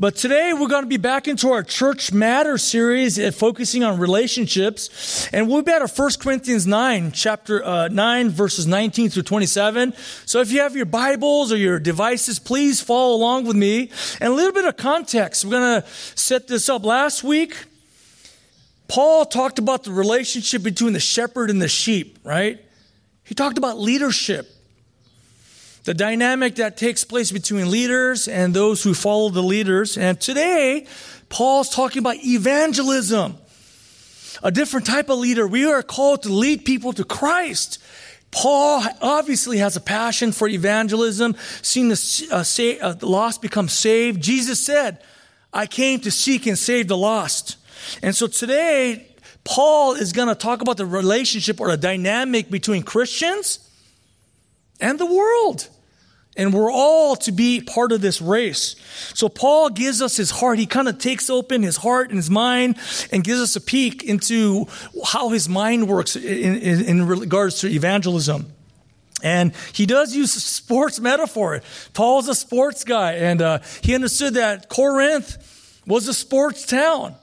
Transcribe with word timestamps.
But 0.00 0.16
today 0.16 0.54
we're 0.54 0.68
going 0.68 0.84
to 0.84 0.88
be 0.88 0.96
back 0.96 1.28
into 1.28 1.50
our 1.50 1.62
Church 1.62 2.10
Matter 2.10 2.56
series 2.56 3.18
uh, 3.18 3.30
focusing 3.32 3.84
on 3.84 3.98
relationships. 3.98 5.28
And 5.30 5.46
we'll 5.46 5.60
be 5.60 5.72
at 5.72 5.82
our 5.82 5.88
1 5.88 6.10
Corinthians 6.18 6.66
9, 6.66 7.12
chapter 7.12 7.62
uh, 7.62 7.88
9, 7.88 8.30
verses 8.30 8.66
19 8.66 9.10
through 9.10 9.24
27. 9.24 9.92
So 10.24 10.40
if 10.40 10.52
you 10.52 10.60
have 10.62 10.74
your 10.74 10.86
Bibles 10.86 11.52
or 11.52 11.58
your 11.58 11.78
devices, 11.78 12.38
please 12.38 12.80
follow 12.80 13.14
along 13.14 13.44
with 13.44 13.56
me. 13.56 13.90
And 14.22 14.32
a 14.32 14.34
little 14.34 14.54
bit 14.54 14.64
of 14.64 14.78
context. 14.78 15.44
We're 15.44 15.50
going 15.50 15.82
to 15.82 15.88
set 16.14 16.48
this 16.48 16.70
up. 16.70 16.82
Last 16.82 17.22
week, 17.22 17.66
Paul 18.88 19.26
talked 19.26 19.58
about 19.58 19.84
the 19.84 19.92
relationship 19.92 20.62
between 20.62 20.94
the 20.94 20.98
shepherd 20.98 21.50
and 21.50 21.60
the 21.60 21.68
sheep, 21.68 22.20
right? 22.24 22.58
He 23.22 23.34
talked 23.34 23.58
about 23.58 23.78
leadership 23.78 24.50
the 25.90 25.94
dynamic 25.94 26.54
that 26.54 26.76
takes 26.76 27.02
place 27.02 27.32
between 27.32 27.68
leaders 27.68 28.28
and 28.28 28.54
those 28.54 28.80
who 28.80 28.94
follow 28.94 29.28
the 29.28 29.42
leaders. 29.42 29.98
And 29.98 30.20
today, 30.20 30.86
Paul's 31.28 31.68
talking 31.68 31.98
about 31.98 32.14
evangelism, 32.24 33.36
a 34.40 34.52
different 34.52 34.86
type 34.86 35.08
of 35.08 35.18
leader. 35.18 35.48
We 35.48 35.64
are 35.66 35.82
called 35.82 36.22
to 36.22 36.28
lead 36.28 36.64
people 36.64 36.92
to 36.92 37.02
Christ. 37.02 37.82
Paul 38.30 38.84
obviously 39.02 39.58
has 39.58 39.74
a 39.74 39.80
passion 39.80 40.30
for 40.30 40.46
evangelism, 40.46 41.34
seeing 41.60 41.88
the, 41.88 42.28
uh, 42.30 42.44
say, 42.44 42.78
uh, 42.78 42.94
lost 43.02 43.42
become 43.42 43.68
saved. 43.68 44.22
Jesus 44.22 44.64
said, 44.64 45.02
I 45.52 45.66
came 45.66 45.98
to 46.02 46.12
seek 46.12 46.46
and 46.46 46.56
save 46.56 46.86
the 46.86 46.96
lost. 46.96 47.56
And 48.00 48.14
so 48.14 48.28
today, 48.28 49.08
Paul 49.42 49.94
is 49.94 50.12
going 50.12 50.28
to 50.28 50.36
talk 50.36 50.62
about 50.62 50.76
the 50.76 50.86
relationship 50.86 51.60
or 51.60 51.66
the 51.66 51.76
dynamic 51.76 52.48
between 52.48 52.84
Christians 52.84 53.68
and 54.80 54.96
the 54.96 55.06
world. 55.06 55.68
And 56.36 56.54
we're 56.54 56.70
all 56.70 57.16
to 57.16 57.32
be 57.32 57.60
part 57.60 57.90
of 57.92 58.00
this 58.00 58.22
race. 58.22 58.76
So 59.14 59.28
Paul 59.28 59.68
gives 59.68 60.00
us 60.00 60.16
his 60.16 60.30
heart. 60.30 60.58
He 60.58 60.66
kind 60.66 60.88
of 60.88 60.98
takes 60.98 61.28
open 61.28 61.62
his 61.62 61.76
heart 61.76 62.08
and 62.10 62.16
his 62.16 62.30
mind 62.30 62.76
and 63.10 63.24
gives 63.24 63.40
us 63.40 63.56
a 63.56 63.60
peek 63.60 64.04
into 64.04 64.66
how 65.04 65.30
his 65.30 65.48
mind 65.48 65.88
works 65.88 66.14
in, 66.14 66.56
in, 66.56 66.84
in 66.84 67.06
regards 67.06 67.60
to 67.60 67.68
evangelism. 67.68 68.52
And 69.22 69.52
he 69.72 69.86
does 69.86 70.14
use 70.14 70.32
sports 70.32 71.00
metaphor. 71.00 71.62
Paul's 71.92 72.28
a 72.28 72.34
sports 72.34 72.84
guy, 72.84 73.14
and 73.14 73.42
uh, 73.42 73.58
he 73.82 73.94
understood 73.94 74.34
that 74.34 74.68
Corinth 74.68 75.82
was 75.86 76.08
a 76.08 76.14
sports 76.14 76.64
town. 76.64 77.14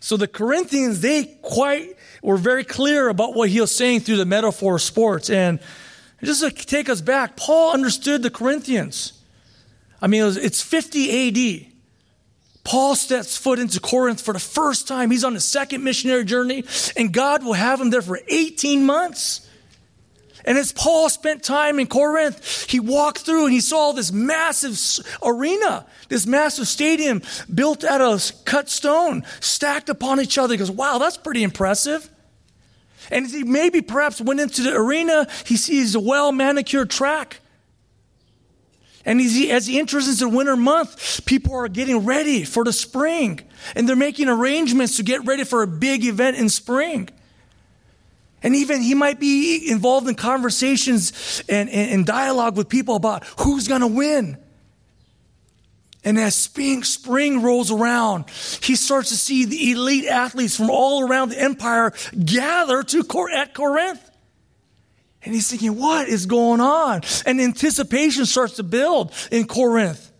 So 0.00 0.16
the 0.16 0.28
Corinthians, 0.28 1.00
they 1.00 1.24
quite 1.42 1.96
were 2.22 2.36
very 2.36 2.62
clear 2.62 3.08
about 3.08 3.34
what 3.34 3.48
he 3.48 3.60
was 3.60 3.74
saying 3.74 4.00
through 4.00 4.18
the 4.18 4.26
metaphor 4.26 4.76
of 4.76 4.82
sports. 4.82 5.30
And 5.30 5.60
just 6.24 6.40
to 6.40 6.50
take 6.50 6.88
us 6.88 7.00
back, 7.00 7.36
Paul 7.36 7.72
understood 7.72 8.22
the 8.22 8.30
Corinthians. 8.30 9.12
I 10.00 10.06
mean, 10.06 10.22
it 10.22 10.24
was, 10.24 10.36
it's 10.36 10.62
50 10.62 11.64
AD. 11.64 11.66
Paul 12.64 12.94
steps 12.94 13.36
foot 13.36 13.58
into 13.58 13.78
Corinth 13.78 14.22
for 14.22 14.32
the 14.32 14.40
first 14.40 14.88
time. 14.88 15.10
He's 15.10 15.24
on 15.24 15.34
his 15.34 15.44
second 15.44 15.84
missionary 15.84 16.24
journey, 16.24 16.64
and 16.96 17.12
God 17.12 17.44
will 17.44 17.52
have 17.52 17.80
him 17.80 17.90
there 17.90 18.02
for 18.02 18.18
18 18.28 18.86
months. 18.86 19.48
And 20.46 20.58
as 20.58 20.72
Paul 20.72 21.08
spent 21.08 21.42
time 21.42 21.78
in 21.78 21.86
Corinth, 21.86 22.66
he 22.68 22.80
walked 22.80 23.20
through 23.20 23.44
and 23.44 23.52
he 23.52 23.60
saw 23.60 23.92
this 23.92 24.12
massive 24.12 24.78
arena, 25.22 25.86
this 26.08 26.26
massive 26.26 26.68
stadium 26.68 27.22
built 27.52 27.82
out 27.82 28.02
of 28.02 28.30
cut 28.44 28.68
stone, 28.68 29.24
stacked 29.40 29.88
upon 29.88 30.20
each 30.20 30.36
other. 30.36 30.52
He 30.52 30.58
goes, 30.58 30.70
Wow, 30.70 30.98
that's 30.98 31.16
pretty 31.16 31.42
impressive. 31.42 32.10
And 33.10 33.26
he 33.26 33.44
maybe 33.44 33.80
perhaps 33.80 34.20
went 34.20 34.40
into 34.40 34.62
the 34.62 34.74
arena, 34.74 35.26
he 35.46 35.56
sees 35.56 35.94
a 35.94 36.00
well 36.00 36.32
manicured 36.32 36.90
track. 36.90 37.40
And 39.06 39.20
he, 39.20 39.50
as 39.50 39.66
he 39.66 39.78
enters 39.78 40.08
into 40.08 40.34
winter 40.34 40.56
month, 40.56 41.26
people 41.26 41.54
are 41.54 41.68
getting 41.68 42.06
ready 42.06 42.44
for 42.44 42.64
the 42.64 42.72
spring. 42.72 43.40
And 43.74 43.88
they're 43.88 43.96
making 43.96 44.28
arrangements 44.28 44.96
to 44.96 45.02
get 45.02 45.24
ready 45.26 45.44
for 45.44 45.62
a 45.62 45.66
big 45.66 46.04
event 46.04 46.38
in 46.38 46.48
spring. 46.48 47.10
And 48.42 48.54
even 48.54 48.82
he 48.82 48.94
might 48.94 49.20
be 49.20 49.70
involved 49.70 50.08
in 50.08 50.14
conversations 50.14 51.42
and, 51.48 51.68
and, 51.68 51.90
and 51.90 52.06
dialogue 52.06 52.56
with 52.56 52.68
people 52.68 52.94
about 52.94 53.24
who's 53.40 53.68
going 53.68 53.80
to 53.80 53.86
win. 53.86 54.38
And 56.04 56.18
as 56.18 56.34
spring, 56.34 56.84
spring 56.84 57.42
rolls 57.42 57.70
around, 57.70 58.28
he 58.62 58.76
starts 58.76 59.08
to 59.08 59.16
see 59.16 59.46
the 59.46 59.72
elite 59.72 60.04
athletes 60.04 60.56
from 60.56 60.68
all 60.68 61.08
around 61.08 61.30
the 61.30 61.40
empire 61.40 61.92
gather 62.24 62.82
to 62.82 63.28
at 63.32 63.54
Corinth. 63.54 64.10
And 65.22 65.34
he's 65.34 65.48
thinking, 65.50 65.78
what 65.78 66.08
is 66.08 66.26
going 66.26 66.60
on? 66.60 67.00
And 67.24 67.40
anticipation 67.40 68.26
starts 68.26 68.56
to 68.56 68.62
build 68.62 69.12
in 69.30 69.46
Corinth. 69.46 70.12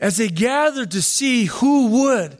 As 0.00 0.16
they 0.16 0.28
gather 0.28 0.86
to 0.86 1.02
see 1.02 1.46
who 1.46 2.04
would 2.04 2.38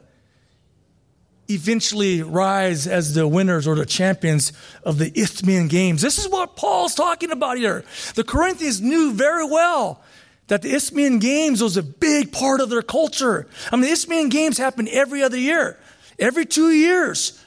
eventually 1.51 2.23
rise 2.23 2.87
as 2.87 3.15
the 3.15 3.27
winners 3.27 3.67
or 3.67 3.75
the 3.75 3.87
champions 3.87 4.53
of 4.85 4.99
the 4.99 5.11
Isthmian 5.19 5.67
Games. 5.67 6.03
This 6.03 6.19
is 6.19 6.29
what 6.29 6.57
Paul's 6.57 6.95
talking 6.95 7.31
about 7.31 7.57
here. 7.57 7.85
The 8.15 8.23
Corinthians 8.23 8.81
knew 8.81 9.13
very 9.15 9.47
well 9.47 10.03
that 10.49 10.63
the 10.63 10.75
Isthmian 10.75 11.19
Games 11.19 11.63
was 11.63 11.77
a 11.77 11.83
big 11.83 12.33
part 12.33 12.61
of 12.61 12.71
their 12.71 12.83
culture. 12.83 13.47
I 13.71 13.77
mean, 13.77 13.83
the 13.83 13.93
Isthmian 13.93 14.29
Games 14.29 14.59
happened 14.59 14.89
every 14.89 15.23
other 15.23 15.39
year, 15.39 15.79
every 16.19 16.47
two 16.47 16.71
years. 16.71 17.43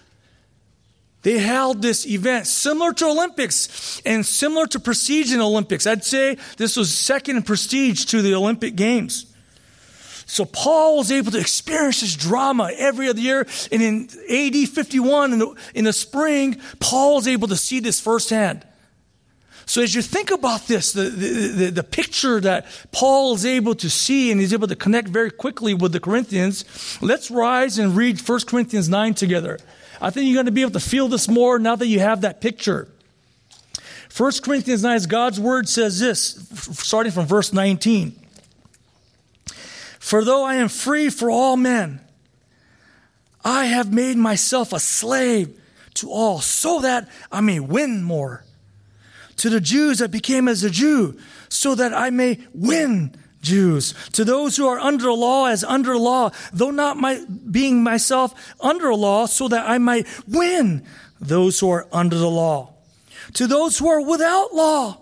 They 1.24 1.38
held 1.38 1.82
this 1.82 2.08
event 2.08 2.48
similar 2.48 2.94
to 2.94 3.06
Olympics 3.06 4.02
and 4.06 4.26
similar 4.26 4.66
to 4.68 4.80
prestige 4.80 5.32
in 5.32 5.42
Olympics. 5.42 5.86
I'd 5.86 6.04
say 6.04 6.38
this 6.58 6.76
was 6.76 6.96
second 6.98 7.38
in 7.38 7.44
prestige 7.44 8.06
to 8.06 8.22
the 8.22 8.34
Olympic 8.34 8.76
Games. 8.76 9.28
So 10.26 10.46
Paul 10.46 10.98
was 10.98 11.12
able 11.12 11.32
to 11.32 11.40
experience 11.40 12.02
this 12.02 12.16
drama 12.16 12.72
every 12.76 13.10
other 13.10 13.20
year. 13.20 13.46
And 13.72 13.82
in 13.82 14.10
AD 14.30 14.70
51, 14.70 15.34
in 15.34 15.40
the, 15.40 15.56
in 15.76 15.84
the 15.84 15.94
spring, 15.94 16.60
Paul 16.80 17.16
was 17.16 17.28
able 17.28 17.50
to 17.50 17.58
see 17.58 17.82
this 17.82 18.00
firsthand. 18.00 18.66
So 19.72 19.82
as 19.82 19.96
you 19.96 20.02
think 20.02 20.32
about 20.32 20.68
this, 20.68 20.92
the, 20.92 21.04
the, 21.04 21.70
the, 21.70 21.82
picture 21.82 22.42
that 22.42 22.66
Paul 22.92 23.36
is 23.36 23.46
able 23.46 23.74
to 23.76 23.90
see 23.90 24.30
and 24.30 24.42
he's 24.42 24.52
able 24.52 24.68
to 24.68 24.76
connect 24.76 25.08
very 25.08 25.32
quickly 25.32 25.74
with 25.74 25.94
the 25.94 26.02
Corinthians, 26.02 26.66
let's 27.02 27.32
rise 27.32 27.78
and 27.78 27.96
read 27.96 28.20
1 28.20 28.40
Corinthians 28.48 28.90
9 28.90 29.14
together. 29.14 29.60
I 30.02 30.10
think 30.10 30.26
you're 30.26 30.34
going 30.34 30.48
to 30.48 30.52
be 30.52 30.60
able 30.60 30.72
to 30.72 30.82
feel 30.82 31.08
this 31.08 31.30
more 31.30 31.58
now 31.58 31.78
that 31.78 31.88
you 31.88 32.02
have 32.02 32.20
that 32.20 32.42
picture. 32.42 32.90
1 34.18 34.32
Corinthians 34.44 34.84
9, 34.84 35.04
God's 35.04 35.40
word 35.40 35.70
says 35.70 36.02
this, 36.02 36.50
starting 36.74 37.14
from 37.14 37.26
verse 37.26 37.54
19. 37.54 38.14
For 40.02 40.26
though 40.26 40.44
I 40.44 40.56
am 40.56 40.68
free 40.68 41.10
for 41.10 41.32
all 41.32 41.56
men, 41.56 42.02
I 43.46 43.68
have 43.68 43.94
made 43.94 44.18
myself 44.18 44.74
a 44.74 44.82
slave 44.82 45.58
to 45.94 46.12
all 46.12 46.42
so 46.42 46.82
that 46.82 47.08
I 47.32 47.40
may 47.40 47.62
win 47.62 48.04
more. 48.04 48.44
To 49.42 49.50
the 49.50 49.60
Jews, 49.60 50.04
I 50.04 50.06
became 50.06 50.48
as 50.48 50.64
a 50.64 50.70
Jew 50.70 51.18
so 51.50 51.74
that 51.74 51.96
I 51.96 52.12
may 52.12 52.38
win 52.54 53.16
Jews. 53.42 53.96
To 54.12 54.24
those 54.24 54.56
who 54.56 54.68
are 54.68 54.78
under 54.78 55.12
law, 55.12 55.48
as 55.48 55.64
under 55.64 55.98
law, 55.98 56.30
though 56.54 56.70
not 56.70 56.98
my, 56.98 57.26
being 57.50 57.82
myself 57.82 58.36
under 58.60 58.94
law, 58.94 59.26
so 59.26 59.48
that 59.48 59.68
I 59.68 59.80
might 59.80 60.06
win 60.28 60.86
those 61.20 61.60
who 61.60 61.72
are 61.72 61.88
under 61.92 62.20
the 62.20 62.30
law. 62.30 62.76
To 63.34 63.48
those 63.48 63.80
who 63.80 63.90
are 63.90 64.02
without 64.02 64.54
law, 64.54 65.00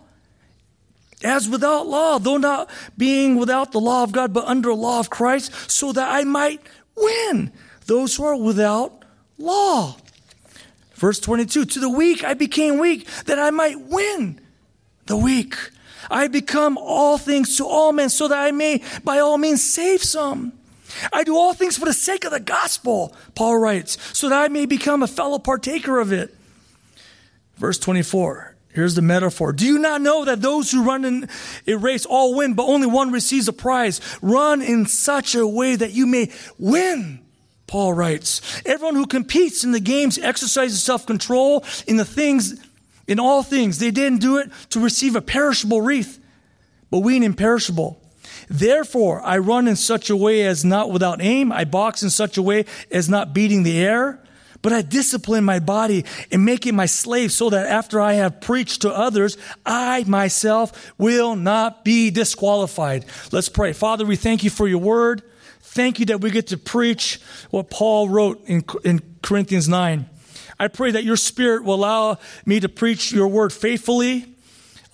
as 1.21 1.49
without 1.49 1.87
law, 1.87 2.17
though 2.17 2.37
not 2.37 2.69
being 2.97 3.35
without 3.35 3.73
the 3.73 3.81
law 3.81 4.03
of 4.03 4.13
God, 4.13 4.31
but 4.31 4.45
under 4.45 4.69
the 4.69 4.75
law 4.75 5.01
of 5.01 5.09
Christ, 5.09 5.51
so 5.69 5.91
that 5.91 6.09
I 6.09 6.23
might 6.23 6.61
win 6.95 7.51
those 7.87 8.15
who 8.15 8.23
are 8.23 8.37
without 8.37 9.03
law. 9.37 9.97
Verse 10.99 11.19
22 11.19 11.65
To 11.65 11.79
the 11.79 11.89
weak 11.89 12.23
I 12.23 12.33
became 12.33 12.77
weak, 12.77 13.07
that 13.25 13.39
I 13.39 13.51
might 13.51 13.79
win 13.79 14.41
the 15.05 15.15
weak. 15.15 15.55
I 16.11 16.27
become 16.27 16.77
all 16.77 17.17
things 17.17 17.55
to 17.57 17.65
all 17.65 17.93
men, 17.93 18.09
so 18.09 18.27
that 18.27 18.37
I 18.37 18.51
may 18.51 18.83
by 19.03 19.19
all 19.19 19.37
means 19.37 19.63
save 19.63 20.03
some. 20.03 20.53
I 21.13 21.23
do 21.23 21.37
all 21.37 21.53
things 21.53 21.77
for 21.77 21.85
the 21.85 21.93
sake 21.93 22.25
of 22.25 22.31
the 22.31 22.39
gospel, 22.39 23.15
Paul 23.33 23.59
writes, 23.59 23.97
so 24.17 24.27
that 24.27 24.43
I 24.43 24.47
may 24.49 24.65
become 24.65 25.01
a 25.01 25.07
fellow 25.07 25.39
partaker 25.39 25.99
of 25.99 26.11
it. 26.11 26.35
Verse 27.55 27.79
24. 27.79 28.55
Here's 28.71 28.95
the 28.95 29.01
metaphor. 29.01 29.53
Do 29.53 29.65
you 29.65 29.79
not 29.79 30.01
know 30.01 30.25
that 30.25 30.41
those 30.41 30.71
who 30.71 30.83
run 30.83 31.05
in 31.05 31.29
a 31.65 31.75
race 31.75 32.05
all 32.05 32.35
win, 32.35 32.53
but 32.53 32.63
only 32.63 32.87
one 32.87 33.11
receives 33.11 33.47
a 33.47 33.53
prize? 33.53 33.99
Run 34.21 34.61
in 34.61 34.85
such 34.85 35.33
a 35.33 35.47
way 35.47 35.75
that 35.75 35.91
you 35.91 36.05
may 36.05 36.31
win. 36.57 37.21
Paul 37.69 37.93
writes, 37.93 38.41
everyone 38.65 38.95
who 38.95 39.05
competes 39.05 39.63
in 39.63 39.71
the 39.71 39.79
games 39.79 40.17
exercises 40.17 40.81
self-control 40.81 41.63
in 41.85 41.97
the 41.97 42.03
things, 42.03 42.59
in 43.07 43.19
all 43.19 43.43
things. 43.43 43.77
They 43.77 43.91
didn't 43.91 44.21
do 44.21 44.37
it 44.37 44.49
to 44.71 44.79
receive 44.79 45.15
a 45.15 45.21
perishable 45.21 45.79
wreath, 45.79 46.19
but 46.89 46.99
we 46.99 47.15
an 47.15 47.21
imperishable. 47.21 48.01
Therefore, 48.49 49.21
I 49.21 49.37
run 49.37 49.67
in 49.67 49.75
such 49.75 50.09
a 50.09 50.15
way 50.15 50.47
as 50.47 50.65
not 50.65 50.91
without 50.91 51.21
aim. 51.21 51.51
I 51.51 51.63
box 51.63 52.01
in 52.01 52.09
such 52.09 52.37
a 52.37 52.41
way 52.41 52.65
as 52.89 53.07
not 53.07 53.35
beating 53.35 53.61
the 53.61 53.77
air, 53.77 54.19
but 54.63 54.73
I 54.73 54.81
discipline 54.81 55.43
my 55.43 55.59
body 55.59 56.05
and 56.31 56.43
make 56.43 56.65
it 56.65 56.73
my 56.73 56.87
slave 56.87 57.31
so 57.31 57.51
that 57.51 57.67
after 57.67 58.01
I 58.01 58.13
have 58.13 58.41
preached 58.41 58.81
to 58.81 58.91
others, 58.91 59.37
I 59.63 60.05
myself 60.07 60.91
will 60.97 61.35
not 61.35 61.85
be 61.85 62.09
disqualified. 62.09 63.05
Let's 63.31 63.47
pray. 63.47 63.73
Father, 63.73 64.07
we 64.07 64.15
thank 64.15 64.43
you 64.43 64.49
for 64.49 64.67
your 64.67 64.79
word. 64.79 65.21
Thank 65.71 65.99
you 65.99 66.07
that 66.07 66.19
we 66.19 66.31
get 66.31 66.47
to 66.47 66.57
preach 66.57 67.21
what 67.51 67.69
Paul 67.69 68.09
wrote 68.09 68.43
in, 68.47 68.63
in 68.83 69.01
Corinthians 69.21 69.69
9. 69.69 70.09
I 70.59 70.67
pray 70.67 70.89
that 70.89 71.03
your 71.03 71.15
spirit 71.15 71.63
will 71.63 71.75
allow 71.75 72.17
me 72.43 72.59
to 72.59 72.67
preach 72.67 73.11
your 73.11 73.27
word 73.27 73.53
faithfully. 73.53 74.25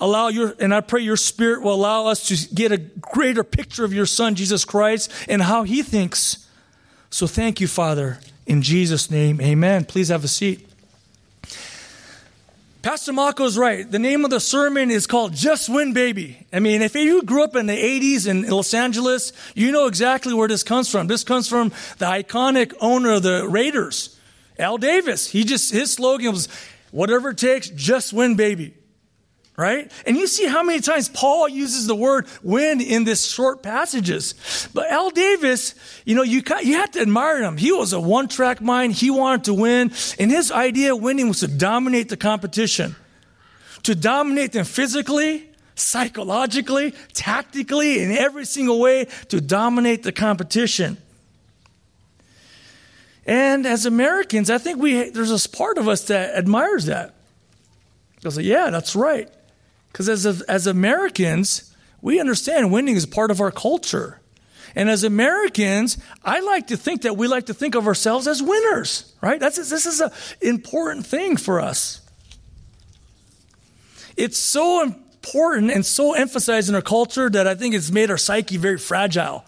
Allow 0.02 0.28
your, 0.28 0.54
and 0.60 0.76
I 0.76 0.82
pray 0.82 1.00
your 1.00 1.16
spirit 1.16 1.62
will 1.62 1.76
allow 1.76 2.08
us 2.08 2.28
to 2.28 2.54
get 2.54 2.74
a 2.74 2.78
greater 2.78 3.42
picture 3.42 3.86
of 3.86 3.94
your 3.94 4.06
son, 4.06 4.36
Jesus 4.36 4.66
Christ, 4.66 5.10
and 5.30 5.42
how 5.42 5.64
he 5.64 5.82
thinks. 5.82 6.46
So 7.10 7.26
thank 7.26 7.62
you, 7.62 7.68
Father. 7.68 8.20
In 8.46 8.62
Jesus' 8.62 9.10
name, 9.10 9.40
amen. 9.40 9.86
Please 9.86 10.10
have 10.10 10.26
a 10.26 10.28
seat. 10.28 10.70
Pastor 12.86 13.14
is 13.40 13.58
right. 13.58 13.90
The 13.90 13.98
name 13.98 14.26
of 14.26 14.30
the 14.30 14.40
sermon 14.40 14.92
is 14.92 15.08
called 15.08 15.34
Just 15.34 15.70
Win 15.70 15.94
Baby. 15.94 16.46
I 16.54 16.60
mean, 16.60 16.84
if 16.84 16.94
you 16.94 17.24
grew 17.24 17.44
up 17.44 17.56
in 17.56 17.66
the 17.66 17.74
80s 17.74 18.28
in 18.28 18.48
Los 18.48 18.76
Angeles, 18.76 19.34
you 19.56 19.72
know 19.72 19.88
exactly 19.88 20.36
where 20.36 20.48
this 20.48 20.62
comes 20.62 20.92
from. 20.92 21.08
This 21.08 21.24
comes 21.24 21.50
from 21.50 21.70
the 21.98 22.06
iconic 22.06 22.76
owner 22.80 23.14
of 23.14 23.24
the 23.24 23.48
Raiders, 23.50 24.20
Al 24.60 24.78
Davis. 24.78 25.28
He 25.28 25.44
just, 25.46 25.72
his 25.72 25.94
slogan 25.94 26.32
was, 26.34 26.48
whatever 26.92 27.32
it 27.32 27.40
takes, 27.40 27.72
just 27.72 28.14
win, 28.14 28.36
baby 28.36 28.76
right? 29.58 29.90
And 30.06 30.18
you 30.18 30.28
see 30.28 30.48
how 30.48 30.64
many 30.64 30.82
times 30.82 31.08
Paul 31.08 31.48
uses 31.48 31.88
the 31.88 31.96
word 31.96 32.28
win 32.44 32.82
in 32.82 33.06
this 33.06 33.26
short 33.26 33.64
passages. 33.64 34.70
But 34.74 34.92
Al 34.92 35.10
Davis, 35.12 35.76
you 36.04 36.16
know, 36.16 36.24
you, 36.24 36.42
you 36.62 36.76
have 36.76 36.92
to 36.92 37.02
admire 37.02 37.42
him. 37.42 37.58
He 37.58 37.72
was 37.72 37.94
a 37.94 38.00
one 38.00 38.28
track 38.28 38.62
mind. 38.62 38.94
He 38.94 39.10
wanted 39.10 39.46
to 39.46 39.54
win. 39.54 39.92
And 40.20 40.30
his 40.30 40.52
idea 40.52 40.94
of 40.94 41.02
winning 41.02 41.30
was 41.30 41.40
to 41.40 41.48
dominate 41.48 42.10
the 42.10 42.18
competition, 42.18 42.96
to 43.84 43.96
dominate 43.96 44.52
them 44.52 44.66
physically, 44.66 45.50
psychologically, 45.76 46.94
tactically, 47.14 48.02
in 48.04 48.12
every 48.12 48.46
single 48.46 48.80
way 48.80 49.06
to 49.30 49.40
dominate 49.40 50.04
the 50.04 50.12
competition. 50.12 50.98
And 53.26 53.66
as 53.66 53.86
Americans, 53.86 54.50
I 54.50 54.58
think 54.58 54.80
we, 54.80 55.10
there's 55.10 55.30
this 55.30 55.48
part 55.48 55.78
of 55.78 55.88
us 55.88 56.06
that 56.08 56.36
admires 56.36 56.86
that. 56.86 57.16
Like, 58.24 58.46
yeah, 58.46 58.70
that's 58.72 58.96
right. 58.96 59.30
Because 59.96 60.10
as, 60.26 60.42
as 60.42 60.68
Americans, 60.68 61.74
we 62.02 62.20
understand 62.20 62.70
winning 62.70 62.98
is 62.98 63.06
part 63.06 63.32
of 63.32 63.40
our 63.40 63.50
culture. 63.50 64.20
And 64.76 64.90
as 64.90 65.06
Americans, 65.06 65.98
I 66.22 66.42
like 66.42 66.68
to 66.68 66.76
think 66.76 67.04
that 67.04 67.16
we 67.16 67.30
like 67.30 67.46
to 67.46 67.54
think 67.54 67.76
of 67.76 67.88
ourselves 67.88 68.28
as 68.28 68.44
winners, 68.44 69.14
right? 69.22 69.40
That's, 69.40 69.56
this 69.56 69.86
is 69.86 70.02
an 70.02 70.12
important 70.42 71.06
thing 71.06 71.38
for 71.38 71.62
us. 71.62 72.02
It's 74.18 74.38
so 74.38 74.82
important 74.82 75.72
and 75.72 75.86
so 75.86 76.12
emphasized 76.12 76.68
in 76.68 76.76
our 76.76 76.82
culture 76.82 77.30
that 77.30 77.48
I 77.48 77.56
think 77.56 77.74
it's 77.74 77.90
made 77.90 78.12
our 78.12 78.18
psyche 78.18 78.58
very 78.58 78.78
fragile, 78.78 79.46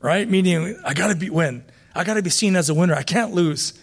right? 0.00 0.26
Meaning, 0.26 0.80
I 0.82 0.94
got 0.94 1.08
to 1.08 1.14
be 1.14 1.28
win. 1.28 1.62
I 1.94 2.04
got 2.04 2.14
to 2.14 2.22
be 2.22 2.30
seen 2.30 2.56
as 2.56 2.70
a 2.70 2.74
winner. 2.74 2.94
I 2.94 3.02
can't 3.02 3.34
lose. 3.34 3.78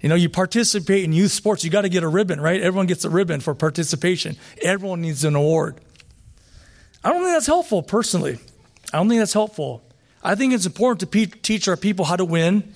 You 0.00 0.08
know, 0.08 0.14
you 0.14 0.28
participate 0.28 1.04
in 1.04 1.12
youth 1.12 1.32
sports, 1.32 1.64
you 1.64 1.70
got 1.70 1.82
to 1.82 1.88
get 1.88 2.04
a 2.04 2.08
ribbon, 2.08 2.40
right? 2.40 2.60
Everyone 2.60 2.86
gets 2.86 3.04
a 3.04 3.10
ribbon 3.10 3.40
for 3.40 3.54
participation. 3.54 4.36
Everyone 4.62 5.00
needs 5.00 5.24
an 5.24 5.34
award. 5.34 5.76
I 7.02 7.10
don't 7.10 7.22
think 7.22 7.34
that's 7.34 7.46
helpful 7.46 7.82
personally. 7.82 8.38
I 8.92 8.98
don't 8.98 9.08
think 9.08 9.20
that's 9.20 9.32
helpful. 9.32 9.82
I 10.22 10.34
think 10.34 10.52
it's 10.52 10.66
important 10.66 11.00
to 11.00 11.06
pe- 11.06 11.26
teach 11.26 11.68
our 11.68 11.76
people 11.76 12.04
how 12.04 12.16
to 12.16 12.24
win 12.24 12.72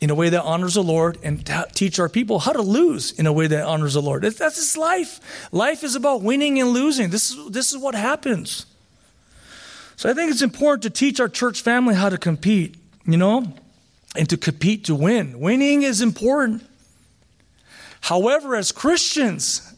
in 0.00 0.10
a 0.10 0.14
way 0.14 0.28
that 0.28 0.42
honors 0.42 0.74
the 0.74 0.82
Lord 0.82 1.18
and 1.22 1.50
teach 1.72 1.98
our 1.98 2.08
people 2.08 2.38
how 2.38 2.52
to 2.52 2.62
lose 2.62 3.12
in 3.12 3.26
a 3.26 3.32
way 3.32 3.46
that 3.46 3.64
honors 3.64 3.94
the 3.94 4.02
Lord. 4.02 4.22
That's, 4.22 4.36
that's 4.36 4.56
just 4.56 4.76
life. 4.76 5.48
Life 5.52 5.82
is 5.82 5.94
about 5.94 6.22
winning 6.22 6.60
and 6.60 6.70
losing. 6.70 7.08
This 7.08 7.30
is, 7.30 7.50
this 7.50 7.72
is 7.72 7.78
what 7.78 7.94
happens. 7.94 8.66
So 9.96 10.10
I 10.10 10.14
think 10.14 10.30
it's 10.30 10.42
important 10.42 10.82
to 10.82 10.90
teach 10.90 11.20
our 11.20 11.28
church 11.28 11.62
family 11.62 11.94
how 11.94 12.10
to 12.10 12.18
compete, 12.18 12.76
you 13.06 13.16
know? 13.16 13.54
And 14.18 14.28
to 14.30 14.36
compete 14.36 14.84
to 14.84 14.94
win. 14.94 15.40
Winning 15.40 15.82
is 15.82 16.00
important. 16.00 16.64
However, 18.00 18.54
as 18.54 18.72
Christians, 18.72 19.74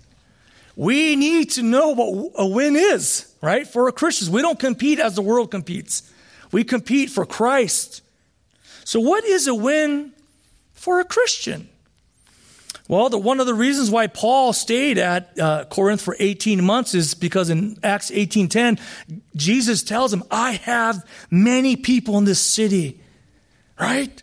we 0.77 1.17
need 1.17 1.51
to 1.53 1.63
know 1.63 1.91
what 1.91 2.33
a 2.37 2.47
win 2.47 2.77
is, 2.77 3.33
right? 3.41 3.67
For 3.67 3.91
Christians, 3.91 4.31
we 4.31 4.43
don't 4.43 4.59
compete 4.59 4.99
as 4.99 5.15
the 5.15 5.23
world 5.23 5.51
competes. 5.51 6.11
We 6.53 6.65
compete 6.65 7.11
for 7.11 7.27
Christ. 7.27 8.03
So, 8.85 9.01
what 9.01 9.25
is 9.25 9.47
a 9.47 9.55
win 9.55 10.13
for 10.73 11.01
a 11.01 11.05
Christian? 11.05 11.69
Well, 12.89 13.11
the, 13.11 13.19
one 13.19 13.39
of 13.39 13.47
the 13.47 13.55
reasons 13.55 13.91
why 13.91 14.07
Paul 14.07 14.55
stayed 14.55 14.97
at 14.97 15.39
uh, 15.39 15.67
Corinth 15.67 16.01
for 16.01 16.17
18 16.19 16.65
months 16.65 16.95
is 16.95 17.15
because 17.15 17.51
in 17.51 17.77
Acts 17.83 18.11
18:10, 18.11 18.81
Jesus 19.37 19.83
tells 19.83 20.13
him, 20.13 20.23
"I 20.31 20.53
have 20.53 21.05
many 21.31 21.77
people 21.77 22.17
in 22.17 22.25
this 22.25 22.41
city." 22.41 22.99
Right? 23.79 24.23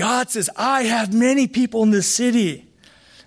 God 0.00 0.30
says, 0.30 0.48
I 0.56 0.84
have 0.84 1.12
many 1.12 1.46
people 1.46 1.82
in 1.82 1.90
this 1.90 2.06
city. 2.06 2.66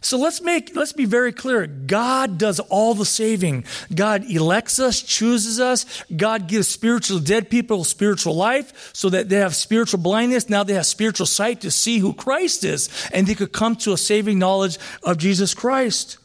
So 0.01 0.17
let's 0.17 0.41
make, 0.41 0.75
let's 0.75 0.91
be 0.91 1.05
very 1.05 1.31
clear. 1.31 1.67
God 1.67 2.39
does 2.39 2.59
all 2.59 2.95
the 2.95 3.05
saving. 3.05 3.65
God 3.93 4.25
elects 4.27 4.79
us, 4.79 4.99
chooses 5.03 5.59
us. 5.59 5.85
God 6.17 6.47
gives 6.47 6.67
spiritual 6.67 7.19
dead 7.19 7.51
people 7.51 7.83
spiritual 7.83 8.35
life 8.35 8.89
so 8.91 9.07
that 9.11 9.29
they 9.29 9.35
have 9.35 9.53
spiritual 9.53 9.99
blindness. 9.99 10.49
Now 10.49 10.63
they 10.63 10.73
have 10.73 10.87
spiritual 10.87 11.27
sight 11.27 11.61
to 11.61 11.69
see 11.69 11.99
who 11.99 12.11
Christ 12.11 12.63
is 12.63 12.89
and 13.13 13.27
they 13.27 13.35
could 13.35 13.53
come 13.53 13.75
to 13.75 13.93
a 13.93 13.97
saving 13.97 14.39
knowledge 14.39 14.79
of 15.03 15.19
Jesus 15.19 15.53
Christ. 15.53 16.17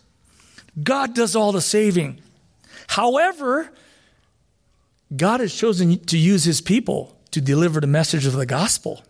God 0.83 1.15
does 1.15 1.37
all 1.37 1.53
the 1.53 1.61
saving. 1.61 2.23
However, 2.87 3.71
God 5.15 5.41
has 5.41 5.55
chosen 5.55 5.99
to 6.07 6.17
use 6.17 6.45
his 6.45 6.63
people 6.63 7.15
to 7.33 7.43
deliver 7.43 7.83
the 7.83 7.87
message 7.87 8.25
of 8.25 8.33
the 8.33 8.47
gospel. 8.47 9.03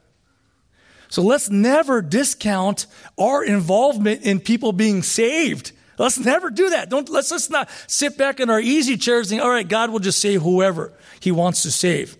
So 1.08 1.22
let's 1.22 1.48
never 1.50 2.02
discount 2.02 2.86
our 3.18 3.42
involvement 3.42 4.22
in 4.22 4.40
people 4.40 4.72
being 4.72 5.02
saved. 5.02 5.72
Let's 5.98 6.18
never 6.18 6.50
do 6.50 6.70
that. 6.70 6.90
Don't, 6.90 7.08
let's 7.08 7.30
just 7.30 7.50
not 7.50 7.68
sit 7.86 8.16
back 8.16 8.40
in 8.40 8.50
our 8.50 8.60
easy 8.60 8.96
chairs 8.96 9.32
and, 9.32 9.40
all 9.40 9.50
right, 9.50 9.66
God 9.66 9.90
will 9.90 9.98
just 9.98 10.20
save 10.20 10.42
whoever 10.42 10.92
he 11.20 11.32
wants 11.32 11.62
to 11.62 11.70
save. 11.70 12.16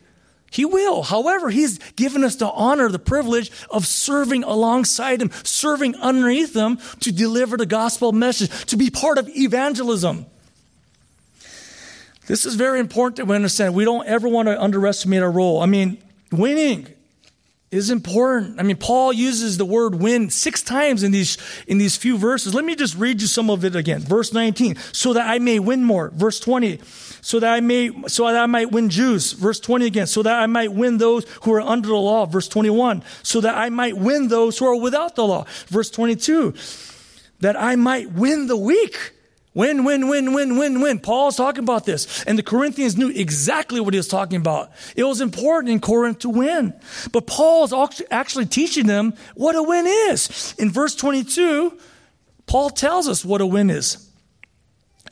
He 0.50 0.64
will. 0.64 1.02
However, 1.02 1.50
he's 1.50 1.78
given 1.92 2.24
us 2.24 2.36
the 2.36 2.48
honor, 2.48 2.88
the 2.88 2.98
privilege 2.98 3.52
of 3.70 3.86
serving 3.86 4.44
alongside 4.44 5.20
him, 5.20 5.30
serving 5.44 5.94
underneath 5.96 6.56
him 6.56 6.78
to 7.00 7.12
deliver 7.12 7.58
the 7.58 7.66
gospel 7.66 8.12
message, 8.12 8.64
to 8.66 8.78
be 8.78 8.88
part 8.88 9.18
of 9.18 9.28
evangelism. 9.28 10.24
This 12.26 12.46
is 12.46 12.54
very 12.56 12.80
important 12.80 13.16
that 13.16 13.26
we 13.26 13.36
understand. 13.36 13.74
We 13.74 13.84
don't 13.84 14.06
ever 14.06 14.28
want 14.28 14.48
to 14.48 14.60
underestimate 14.60 15.22
our 15.22 15.30
role. 15.30 15.60
I 15.60 15.66
mean, 15.66 16.02
winning, 16.32 16.88
is 17.70 17.90
important. 17.90 18.58
I 18.58 18.62
mean, 18.62 18.76
Paul 18.76 19.12
uses 19.12 19.58
the 19.58 19.64
word 19.64 19.94
win 19.94 20.30
six 20.30 20.62
times 20.62 21.02
in 21.02 21.12
these, 21.12 21.36
in 21.66 21.76
these 21.78 21.96
few 21.96 22.16
verses. 22.16 22.54
Let 22.54 22.64
me 22.64 22.74
just 22.74 22.96
read 22.96 23.20
you 23.20 23.26
some 23.26 23.50
of 23.50 23.64
it 23.64 23.76
again. 23.76 24.00
Verse 24.00 24.32
19, 24.32 24.76
so 24.92 25.12
that 25.12 25.28
I 25.28 25.38
may 25.38 25.58
win 25.58 25.84
more. 25.84 26.10
Verse 26.14 26.40
20, 26.40 26.80
so 27.20 27.40
that 27.40 27.52
I 27.52 27.60
may, 27.60 27.90
so 28.06 28.24
that 28.24 28.36
I 28.36 28.46
might 28.46 28.70
win 28.70 28.88
Jews. 28.88 29.32
Verse 29.32 29.60
20 29.60 29.86
again, 29.86 30.06
so 30.06 30.22
that 30.22 30.40
I 30.40 30.46
might 30.46 30.72
win 30.72 30.96
those 30.96 31.26
who 31.42 31.52
are 31.52 31.60
under 31.60 31.88
the 31.88 31.94
law. 31.94 32.24
Verse 32.24 32.48
21, 32.48 33.02
so 33.22 33.40
that 33.42 33.56
I 33.56 33.68
might 33.68 33.96
win 33.96 34.28
those 34.28 34.56
who 34.58 34.66
are 34.66 34.80
without 34.80 35.14
the 35.14 35.26
law. 35.26 35.44
Verse 35.66 35.90
22, 35.90 36.54
that 37.40 37.60
I 37.60 37.76
might 37.76 38.12
win 38.12 38.46
the 38.46 38.56
weak. 38.56 39.12
Win, 39.58 39.82
win, 39.82 40.06
win, 40.06 40.34
win, 40.34 40.56
win, 40.56 40.80
win. 40.80 41.00
Paul's 41.00 41.36
talking 41.36 41.64
about 41.64 41.84
this. 41.84 42.22
And 42.26 42.38
the 42.38 42.44
Corinthians 42.44 42.96
knew 42.96 43.08
exactly 43.08 43.80
what 43.80 43.92
he 43.92 43.98
was 43.98 44.06
talking 44.06 44.36
about. 44.36 44.70
It 44.94 45.02
was 45.02 45.20
important 45.20 45.72
in 45.72 45.80
Corinth 45.80 46.20
to 46.20 46.28
win. 46.28 46.72
But 47.10 47.26
Paul 47.26 47.64
is 47.64 48.02
actually 48.08 48.46
teaching 48.46 48.86
them 48.86 49.14
what 49.34 49.56
a 49.56 49.62
win 49.64 49.84
is. 49.88 50.54
In 50.60 50.70
verse 50.70 50.94
22, 50.94 51.76
Paul 52.46 52.70
tells 52.70 53.08
us 53.08 53.24
what 53.24 53.40
a 53.40 53.46
win 53.46 53.68
is. 53.68 54.08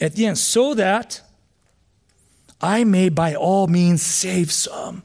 At 0.00 0.14
the 0.14 0.26
end, 0.26 0.38
so 0.38 0.74
that 0.74 1.22
I 2.60 2.84
may 2.84 3.08
by 3.08 3.34
all 3.34 3.66
means 3.66 4.00
save 4.00 4.52
some. 4.52 5.02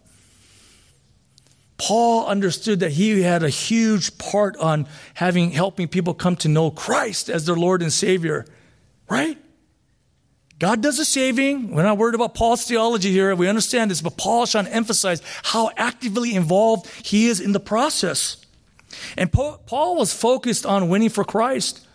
Paul 1.80 2.28
understood 2.28 2.82
that 2.82 2.92
he 2.92 3.24
had 3.24 3.42
a 3.42 3.50
huge 3.50 4.20
part 4.20 4.56
on 4.58 4.86
having 5.16 5.50
helping 5.50 5.88
people 5.88 6.14
come 6.14 6.36
to 6.36 6.48
know 6.48 6.70
Christ 6.70 7.28
as 7.28 7.48
their 7.48 7.56
Lord 7.56 7.82
and 7.82 7.92
Savior. 7.92 8.46
Right? 9.12 9.38
God 10.58 10.82
does 10.82 10.98
the 10.98 11.04
saving. 11.04 11.72
We're 11.72 11.84
not 11.84 11.98
worried 11.98 12.16
about 12.16 12.34
Paul's 12.34 12.66
theology 12.66 13.12
here. 13.12 13.36
We 13.36 13.50
understand 13.50 13.92
this, 13.92 14.00
but 14.00 14.16
Paul 14.16 14.44
is 14.44 14.52
trying 14.52 14.66
to 14.66 14.74
emphasize 14.74 15.22
how 15.44 15.70
actively 15.76 16.34
involved 16.34 16.88
he 17.04 17.28
is 17.28 17.42
in 17.42 17.52
the 17.52 17.60
process. 17.60 18.38
And 19.18 19.30
Paul 19.30 19.98
was 19.98 20.14
focused 20.14 20.66
on 20.66 20.88
winning 20.88 21.10
for 21.10 21.26
Christ. 21.26 21.86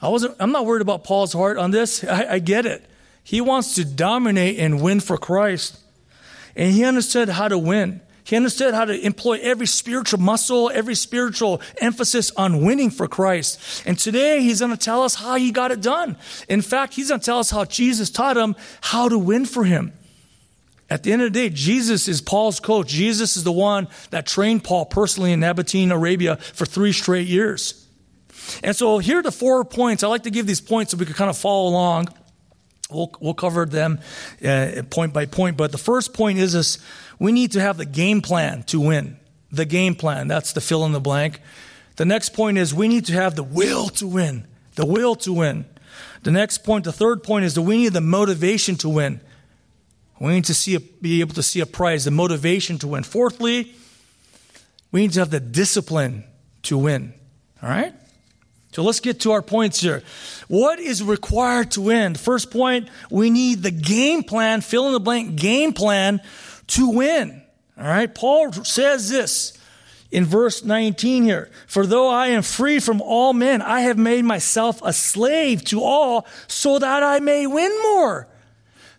I 0.00 0.10
wasn't, 0.10 0.36
I'm 0.38 0.52
not 0.52 0.64
worried 0.64 0.82
about 0.82 1.02
Paul's 1.02 1.32
heart 1.32 1.58
on 1.58 1.72
this. 1.72 2.04
I, 2.04 2.34
I 2.34 2.38
get 2.38 2.66
it. 2.66 2.88
He 3.24 3.40
wants 3.40 3.74
to 3.74 3.84
dominate 3.84 4.60
and 4.60 4.80
win 4.80 5.00
for 5.00 5.18
Christ. 5.18 5.80
And 6.54 6.72
he 6.72 6.84
understood 6.84 7.30
how 7.30 7.48
to 7.48 7.58
win. 7.58 8.00
He 8.24 8.36
understood 8.36 8.74
how 8.74 8.84
to 8.84 8.98
employ 9.04 9.38
every 9.42 9.66
spiritual 9.66 10.20
muscle, 10.20 10.70
every 10.72 10.94
spiritual 10.94 11.60
emphasis 11.80 12.30
on 12.36 12.64
winning 12.64 12.90
for 12.90 13.08
Christ. 13.08 13.82
And 13.84 13.98
today 13.98 14.40
he's 14.42 14.60
going 14.60 14.70
to 14.70 14.76
tell 14.76 15.02
us 15.02 15.16
how 15.16 15.36
he 15.36 15.50
got 15.50 15.72
it 15.72 15.80
done. 15.80 16.16
In 16.48 16.62
fact, 16.62 16.94
he's 16.94 17.08
going 17.08 17.20
to 17.20 17.26
tell 17.26 17.40
us 17.40 17.50
how 17.50 17.64
Jesus 17.64 18.10
taught 18.10 18.36
him 18.36 18.54
how 18.80 19.08
to 19.08 19.18
win 19.18 19.44
for 19.44 19.64
him. 19.64 19.92
At 20.88 21.02
the 21.02 21.12
end 21.12 21.22
of 21.22 21.32
the 21.32 21.40
day, 21.40 21.48
Jesus 21.48 22.06
is 22.06 22.20
Paul's 22.20 22.60
coach. 22.60 22.88
Jesus 22.88 23.36
is 23.36 23.44
the 23.44 23.52
one 23.52 23.88
that 24.10 24.26
trained 24.26 24.62
Paul 24.62 24.84
personally 24.84 25.32
in 25.32 25.40
Nabatean, 25.40 25.90
Arabia 25.90 26.36
for 26.36 26.66
three 26.66 26.92
straight 26.92 27.26
years. 27.26 27.86
And 28.62 28.76
so 28.76 28.98
here 28.98 29.18
are 29.18 29.22
the 29.22 29.32
four 29.32 29.64
points. 29.64 30.02
I 30.02 30.08
like 30.08 30.24
to 30.24 30.30
give 30.30 30.46
these 30.46 30.60
points 30.60 30.92
so 30.92 30.98
we 30.98 31.06
can 31.06 31.14
kind 31.14 31.30
of 31.30 31.38
follow 31.38 31.68
along. 31.68 32.08
We'll, 32.92 33.14
we'll 33.20 33.34
cover 33.34 33.66
them 33.66 34.00
uh, 34.44 34.82
point 34.90 35.12
by 35.12 35.26
point. 35.26 35.56
But 35.56 35.72
the 35.72 35.78
first 35.78 36.14
point 36.14 36.38
is 36.38 36.52
this 36.52 36.78
we 37.18 37.32
need 37.32 37.52
to 37.52 37.60
have 37.60 37.76
the 37.76 37.86
game 37.86 38.20
plan 38.20 38.62
to 38.64 38.80
win. 38.80 39.18
The 39.50 39.64
game 39.64 39.94
plan. 39.94 40.28
That's 40.28 40.52
the 40.52 40.60
fill 40.60 40.84
in 40.84 40.92
the 40.92 41.00
blank. 41.00 41.40
The 41.96 42.04
next 42.04 42.30
point 42.30 42.58
is 42.58 42.74
we 42.74 42.88
need 42.88 43.06
to 43.06 43.12
have 43.12 43.36
the 43.36 43.42
will 43.42 43.88
to 43.88 44.06
win. 44.06 44.46
The 44.76 44.86
will 44.86 45.14
to 45.16 45.32
win. 45.32 45.66
The 46.22 46.30
next 46.30 46.58
point, 46.58 46.84
the 46.84 46.92
third 46.92 47.22
point 47.22 47.44
is 47.44 47.54
that 47.54 47.62
we 47.62 47.76
need 47.76 47.92
the 47.92 48.00
motivation 48.00 48.76
to 48.76 48.88
win. 48.88 49.20
We 50.20 50.32
need 50.32 50.44
to 50.44 50.54
see 50.54 50.76
a, 50.76 50.80
be 50.80 51.20
able 51.20 51.34
to 51.34 51.42
see 51.42 51.60
a 51.60 51.66
prize, 51.66 52.04
the 52.04 52.12
motivation 52.12 52.78
to 52.78 52.88
win. 52.88 53.02
Fourthly, 53.02 53.74
we 54.92 55.02
need 55.02 55.12
to 55.14 55.18
have 55.18 55.30
the 55.30 55.40
discipline 55.40 56.24
to 56.62 56.78
win. 56.78 57.12
All 57.62 57.68
right? 57.68 57.92
So 58.72 58.82
let's 58.82 59.00
get 59.00 59.20
to 59.20 59.32
our 59.32 59.42
points 59.42 59.80
here. 59.80 60.02
What 60.48 60.78
is 60.78 61.02
required 61.02 61.72
to 61.72 61.82
win? 61.82 62.14
First 62.14 62.50
point, 62.50 62.88
we 63.10 63.28
need 63.28 63.62
the 63.62 63.70
game 63.70 64.22
plan, 64.22 64.62
fill 64.62 64.86
in 64.86 64.94
the 64.94 65.00
blank 65.00 65.36
game 65.36 65.74
plan 65.74 66.22
to 66.68 66.88
win. 66.88 67.42
All 67.78 67.84
right. 67.84 68.12
Paul 68.12 68.52
says 68.52 69.10
this 69.10 69.58
in 70.10 70.24
verse 70.24 70.64
19 70.64 71.24
here. 71.24 71.50
For 71.66 71.86
though 71.86 72.08
I 72.08 72.28
am 72.28 72.42
free 72.42 72.80
from 72.80 73.02
all 73.02 73.32
men, 73.32 73.60
I 73.60 73.80
have 73.80 73.98
made 73.98 74.24
myself 74.24 74.80
a 74.82 74.92
slave 74.92 75.64
to 75.66 75.82
all 75.82 76.26
so 76.46 76.78
that 76.78 77.02
I 77.02 77.20
may 77.20 77.46
win 77.46 77.72
more. 77.82 78.26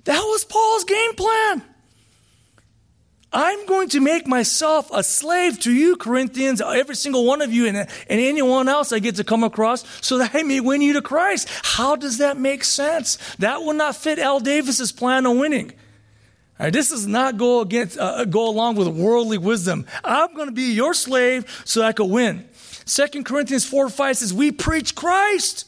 That 0.03 0.21
was 0.21 0.45
Paul's 0.45 0.83
game 0.83 1.15
plan. 1.15 1.63
I'm 3.33 3.65
going 3.65 3.89
to 3.89 3.99
make 3.99 4.27
myself 4.27 4.89
a 4.93 5.03
slave 5.03 5.59
to 5.61 5.73
you, 5.73 5.95
Corinthians, 5.95 6.61
every 6.61 6.95
single 6.95 7.25
one 7.25 7.41
of 7.41 7.51
you, 7.51 7.65
and, 7.67 7.77
and 7.77 7.87
anyone 8.09 8.69
else 8.69 8.91
I 8.93 8.99
get 8.99 9.15
to 9.15 9.23
come 9.23 9.43
across, 9.43 9.83
so 10.05 10.19
that 10.19 10.35
I 10.35 10.43
may 10.43 10.59
win 10.59 10.81
you 10.81 10.93
to 10.93 11.01
Christ. 11.01 11.49
How 11.63 11.95
does 11.95 12.19
that 12.19 12.37
make 12.37 12.63
sense? 12.63 13.17
That 13.39 13.61
will 13.61 13.73
not 13.73 13.95
fit 13.95 14.19
Al 14.19 14.39
Davis's 14.39 14.91
plan 14.91 15.25
on 15.25 15.39
winning. 15.39 15.73
This 16.59 16.89
does 16.89 17.07
not 17.07 17.37
go 17.37 17.61
against 17.61 17.97
uh, 17.97 18.25
go 18.25 18.47
along 18.47 18.75
with 18.75 18.87
worldly 18.87 19.37
wisdom. 19.37 19.85
I'm 20.03 20.33
going 20.33 20.47
to 20.47 20.53
be 20.53 20.71
your 20.73 20.93
slave 20.93 21.61
so 21.65 21.81
I 21.81 21.91
can 21.91 22.09
win. 22.09 22.47
Second 22.85 23.25
Corinthians 23.25 23.65
4 23.65 23.89
5 23.89 24.17
says, 24.17 24.33
We 24.33 24.51
preach 24.51 24.95
Christ. 24.95 25.65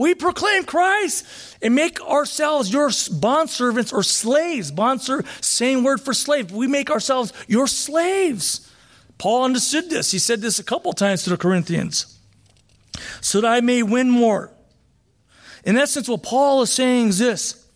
We 0.00 0.14
proclaim 0.14 0.64
Christ 0.64 1.26
and 1.60 1.74
make 1.74 2.00
ourselves 2.00 2.72
your 2.72 2.88
bondservants 2.88 3.92
or 3.92 4.02
slaves. 4.02 4.70
Bondservant, 4.70 5.28
same 5.44 5.84
word 5.84 6.00
for 6.00 6.14
slave. 6.14 6.52
We 6.52 6.66
make 6.66 6.90
ourselves 6.90 7.34
your 7.48 7.66
slaves. 7.66 8.72
Paul 9.18 9.44
understood 9.44 9.90
this. 9.90 10.10
He 10.10 10.18
said 10.18 10.40
this 10.40 10.58
a 10.58 10.64
couple 10.64 10.94
times 10.94 11.24
to 11.24 11.30
the 11.30 11.36
Corinthians. 11.36 12.18
So 13.20 13.42
that 13.42 13.52
I 13.52 13.60
may 13.60 13.82
win 13.82 14.08
more. 14.08 14.50
In 15.64 15.76
essence, 15.76 16.08
what 16.08 16.22
Paul 16.22 16.62
is 16.62 16.72
saying 16.72 17.08
is 17.08 17.18
this 17.18 17.68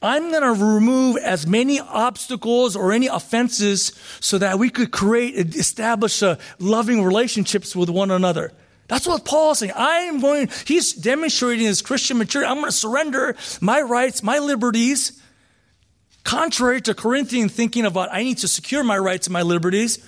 I'm 0.00 0.30
going 0.30 0.42
to 0.42 0.64
remove 0.64 1.16
as 1.16 1.48
many 1.48 1.80
obstacles 1.80 2.76
or 2.76 2.92
any 2.92 3.08
offenses 3.08 3.90
so 4.20 4.38
that 4.38 4.60
we 4.60 4.70
could 4.70 4.92
create, 4.92 5.56
establish 5.56 6.22
a 6.22 6.38
loving 6.60 7.02
relationships 7.02 7.74
with 7.74 7.90
one 7.90 8.12
another. 8.12 8.52
That's 8.88 9.06
what 9.06 9.24
Paul's 9.24 9.58
saying. 9.58 9.72
I 9.72 10.00
am 10.00 10.20
going, 10.20 10.48
he's 10.66 10.92
demonstrating 10.92 11.66
his 11.66 11.82
Christian 11.82 12.18
maturity. 12.18 12.48
I'm 12.48 12.58
going 12.58 12.66
to 12.66 12.72
surrender 12.72 13.36
my 13.60 13.80
rights, 13.80 14.22
my 14.22 14.38
liberties, 14.38 15.20
contrary 16.22 16.80
to 16.82 16.94
Corinthian 16.94 17.48
thinking 17.48 17.84
about 17.84 18.08
I 18.12 18.22
need 18.22 18.38
to 18.38 18.48
secure 18.48 18.84
my 18.84 18.98
rights 18.98 19.26
and 19.26 19.32
my 19.32 19.42
liberties. 19.42 20.06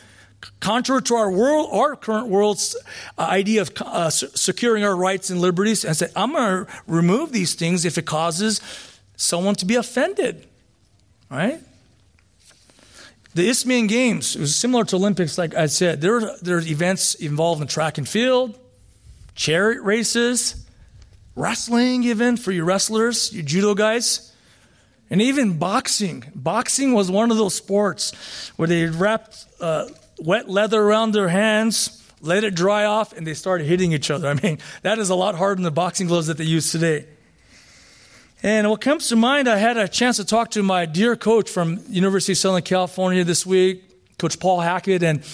Contrary 0.60 1.02
to 1.02 1.16
our 1.16 1.30
world, 1.30 1.68
our 1.72 1.96
current 1.96 2.28
world's 2.28 2.76
uh, 3.16 3.22
idea 3.22 3.62
of 3.62 3.72
uh, 3.80 4.08
securing 4.08 4.84
our 4.84 4.94
rights 4.94 5.30
and 5.30 5.40
liberties, 5.40 5.84
and 5.84 5.96
say, 5.96 6.08
I'm 6.14 6.32
going 6.32 6.64
to 6.64 6.72
remove 6.86 7.32
these 7.32 7.54
things 7.54 7.84
if 7.84 7.98
it 7.98 8.06
causes 8.06 8.60
someone 9.16 9.56
to 9.56 9.66
be 9.66 9.74
offended. 9.74 10.46
Right? 11.28 11.60
The 13.34 13.48
Isthmian 13.48 13.88
Games 13.88 14.36
it 14.36 14.40
was 14.40 14.54
similar 14.54 14.84
to 14.84 14.96
Olympics, 14.96 15.38
like 15.38 15.54
I 15.54 15.66
said. 15.66 16.00
There, 16.00 16.36
there's 16.40 16.70
events 16.70 17.14
involved 17.16 17.60
in 17.60 17.66
track 17.66 17.98
and 17.98 18.08
field, 18.08 18.58
chariot 19.38 19.80
races, 19.82 20.66
wrestling, 21.36 22.02
even 22.02 22.36
for 22.36 22.50
you 22.50 22.64
wrestlers, 22.64 23.32
you 23.32 23.40
judo 23.42 23.72
guys, 23.72 24.34
and 25.10 25.22
even 25.22 25.58
boxing. 25.58 26.24
Boxing 26.34 26.92
was 26.92 27.08
one 27.08 27.30
of 27.30 27.36
those 27.36 27.54
sports 27.54 28.50
where 28.56 28.66
they 28.66 28.86
wrapped 28.86 29.46
uh, 29.60 29.88
wet 30.18 30.50
leather 30.50 30.82
around 30.82 31.12
their 31.12 31.28
hands, 31.28 32.04
let 32.20 32.42
it 32.42 32.56
dry 32.56 32.84
off, 32.84 33.12
and 33.12 33.24
they 33.24 33.32
started 33.32 33.66
hitting 33.68 33.92
each 33.92 34.10
other. 34.10 34.28
I 34.28 34.34
mean, 34.34 34.58
that 34.82 34.98
is 34.98 35.08
a 35.08 35.14
lot 35.14 35.36
harder 35.36 35.54
than 35.54 35.64
the 35.64 35.70
boxing 35.70 36.08
gloves 36.08 36.26
that 36.26 36.36
they 36.36 36.44
use 36.44 36.72
today. 36.72 37.06
And 38.42 38.68
what 38.68 38.80
comes 38.80 39.08
to 39.08 39.16
mind, 39.16 39.48
I 39.48 39.56
had 39.56 39.76
a 39.76 39.88
chance 39.88 40.16
to 40.16 40.24
talk 40.24 40.50
to 40.52 40.62
my 40.64 40.84
dear 40.84 41.16
coach 41.16 41.48
from 41.48 41.80
University 41.88 42.32
of 42.32 42.38
Southern 42.38 42.62
California 42.62 43.22
this 43.22 43.46
week, 43.46 43.84
Coach 44.18 44.38
Paul 44.40 44.60
Hackett, 44.60 45.02
and 45.04 45.24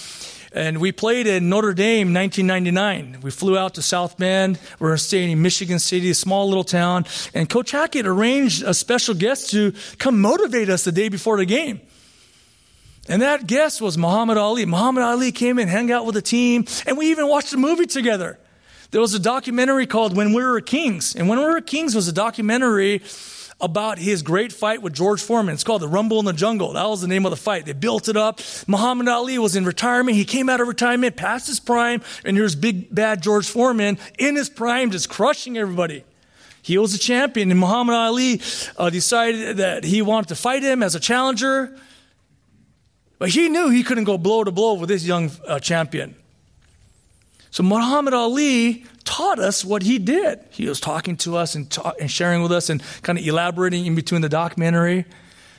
and 0.54 0.78
we 0.78 0.92
played 0.92 1.26
in 1.26 1.48
Notre 1.48 1.74
Dame 1.74 2.14
1999. 2.14 3.20
We 3.22 3.30
flew 3.32 3.58
out 3.58 3.74
to 3.74 3.82
South 3.82 4.16
Bend. 4.16 4.58
We 4.78 4.88
were 4.88 4.96
staying 4.96 5.32
in 5.32 5.42
Michigan 5.42 5.80
City, 5.80 6.10
a 6.10 6.14
small 6.14 6.48
little 6.48 6.64
town. 6.64 7.06
And 7.34 7.50
Coach 7.50 7.72
Hackett 7.72 8.06
arranged 8.06 8.62
a 8.62 8.72
special 8.72 9.14
guest 9.14 9.50
to 9.50 9.74
come 9.98 10.20
motivate 10.20 10.68
us 10.68 10.84
the 10.84 10.92
day 10.92 11.08
before 11.08 11.36
the 11.36 11.44
game. 11.44 11.80
And 13.08 13.20
that 13.20 13.46
guest 13.46 13.82
was 13.82 13.98
Muhammad 13.98 14.38
Ali. 14.38 14.64
Muhammad 14.64 15.02
Ali 15.02 15.32
came 15.32 15.58
and 15.58 15.68
hung 15.68 15.90
out 15.90 16.06
with 16.06 16.14
the 16.14 16.22
team, 16.22 16.64
and 16.86 16.96
we 16.96 17.10
even 17.10 17.28
watched 17.28 17.52
a 17.52 17.58
movie 17.58 17.86
together. 17.86 18.38
There 18.92 19.00
was 19.00 19.12
a 19.12 19.18
documentary 19.18 19.86
called 19.86 20.16
When 20.16 20.32
We 20.32 20.42
Were 20.42 20.60
Kings. 20.60 21.16
And 21.16 21.28
When 21.28 21.38
We 21.38 21.44
Were 21.44 21.60
Kings 21.60 21.96
was 21.96 22.06
a 22.06 22.12
documentary 22.12 23.02
about 23.64 23.98
his 23.98 24.22
great 24.22 24.52
fight 24.52 24.82
with 24.82 24.92
George 24.92 25.22
Foreman. 25.22 25.54
It's 25.54 25.64
called 25.64 25.80
The 25.80 25.88
Rumble 25.88 26.18
in 26.18 26.26
the 26.26 26.34
Jungle. 26.34 26.74
That 26.74 26.86
was 26.86 27.00
the 27.00 27.08
name 27.08 27.24
of 27.24 27.30
the 27.30 27.36
fight. 27.36 27.64
They 27.64 27.72
built 27.72 28.08
it 28.08 28.16
up. 28.16 28.40
Muhammad 28.66 29.08
Ali 29.08 29.38
was 29.38 29.56
in 29.56 29.64
retirement. 29.64 30.18
He 30.18 30.26
came 30.26 30.50
out 30.50 30.60
of 30.60 30.68
retirement 30.68 31.16
past 31.16 31.46
his 31.46 31.60
prime, 31.60 32.02
and 32.26 32.36
here's 32.36 32.54
big 32.54 32.94
bad 32.94 33.22
George 33.22 33.48
Foreman 33.48 33.98
in 34.18 34.36
his 34.36 34.50
prime, 34.50 34.90
just 34.90 35.08
crushing 35.08 35.56
everybody. 35.56 36.04
He 36.60 36.76
was 36.76 36.94
a 36.94 36.98
champion, 36.98 37.50
and 37.50 37.58
Muhammad 37.58 37.94
Ali 37.94 38.42
uh, 38.76 38.90
decided 38.90 39.56
that 39.56 39.84
he 39.84 40.02
wanted 40.02 40.28
to 40.28 40.36
fight 40.36 40.62
him 40.62 40.82
as 40.82 40.94
a 40.94 41.00
challenger. 41.00 41.74
But 43.18 43.30
he 43.30 43.48
knew 43.48 43.70
he 43.70 43.82
couldn't 43.82 44.04
go 44.04 44.18
blow 44.18 44.44
to 44.44 44.50
blow 44.50 44.74
with 44.74 44.90
this 44.90 45.04
young 45.04 45.30
uh, 45.46 45.58
champion. 45.58 46.14
So 47.50 47.62
Muhammad 47.62 48.12
Ali 48.12 48.84
taught 49.04 49.38
us 49.38 49.64
what 49.64 49.82
he 49.82 49.98
did. 49.98 50.40
He 50.50 50.68
was 50.68 50.80
talking 50.80 51.16
to 51.18 51.36
us 51.36 51.54
and, 51.54 51.70
ta- 51.70 51.94
and 52.00 52.10
sharing 52.10 52.42
with 52.42 52.52
us 52.52 52.70
and 52.70 52.82
kind 53.02 53.18
of 53.18 53.26
elaborating 53.26 53.86
in 53.86 53.94
between 53.94 54.22
the 54.22 54.28
documentary. 54.28 55.04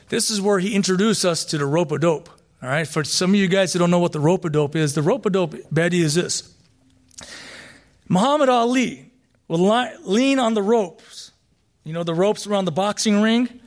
This 0.08 0.30
is 0.30 0.40
where 0.40 0.58
he 0.58 0.74
introduced 0.74 1.24
us 1.24 1.44
to 1.46 1.58
the 1.58 1.66
rope 1.66 1.92
a 1.92 1.98
dope. 1.98 2.28
All 2.62 2.68
right, 2.68 2.86
for 2.86 3.04
some 3.04 3.30
of 3.30 3.36
you 3.36 3.48
guys 3.48 3.72
who 3.72 3.78
don't 3.78 3.90
know 3.90 3.98
what 3.98 4.12
the 4.12 4.20
rope 4.20 4.44
a 4.44 4.50
dope 4.50 4.76
is, 4.76 4.94
the 4.94 5.02
rope 5.02 5.26
a 5.26 5.30
dope, 5.30 5.54
Betty, 5.70 6.00
is 6.00 6.14
this. 6.14 6.52
Muhammad 8.08 8.48
Ali 8.48 9.10
would 9.48 9.60
li- 9.60 9.96
lean 10.04 10.38
on 10.38 10.54
the 10.54 10.62
ropes, 10.62 11.32
you 11.84 11.92
know, 11.92 12.02
the 12.02 12.14
ropes 12.14 12.46
around 12.46 12.64
the 12.64 12.72
boxing 12.72 13.20
ring, 13.20 13.60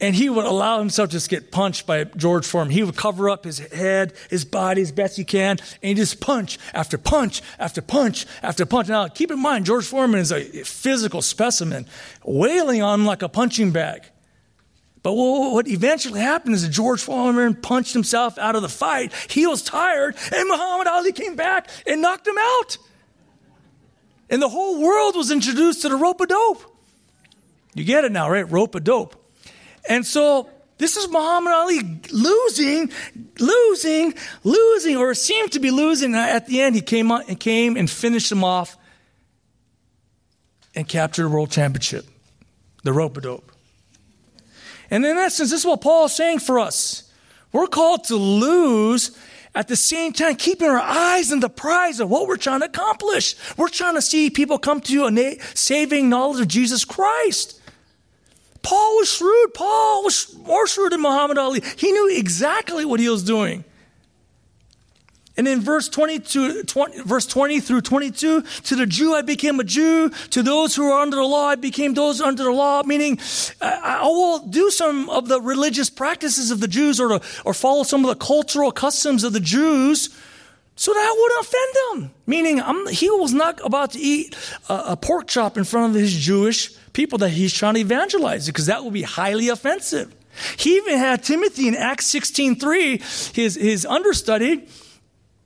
and 0.00 0.14
he 0.14 0.28
would 0.28 0.44
allow 0.44 0.78
himself 0.78 1.10
to 1.10 1.16
just 1.16 1.28
get 1.28 1.50
punched 1.50 1.86
by 1.86 2.04
George 2.04 2.46
Foreman. 2.46 2.72
He 2.72 2.82
would 2.82 2.96
cover 2.96 3.28
up 3.28 3.44
his 3.44 3.58
head, 3.58 4.12
his 4.30 4.44
body 4.44 4.82
as 4.82 4.92
best 4.92 5.16
he 5.16 5.24
can, 5.24 5.58
and 5.82 5.88
he 5.90 5.94
just 5.94 6.20
punch 6.20 6.58
after 6.72 6.96
punch 6.96 7.42
after 7.58 7.82
punch 7.82 8.26
after 8.42 8.64
punch. 8.64 8.88
Now, 8.88 9.08
keep 9.08 9.30
in 9.30 9.40
mind, 9.40 9.66
George 9.66 9.86
Foreman 9.86 10.20
is 10.20 10.30
a 10.30 10.42
physical 10.64 11.20
specimen, 11.22 11.86
wailing 12.24 12.82
on 12.82 13.00
him 13.00 13.06
like 13.06 13.22
a 13.22 13.28
punching 13.28 13.72
bag. 13.72 14.02
But 15.02 15.14
what 15.14 15.68
eventually 15.68 16.20
happened 16.20 16.54
is 16.54 16.62
that 16.62 16.70
George 16.70 17.00
Foreman 17.00 17.54
punched 17.54 17.92
himself 17.92 18.36
out 18.36 18.56
of 18.56 18.62
the 18.62 18.68
fight. 18.68 19.12
He 19.30 19.46
was 19.46 19.62
tired, 19.62 20.16
and 20.34 20.48
Muhammad 20.48 20.86
Ali 20.86 21.12
came 21.12 21.34
back 21.34 21.70
and 21.86 22.02
knocked 22.02 22.26
him 22.26 22.36
out. 22.38 22.78
And 24.28 24.42
the 24.42 24.48
whole 24.48 24.82
world 24.82 25.16
was 25.16 25.30
introduced 25.30 25.82
to 25.82 25.88
the 25.88 25.96
rope 25.96 26.20
a 26.20 26.26
dope. 26.26 26.62
You 27.74 27.84
get 27.84 28.04
it 28.04 28.12
now, 28.12 28.28
right? 28.28 28.48
Rope 28.50 28.74
a 28.74 28.80
dope. 28.80 29.16
And 29.88 30.06
so 30.06 30.48
this 30.76 30.96
is 30.96 31.08
Muhammad 31.08 31.52
Ali 31.52 31.80
losing, 32.12 32.92
losing, 33.40 34.14
losing, 34.44 34.96
or 34.96 35.12
seemed 35.14 35.52
to 35.52 35.60
be 35.60 35.72
losing. 35.72 36.14
At 36.14 36.46
the 36.46 36.60
end, 36.60 36.76
he 36.76 36.80
came, 36.80 37.10
and 37.10 37.40
came 37.40 37.76
and 37.76 37.90
finished 37.90 38.30
him 38.30 38.44
off 38.44 38.76
and 40.76 40.86
captured 40.86 41.26
a 41.26 41.28
world 41.28 41.50
championship, 41.50 42.06
the 42.84 42.92
rope 42.92 43.16
a 43.16 43.22
dope. 43.22 43.50
And 44.90 45.04
in 45.04 45.16
essence, 45.16 45.50
this 45.50 45.60
is 45.60 45.66
what 45.66 45.80
Paul 45.80 46.06
is 46.06 46.12
saying 46.12 46.38
for 46.38 46.60
us. 46.60 47.10
We're 47.52 47.66
called 47.66 48.04
to 48.04 48.16
lose 48.16 49.18
at 49.54 49.66
the 49.66 49.76
same 49.76 50.12
time 50.12 50.36
keeping 50.36 50.68
our 50.68 50.78
eyes 50.78 51.32
on 51.32 51.40
the 51.40 51.48
prize 51.48 51.98
of 51.98 52.08
what 52.08 52.28
we're 52.28 52.36
trying 52.36 52.60
to 52.60 52.66
accomplish. 52.66 53.34
We're 53.56 53.68
trying 53.68 53.94
to 53.94 54.02
see 54.02 54.30
people 54.30 54.58
come 54.58 54.80
to 54.82 55.06
a 55.06 55.38
saving 55.54 56.08
knowledge 56.08 56.40
of 56.40 56.48
Jesus 56.48 56.84
Christ. 56.84 57.57
Paul 58.68 58.96
was 58.96 59.10
shrewd. 59.10 59.54
Paul 59.54 60.04
was 60.04 60.36
more 60.40 60.66
shrewd 60.66 60.92
than 60.92 61.00
Muhammad 61.00 61.38
Ali. 61.38 61.62
He 61.78 61.90
knew 61.90 62.14
exactly 62.14 62.84
what 62.84 63.00
he 63.00 63.08
was 63.08 63.24
doing. 63.24 63.64
And 65.38 65.48
in 65.48 65.62
verse 65.62 65.88
22, 65.88 66.64
20, 66.64 67.00
verse 67.00 67.24
20 67.24 67.60
through 67.60 67.80
22, 67.80 68.42
to 68.42 68.76
the 68.76 68.84
Jew 68.84 69.14
I 69.14 69.22
became 69.22 69.58
a 69.58 69.64
Jew. 69.64 70.10
To 70.10 70.42
those 70.42 70.76
who 70.76 70.90
are 70.90 71.00
under 71.00 71.16
the 71.16 71.22
law, 71.22 71.46
I 71.46 71.54
became 71.54 71.94
those 71.94 72.20
under 72.20 72.42
the 72.42 72.50
law. 72.50 72.82
Meaning, 72.82 73.18
I, 73.62 74.00
I 74.02 74.06
will 74.06 74.40
do 74.40 74.70
some 74.70 75.08
of 75.08 75.28
the 75.28 75.40
religious 75.40 75.88
practices 75.88 76.50
of 76.50 76.60
the 76.60 76.68
Jews, 76.68 77.00
or 77.00 77.08
to, 77.08 77.26
or 77.46 77.54
follow 77.54 77.84
some 77.84 78.04
of 78.04 78.10
the 78.10 78.22
cultural 78.22 78.70
customs 78.70 79.24
of 79.24 79.32
the 79.32 79.40
Jews, 79.40 80.10
so 80.76 80.92
that 80.92 81.00
I 81.00 81.16
wouldn't 81.18 81.46
offend 81.46 82.02
them. 82.02 82.14
Meaning, 82.26 82.60
I'm, 82.60 82.86
he 82.88 83.08
was 83.08 83.32
not 83.32 83.64
about 83.64 83.92
to 83.92 83.98
eat 83.98 84.36
a, 84.68 84.92
a 84.92 84.96
pork 84.96 85.26
chop 85.26 85.56
in 85.56 85.64
front 85.64 85.96
of 85.96 85.98
his 85.98 86.14
Jewish 86.14 86.77
people 86.98 87.18
that 87.18 87.28
he's 87.28 87.52
trying 87.52 87.74
to 87.74 87.80
evangelize, 87.80 88.48
because 88.48 88.66
that 88.66 88.82
would 88.82 88.92
be 88.92 89.02
highly 89.02 89.48
offensive. 89.48 90.12
He 90.56 90.76
even 90.78 90.98
had 90.98 91.22
Timothy 91.22 91.68
in 91.68 91.76
Acts 91.76 92.06
16:3, 92.12 93.00
his 93.36 93.54
his 93.54 93.86
understudy 93.86 94.66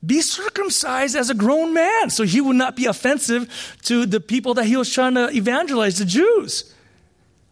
be 0.05 0.23
circumcised 0.23 1.15
as 1.15 1.29
a 1.29 1.35
grown 1.35 1.75
man 1.75 2.09
so 2.09 2.25
he 2.25 2.41
would 2.41 2.57
not 2.57 2.75
be 2.75 2.87
offensive 2.87 3.43
to 3.83 4.07
the 4.07 4.19
people 4.19 4.55
that 4.55 4.65
he 4.65 4.77
was 4.77 4.91
trying 4.91 5.15
to 5.15 5.29
evangelize, 5.37 5.99
the 5.99 6.07
Jews. 6.07 6.73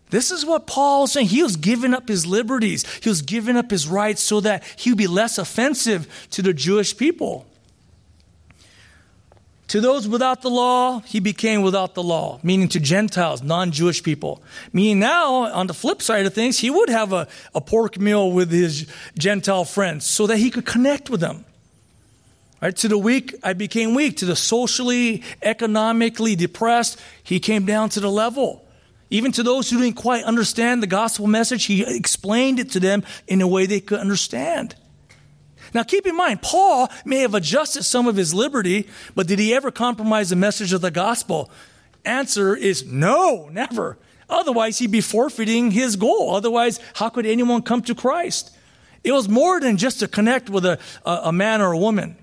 This 0.09 0.31
is 0.31 0.47
what 0.47 0.67
Paul 0.67 1.03
was 1.03 1.13
saying. 1.13 1.29
He 1.29 1.43
was 1.43 1.57
giving 1.57 1.93
up 1.93 2.09
his 2.09 2.25
liberties, 2.25 2.85
he 3.03 3.09
was 3.11 3.21
giving 3.21 3.57
up 3.59 3.71
his 3.71 3.87
rights 3.87 4.23
so 4.23 4.41
that 4.41 4.65
he 4.77 4.91
would 4.91 4.99
be 4.99 5.07
less 5.07 5.37
offensive 5.37 6.09
to 6.31 6.41
the 6.41 6.55
Jewish 6.55 6.97
people. 6.97 7.47
To 9.71 9.81
those 9.81 10.09
without 10.09 10.43
the 10.43 10.51
law, 10.51 10.99
he 10.99 11.21
became 11.21 11.63
without 11.63 11.95
the 11.95 12.03
law, 12.03 12.41
meaning 12.43 12.67
to 12.71 12.81
Gentiles, 12.81 13.41
non 13.41 13.71
Jewish 13.71 14.03
people. 14.03 14.43
Meaning 14.73 14.99
now, 14.99 15.45
on 15.53 15.69
the 15.69 15.75
flip 15.75 16.03
side 16.03 16.27
of 16.27 16.35
things, 16.35 16.59
he 16.59 16.71
would 16.71 16.89
have 16.89 17.13
a, 17.13 17.29
a 17.55 17.61
pork 17.61 17.97
meal 17.97 18.33
with 18.33 18.51
his 18.51 18.89
Gentile 19.17 19.65
friends 19.65 20.05
so 20.05 20.27
that 20.27 20.39
he 20.39 20.51
could 20.51 20.67
connect 20.67 21.09
with 21.09 21.21
them. 21.21 21.45
Right? 22.61 22.75
To 22.79 22.89
the 22.89 22.99
weak, 22.99 23.37
I 23.45 23.53
became 23.53 23.95
weak. 23.95 24.17
To 24.17 24.25
the 24.25 24.35
socially, 24.35 25.23
economically 25.41 26.35
depressed, 26.35 27.01
he 27.23 27.39
came 27.39 27.65
down 27.65 27.91
to 27.91 28.01
the 28.01 28.11
level. 28.11 28.67
Even 29.09 29.31
to 29.31 29.45
those 29.45 29.71
who 29.71 29.79
didn't 29.79 29.95
quite 29.95 30.25
understand 30.25 30.83
the 30.83 30.89
gospel 30.89 31.29
message, 31.29 31.67
he 31.67 31.85
explained 31.87 32.59
it 32.59 32.73
to 32.73 32.81
them 32.81 33.05
in 33.29 33.41
a 33.41 33.47
way 33.47 33.67
they 33.67 33.79
could 33.79 34.01
understand. 34.01 34.75
Now, 35.75 35.83
keep 35.83 36.07
in 36.07 36.17
mind, 36.17 36.43
Paul 36.43 36.89
may 37.05 37.21
have 37.21 37.35
adjusted 37.35 37.85
some 37.85 38.07
of 38.07 38.17
his 38.17 38.35
liberty, 38.35 38.89
but 39.15 39.27
did 39.27 39.39
he 39.39 39.55
ever 39.55 39.71
compromise 39.71 40.31
the 40.31 40.37
message 40.37 40.73
of 40.73 40.81
the 40.81 40.91
gospel? 40.91 41.51
Answer 42.05 42.57
is 42.57 42.85
no, 42.85 43.49
never. 43.51 43.99
Otherwise, 44.29 44.79
he'd 44.79 44.91
be 44.91 45.01
forfeiting 45.01 45.71
his 45.71 45.97
goal. 45.97 46.35
Otherwise, 46.35 46.81
how 46.95 47.09
could 47.09 47.27
anyone 47.27 47.63
come 47.63 47.83
to 47.83 47.95
Christ? 47.95 48.57
It 49.03 49.13
was 49.13 49.29
more 49.29 49.61
than 49.61 49.77
just 49.77 50.01
to 50.01 50.09
connect 50.09 50.51
with 50.51 50.65
a, 50.65 50.79
a, 51.05 51.21
a 51.25 51.33
man 51.33 51.61
or 51.61 51.73
a 51.73 51.79
woman. 51.79 52.17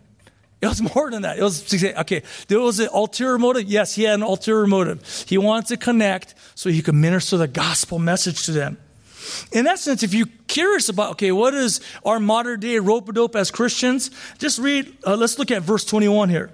It 0.61 0.67
was 0.67 0.81
more 0.95 1.11
than 1.11 1.23
that. 1.23 1.37
It 1.37 1.43
was 1.43 1.73
okay, 1.73 2.23
there 2.47 2.59
was 2.59 2.79
an 2.79 2.89
ulterior 2.93 3.37
motive. 3.37 3.63
Yes, 3.63 3.95
he 3.95 4.03
had 4.03 4.15
an 4.15 4.23
ulterior 4.23 4.67
motive. 4.67 5.25
He 5.27 5.37
wanted 5.37 5.67
to 5.67 5.77
connect 5.77 6.35
so 6.55 6.69
he 6.69 6.81
could 6.81 6.95
minister 6.95 7.37
the 7.37 7.47
gospel 7.47 7.99
message 7.99 8.45
to 8.45 8.51
them. 8.51 8.77
In 9.51 9.65
sense, 9.77 10.03
if 10.03 10.13
you're 10.13 10.27
curious 10.47 10.89
about, 10.89 11.11
okay, 11.11 11.31
what 11.31 11.53
is 11.53 11.81
our 12.05 12.19
modern 12.19 12.59
day 12.59 12.79
rope 12.79 13.07
a 13.09 13.13
dope 13.13 13.35
as 13.35 13.51
Christians, 13.51 14.11
just 14.37 14.59
read, 14.59 14.97
uh, 15.05 15.15
let's 15.15 15.37
look 15.39 15.51
at 15.51 15.61
verse 15.61 15.85
21 15.85 16.29
here. 16.29 16.51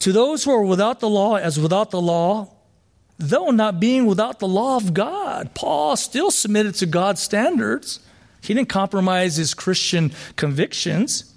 To 0.00 0.12
those 0.12 0.44
who 0.44 0.52
are 0.52 0.62
without 0.62 1.00
the 1.00 1.08
law, 1.08 1.36
as 1.36 1.58
without 1.58 1.90
the 1.90 2.00
law, 2.00 2.54
though 3.18 3.50
not 3.50 3.80
being 3.80 4.06
without 4.06 4.38
the 4.38 4.48
law 4.48 4.76
of 4.76 4.94
God, 4.94 5.54
Paul 5.54 5.96
still 5.96 6.30
submitted 6.30 6.74
to 6.76 6.86
God's 6.86 7.20
standards. 7.20 8.00
He 8.40 8.54
didn't 8.54 8.68
compromise 8.68 9.36
his 9.36 9.54
Christian 9.54 10.12
convictions 10.36 11.33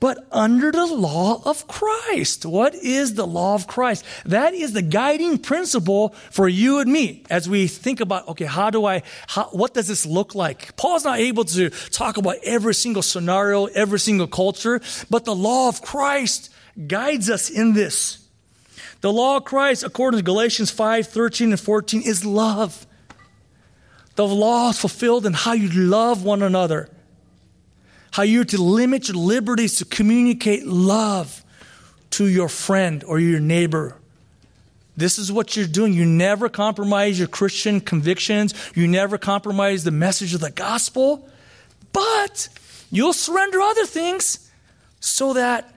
but 0.00 0.26
under 0.32 0.72
the 0.72 0.86
law 0.86 1.42
of 1.44 1.68
Christ. 1.68 2.46
What 2.46 2.74
is 2.74 3.14
the 3.14 3.26
law 3.26 3.54
of 3.54 3.66
Christ? 3.66 4.04
That 4.24 4.54
is 4.54 4.72
the 4.72 4.82
guiding 4.82 5.38
principle 5.38 6.08
for 6.30 6.48
you 6.48 6.78
and 6.78 6.90
me 6.90 7.22
as 7.28 7.48
we 7.48 7.66
think 7.66 8.00
about, 8.00 8.26
okay, 8.28 8.46
how 8.46 8.70
do 8.70 8.86
I, 8.86 9.02
how, 9.28 9.44
what 9.52 9.74
does 9.74 9.88
this 9.88 10.06
look 10.06 10.34
like? 10.34 10.74
Paul's 10.76 11.04
not 11.04 11.18
able 11.18 11.44
to 11.44 11.68
talk 11.90 12.16
about 12.16 12.36
every 12.42 12.74
single 12.74 13.02
scenario, 13.02 13.66
every 13.66 14.00
single 14.00 14.26
culture, 14.26 14.80
but 15.10 15.26
the 15.26 15.34
law 15.34 15.68
of 15.68 15.82
Christ 15.82 16.50
guides 16.86 17.28
us 17.28 17.50
in 17.50 17.74
this. 17.74 18.26
The 19.02 19.12
law 19.12 19.36
of 19.36 19.44
Christ, 19.44 19.84
according 19.84 20.18
to 20.18 20.24
Galatians 20.24 20.70
5 20.70 21.06
13 21.06 21.52
and 21.52 21.60
14, 21.60 22.02
is 22.02 22.24
love. 22.24 22.86
The 24.16 24.26
law 24.26 24.70
is 24.70 24.78
fulfilled 24.78 25.24
in 25.24 25.32
how 25.32 25.52
you 25.52 25.70
love 25.70 26.24
one 26.24 26.42
another 26.42 26.90
how 28.12 28.22
you're 28.22 28.44
to 28.44 28.62
limit 28.62 29.08
your 29.08 29.16
liberties 29.16 29.76
to 29.76 29.84
communicate 29.84 30.66
love 30.66 31.44
to 32.10 32.26
your 32.26 32.48
friend 32.48 33.04
or 33.04 33.18
your 33.18 33.40
neighbor. 33.40 33.96
This 34.96 35.18
is 35.18 35.32
what 35.32 35.56
you're 35.56 35.66
doing. 35.66 35.94
You 35.94 36.04
never 36.04 36.48
compromise 36.48 37.18
your 37.18 37.28
Christian 37.28 37.80
convictions. 37.80 38.54
You 38.74 38.86
never 38.86 39.16
compromise 39.16 39.84
the 39.84 39.90
message 39.90 40.34
of 40.34 40.40
the 40.40 40.50
gospel, 40.50 41.28
but 41.92 42.48
you'll 42.90 43.12
surrender 43.12 43.60
other 43.60 43.86
things 43.86 44.50
so 44.98 45.32
that 45.34 45.74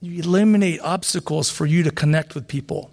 you 0.00 0.22
eliminate 0.22 0.80
obstacles 0.80 1.50
for 1.50 1.66
you 1.66 1.82
to 1.82 1.90
connect 1.90 2.34
with 2.34 2.48
people. 2.48 2.90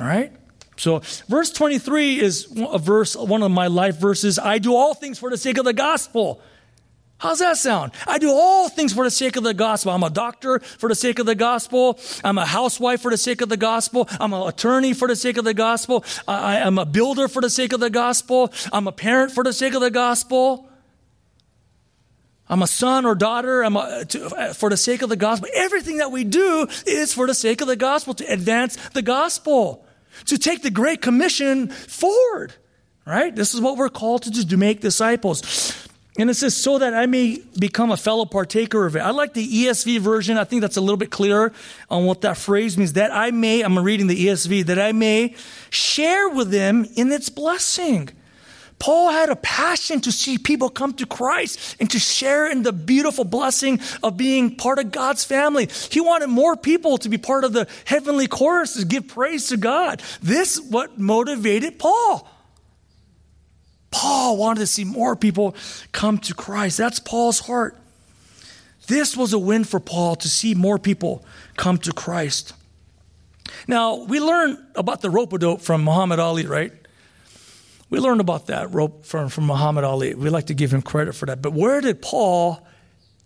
All 0.00 0.06
right? 0.06 0.32
So, 0.76 1.02
verse 1.28 1.52
23 1.52 2.20
is 2.20 2.48
a 2.56 2.78
verse, 2.78 3.14
one 3.14 3.42
of 3.42 3.50
my 3.50 3.66
life 3.66 3.98
verses. 3.98 4.38
I 4.38 4.58
do 4.58 4.74
all 4.74 4.94
things 4.94 5.18
for 5.18 5.30
the 5.30 5.36
sake 5.36 5.58
of 5.58 5.64
the 5.66 5.74
gospel. 5.74 6.40
How's 7.20 7.40
that 7.40 7.58
sound? 7.58 7.92
I 8.06 8.16
do 8.16 8.30
all 8.30 8.70
things 8.70 8.94
for 8.94 9.04
the 9.04 9.10
sake 9.10 9.36
of 9.36 9.44
the 9.44 9.52
gospel. 9.52 9.92
I'm 9.92 10.02
a 10.02 10.08
doctor 10.08 10.58
for 10.58 10.88
the 10.88 10.94
sake 10.94 11.18
of 11.18 11.26
the 11.26 11.34
gospel. 11.34 12.00
I'm 12.24 12.38
a 12.38 12.46
housewife 12.46 13.02
for 13.02 13.10
the 13.10 13.18
sake 13.18 13.42
of 13.42 13.50
the 13.50 13.58
gospel. 13.58 14.08
I'm 14.18 14.32
an 14.32 14.48
attorney 14.48 14.94
for 14.94 15.06
the 15.06 15.14
sake 15.14 15.36
of 15.36 15.44
the 15.44 15.52
gospel. 15.52 16.02
I 16.26 16.56
am 16.56 16.78
a 16.78 16.86
builder 16.86 17.28
for 17.28 17.42
the 17.42 17.50
sake 17.50 17.74
of 17.74 17.80
the 17.80 17.90
gospel. 17.90 18.50
I'm 18.72 18.86
a 18.86 18.92
parent 18.92 19.32
for 19.32 19.44
the 19.44 19.52
sake 19.52 19.74
of 19.74 19.82
the 19.82 19.90
gospel. 19.90 20.66
I'm 22.48 22.62
a 22.62 22.66
son 22.66 23.04
or 23.04 23.14
daughter 23.14 23.62
I'm 23.64 23.76
a, 23.76 24.06
to, 24.06 24.54
for 24.54 24.70
the 24.70 24.78
sake 24.78 25.02
of 25.02 25.10
the 25.10 25.16
gospel. 25.16 25.50
Everything 25.54 25.98
that 25.98 26.10
we 26.10 26.24
do 26.24 26.68
is 26.86 27.12
for 27.12 27.26
the 27.26 27.34
sake 27.34 27.60
of 27.60 27.68
the 27.68 27.76
gospel, 27.76 28.14
to 28.14 28.24
advance 28.32 28.76
the 28.94 29.02
gospel, 29.02 29.84
to 30.24 30.38
take 30.38 30.62
the 30.62 30.70
Great 30.70 31.02
Commission 31.02 31.68
forward. 31.68 32.54
Right? 33.04 33.36
This 33.36 33.52
is 33.52 33.60
what 33.60 33.76
we're 33.76 33.90
called 33.90 34.22
to 34.22 34.30
do, 34.30 34.42
to 34.42 34.56
make 34.56 34.80
disciples. 34.80 35.89
And 36.20 36.28
it 36.28 36.34
says, 36.34 36.54
so 36.54 36.76
that 36.76 36.92
I 36.92 37.06
may 37.06 37.38
become 37.58 37.90
a 37.90 37.96
fellow 37.96 38.26
partaker 38.26 38.84
of 38.84 38.94
it. 38.94 39.00
I 39.00 39.10
like 39.10 39.32
the 39.32 39.64
ESV 39.64 40.00
version. 40.00 40.36
I 40.36 40.44
think 40.44 40.60
that's 40.60 40.76
a 40.76 40.80
little 40.82 40.98
bit 40.98 41.10
clearer 41.10 41.50
on 41.88 42.04
what 42.04 42.20
that 42.20 42.36
phrase 42.36 42.76
means. 42.76 42.92
That 42.92 43.10
I 43.10 43.30
may, 43.30 43.62
I'm 43.62 43.78
reading 43.78 44.06
the 44.06 44.26
ESV, 44.26 44.66
that 44.66 44.78
I 44.78 44.92
may 44.92 45.34
share 45.70 46.28
with 46.28 46.50
them 46.50 46.86
in 46.94 47.10
its 47.10 47.30
blessing. 47.30 48.10
Paul 48.78 49.10
had 49.10 49.30
a 49.30 49.36
passion 49.36 50.02
to 50.02 50.12
see 50.12 50.36
people 50.36 50.68
come 50.68 50.92
to 50.94 51.06
Christ 51.06 51.76
and 51.80 51.90
to 51.90 51.98
share 51.98 52.50
in 52.50 52.64
the 52.64 52.72
beautiful 52.72 53.24
blessing 53.24 53.80
of 54.02 54.18
being 54.18 54.56
part 54.56 54.78
of 54.78 54.92
God's 54.92 55.24
family. 55.24 55.70
He 55.90 56.02
wanted 56.02 56.28
more 56.28 56.54
people 56.54 56.98
to 56.98 57.08
be 57.08 57.16
part 57.16 57.44
of 57.44 57.54
the 57.54 57.66
heavenly 57.86 58.26
chorus 58.26 58.74
to 58.74 58.84
give 58.84 59.08
praise 59.08 59.48
to 59.48 59.56
God. 59.56 60.02
This 60.20 60.60
what 60.60 60.98
motivated 60.98 61.78
Paul. 61.78 62.29
Paul 63.90 64.36
wanted 64.36 64.60
to 64.60 64.66
see 64.66 64.84
more 64.84 65.16
people 65.16 65.54
come 65.92 66.18
to 66.18 66.34
Christ. 66.34 66.78
That's 66.78 67.00
Paul's 67.00 67.40
heart. 67.40 67.76
This 68.86 69.16
was 69.16 69.32
a 69.32 69.38
win 69.38 69.64
for 69.64 69.80
Paul 69.80 70.16
to 70.16 70.28
see 70.28 70.54
more 70.54 70.78
people 70.78 71.24
come 71.56 71.78
to 71.78 71.92
Christ. 71.92 72.54
Now, 73.66 74.04
we 74.04 74.20
learned 74.20 74.58
about 74.74 75.00
the 75.00 75.10
rope 75.10 75.32
a 75.32 75.38
dope 75.38 75.60
from 75.60 75.84
Muhammad 75.84 76.18
Ali, 76.18 76.46
right? 76.46 76.72
We 77.88 77.98
learned 77.98 78.20
about 78.20 78.46
that 78.46 78.72
rope 78.72 79.04
from, 79.04 79.28
from 79.28 79.44
Muhammad 79.46 79.84
Ali. 79.84 80.14
We 80.14 80.30
like 80.30 80.46
to 80.46 80.54
give 80.54 80.72
him 80.72 80.82
credit 80.82 81.14
for 81.14 81.26
that. 81.26 81.42
But 81.42 81.52
where 81.52 81.80
did 81.80 82.00
Paul 82.00 82.66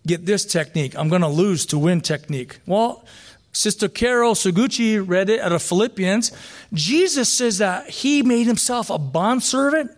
get 0.07 0.25
this 0.25 0.43
technique? 0.43 0.97
I'm 0.97 1.09
going 1.09 1.21
to 1.21 1.27
lose 1.27 1.67
to 1.67 1.77
win 1.77 2.01
technique. 2.01 2.59
Well, 2.65 3.05
Sister 3.51 3.87
Carol 3.87 4.33
Suguchi 4.33 5.01
read 5.07 5.29
it 5.29 5.39
out 5.39 5.51
of 5.51 5.61
Philippians. 5.61 6.31
Jesus 6.73 7.31
says 7.31 7.59
that 7.59 7.89
he 7.89 8.21
made 8.21 8.47
himself 8.47 8.89
a 8.89 8.97
bondservant 8.97 9.94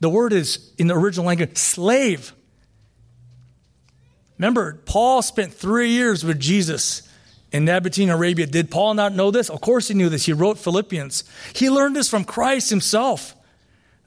the 0.00 0.08
word 0.08 0.32
is, 0.32 0.72
in 0.78 0.86
the 0.86 0.96
original 0.96 1.26
language, 1.26 1.56
slave. 1.56 2.32
Remember, 4.38 4.80
Paul 4.84 5.22
spent 5.22 5.52
three 5.52 5.90
years 5.90 6.24
with 6.24 6.38
Jesus 6.38 7.02
in 7.50 7.64
Nabatea, 7.64 8.12
Arabia. 8.12 8.46
Did 8.46 8.70
Paul 8.70 8.94
not 8.94 9.12
know 9.12 9.30
this? 9.30 9.50
Of 9.50 9.60
course 9.60 9.88
he 9.88 9.94
knew 9.94 10.08
this. 10.08 10.26
He 10.26 10.32
wrote 10.32 10.58
Philippians. 10.58 11.24
He 11.54 11.70
learned 11.70 11.96
this 11.96 12.08
from 12.08 12.24
Christ 12.24 12.70
himself. 12.70 13.34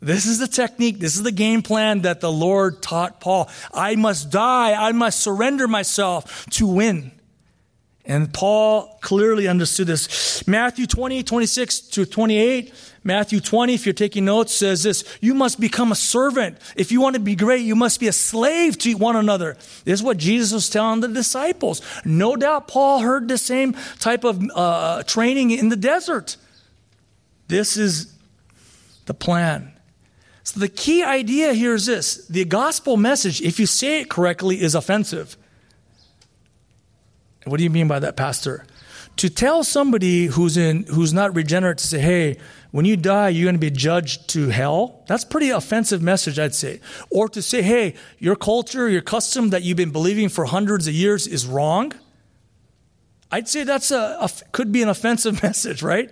This 0.01 0.25
is 0.25 0.39
the 0.39 0.47
technique, 0.47 0.99
this 0.99 1.15
is 1.15 1.21
the 1.21 1.31
game 1.31 1.61
plan 1.61 2.01
that 2.01 2.21
the 2.21 2.31
Lord 2.31 2.81
taught 2.81 3.21
Paul. 3.21 3.49
I 3.71 3.95
must 3.95 4.31
die, 4.31 4.73
I 4.73 4.93
must 4.93 5.19
surrender 5.19 5.67
myself 5.67 6.47
to 6.51 6.65
win. 6.65 7.11
And 8.05 8.33
Paul 8.33 8.97
clearly 9.01 9.47
understood 9.47 9.87
this. 9.87 10.47
Matthew 10.47 10.87
20, 10.87 11.23
26 11.23 11.79
to 11.81 12.05
28. 12.05 12.73
Matthew 13.03 13.39
20, 13.39 13.73
if 13.73 13.85
you're 13.85 13.93
taking 13.93 14.25
notes, 14.25 14.53
says 14.53 14.83
this 14.83 15.03
You 15.21 15.33
must 15.33 15.59
become 15.59 15.91
a 15.91 15.95
servant. 15.95 16.57
If 16.75 16.91
you 16.91 17.01
want 17.01 17.15
to 17.15 17.19
be 17.19 17.35
great, 17.35 17.61
you 17.61 17.75
must 17.75 17.99
be 17.99 18.07
a 18.07 18.13
slave 18.13 18.77
to 18.79 18.93
one 18.95 19.15
another. 19.15 19.55
This 19.85 19.99
is 19.99 20.03
what 20.03 20.17
Jesus 20.17 20.51
was 20.51 20.69
telling 20.69 21.01
the 21.01 21.07
disciples. 21.07 21.81
No 22.05 22.35
doubt 22.35 22.67
Paul 22.67 22.99
heard 22.99 23.27
the 23.27 23.37
same 23.37 23.75
type 23.99 24.23
of 24.23 24.41
uh, 24.55 25.03
training 25.03 25.51
in 25.51 25.69
the 25.69 25.75
desert. 25.75 26.37
This 27.47 27.77
is 27.77 28.15
the 29.05 29.13
plan. 29.13 29.73
So 30.43 30.59
the 30.59 30.69
key 30.69 31.03
idea 31.03 31.53
here 31.53 31.75
is 31.75 31.85
this 31.85 32.27
the 32.27 32.45
gospel 32.45 32.97
message, 32.97 33.41
if 33.41 33.59
you 33.59 33.65
say 33.65 34.01
it 34.01 34.09
correctly, 34.09 34.61
is 34.61 34.75
offensive. 34.75 35.37
What 37.45 37.57
do 37.57 37.63
you 37.63 37.69
mean 37.69 37.87
by 37.87 37.99
that, 37.99 38.15
Pastor? 38.15 38.65
To 39.17 39.29
tell 39.29 39.63
somebody 39.63 40.27
who's 40.27 40.57
in 40.57 40.83
who's 40.83 41.13
not 41.13 41.35
regenerate 41.35 41.79
to 41.79 41.87
say, 41.87 41.99
hey, 41.99 42.37
when 42.71 42.85
you 42.85 42.95
die, 42.95 43.29
you're 43.29 43.45
going 43.45 43.55
to 43.55 43.59
be 43.59 43.69
judged 43.69 44.29
to 44.29 44.49
hell. 44.49 45.03
That's 45.07 45.25
pretty 45.25 45.49
offensive 45.49 46.01
message, 46.01 46.39
I'd 46.39 46.55
say. 46.55 46.79
Or 47.09 47.27
to 47.29 47.41
say, 47.41 47.61
hey, 47.61 47.95
your 48.19 48.35
culture, 48.35 48.87
your 48.87 49.01
custom 49.01 49.49
that 49.49 49.63
you've 49.63 49.77
been 49.77 49.91
believing 49.91 50.29
for 50.29 50.45
hundreds 50.45 50.87
of 50.87 50.93
years 50.93 51.27
is 51.27 51.45
wrong. 51.45 51.93
I'd 53.31 53.49
say 53.49 53.63
that's 53.63 53.91
a, 53.91 54.17
a 54.21 54.29
could 54.51 54.71
be 54.71 54.81
an 54.81 54.89
offensive 54.89 55.43
message, 55.43 55.83
right? 55.83 56.09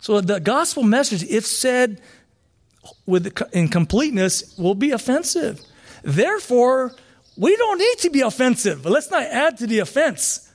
So 0.00 0.20
the 0.20 0.40
gospel 0.40 0.82
message, 0.82 1.22
if 1.24 1.46
said 1.46 2.00
with 3.06 3.40
in 3.52 3.68
completeness, 3.68 4.56
will 4.58 4.74
be 4.74 4.90
offensive. 4.90 5.60
Therefore, 6.02 6.94
we 7.36 7.56
don't 7.56 7.78
need 7.78 7.98
to 7.98 8.10
be 8.10 8.20
offensive, 8.20 8.82
but 8.82 8.92
let's 8.92 9.10
not 9.10 9.22
add 9.22 9.58
to 9.58 9.66
the 9.66 9.78
offense. 9.78 10.50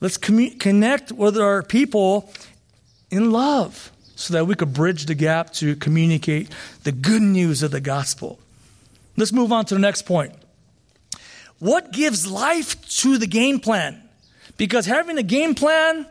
Let's 0.00 0.18
commu- 0.18 0.58
connect 0.58 1.12
with 1.12 1.38
our 1.38 1.62
people 1.62 2.32
in 3.10 3.30
love 3.30 3.92
so 4.14 4.34
that 4.34 4.46
we 4.46 4.54
could 4.54 4.72
bridge 4.72 5.06
the 5.06 5.14
gap 5.14 5.52
to 5.54 5.76
communicate 5.76 6.48
the 6.84 6.92
good 6.92 7.22
news 7.22 7.62
of 7.62 7.70
the 7.70 7.80
gospel. 7.80 8.38
Let's 9.16 9.32
move 9.32 9.52
on 9.52 9.64
to 9.66 9.74
the 9.74 9.80
next 9.80 10.02
point. 10.02 10.32
What 11.58 11.92
gives 11.92 12.26
life 12.26 12.86
to 13.00 13.18
the 13.18 13.26
game 13.26 13.60
plan? 13.60 14.02
Because 14.56 14.86
having 14.86 15.18
a 15.18 15.22
game 15.22 15.54
plan 15.54 16.06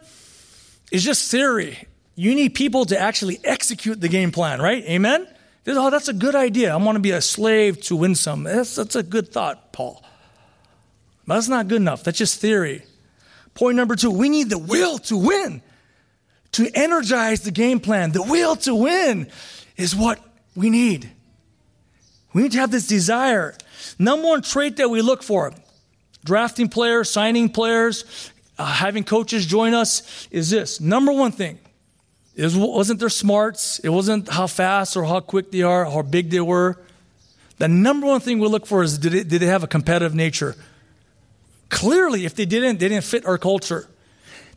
is 0.92 1.04
just 1.04 1.30
theory. 1.30 1.88
You 2.16 2.34
need 2.34 2.56
people 2.56 2.86
to 2.86 3.00
actually 3.00 3.40
execute 3.44 4.00
the 4.02 4.08
game 4.08 4.32
plan, 4.32 4.62
right? 4.62 4.84
Amen? 4.86 5.28
Oh, 5.68 5.90
that's 5.90 6.08
a 6.08 6.14
good 6.14 6.36
idea. 6.36 6.74
I 6.74 6.78
want 6.78 6.96
to 6.96 7.00
be 7.00 7.12
a 7.12 7.22
slave 7.22 7.82
to 7.84 7.96
win 7.96 8.16
some. 8.16 8.44
That's, 8.44 8.76
that's 8.76 8.96
a 8.96 9.04
good 9.04 9.32
thought, 9.32 9.74
Paul. 9.74 10.04
But 11.26 11.36
that's 11.36 11.48
not 11.48 11.68
good 11.68 11.82
enough. 11.82 12.04
That's 12.04 12.18
just 12.18 12.40
theory. 12.40 12.84
Point 13.56 13.78
number 13.78 13.96
two 13.96 14.12
we 14.12 14.30
need 14.30 14.50
the 14.50 14.60
will 14.60 14.98
to 15.00 15.18
win, 15.18 15.62
to 16.52 16.70
energize 16.76 17.42
the 17.42 17.52
game 17.52 17.80
plan. 17.80 18.12
The 18.12 18.22
will 18.22 18.56
to 18.58 18.76
win 18.76 19.32
is 19.78 19.96
what 19.96 20.20
we 20.56 20.70
need. 20.70 21.10
We 22.34 22.44
need 22.44 22.52
to 22.52 22.60
have 22.60 22.72
this 22.72 22.86
desire. 22.88 23.56
Number 23.98 24.28
one 24.28 24.42
trait 24.42 24.78
that 24.78 24.90
we 24.90 25.02
look 25.02 25.24
for 25.24 25.54
drafting 26.26 26.68
players, 26.68 27.10
signing 27.10 27.50
players, 27.50 28.32
uh, 28.58 28.66
having 28.66 29.04
coaches 29.04 29.46
join 29.46 29.74
us 29.74 30.28
is 30.32 30.50
this 30.50 30.82
number 30.82 31.12
one 31.12 31.32
thing 31.32 31.60
it 32.36 32.52
wasn't 32.54 33.00
their 33.00 33.10
smarts. 33.10 33.80
It 33.80 33.90
wasn't 33.90 34.30
how 34.30 34.48
fast 34.48 34.98
or 34.98 35.06
how 35.06 35.22
quick 35.22 35.52
they 35.52 35.62
are, 35.62 35.86
how 35.86 36.02
big 36.02 36.30
they 36.30 36.42
were. 36.42 36.78
The 37.58 37.70
number 37.70 38.08
one 38.08 38.20
thing 38.20 38.40
we 38.40 38.48
look 38.48 38.66
for 38.66 38.84
is 38.84 38.98
did, 38.98 39.30
did 39.30 39.42
they 39.42 39.46
have 39.46 39.64
a 39.64 39.68
competitive 39.68 40.14
nature? 40.14 40.56
Clearly, 41.70 42.26
if 42.26 42.36
they 42.36 42.46
didn't, 42.46 42.80
they 42.80 42.90
didn't 42.90 43.06
fit 43.06 43.26
our 43.26 43.38
culture. 43.38 43.88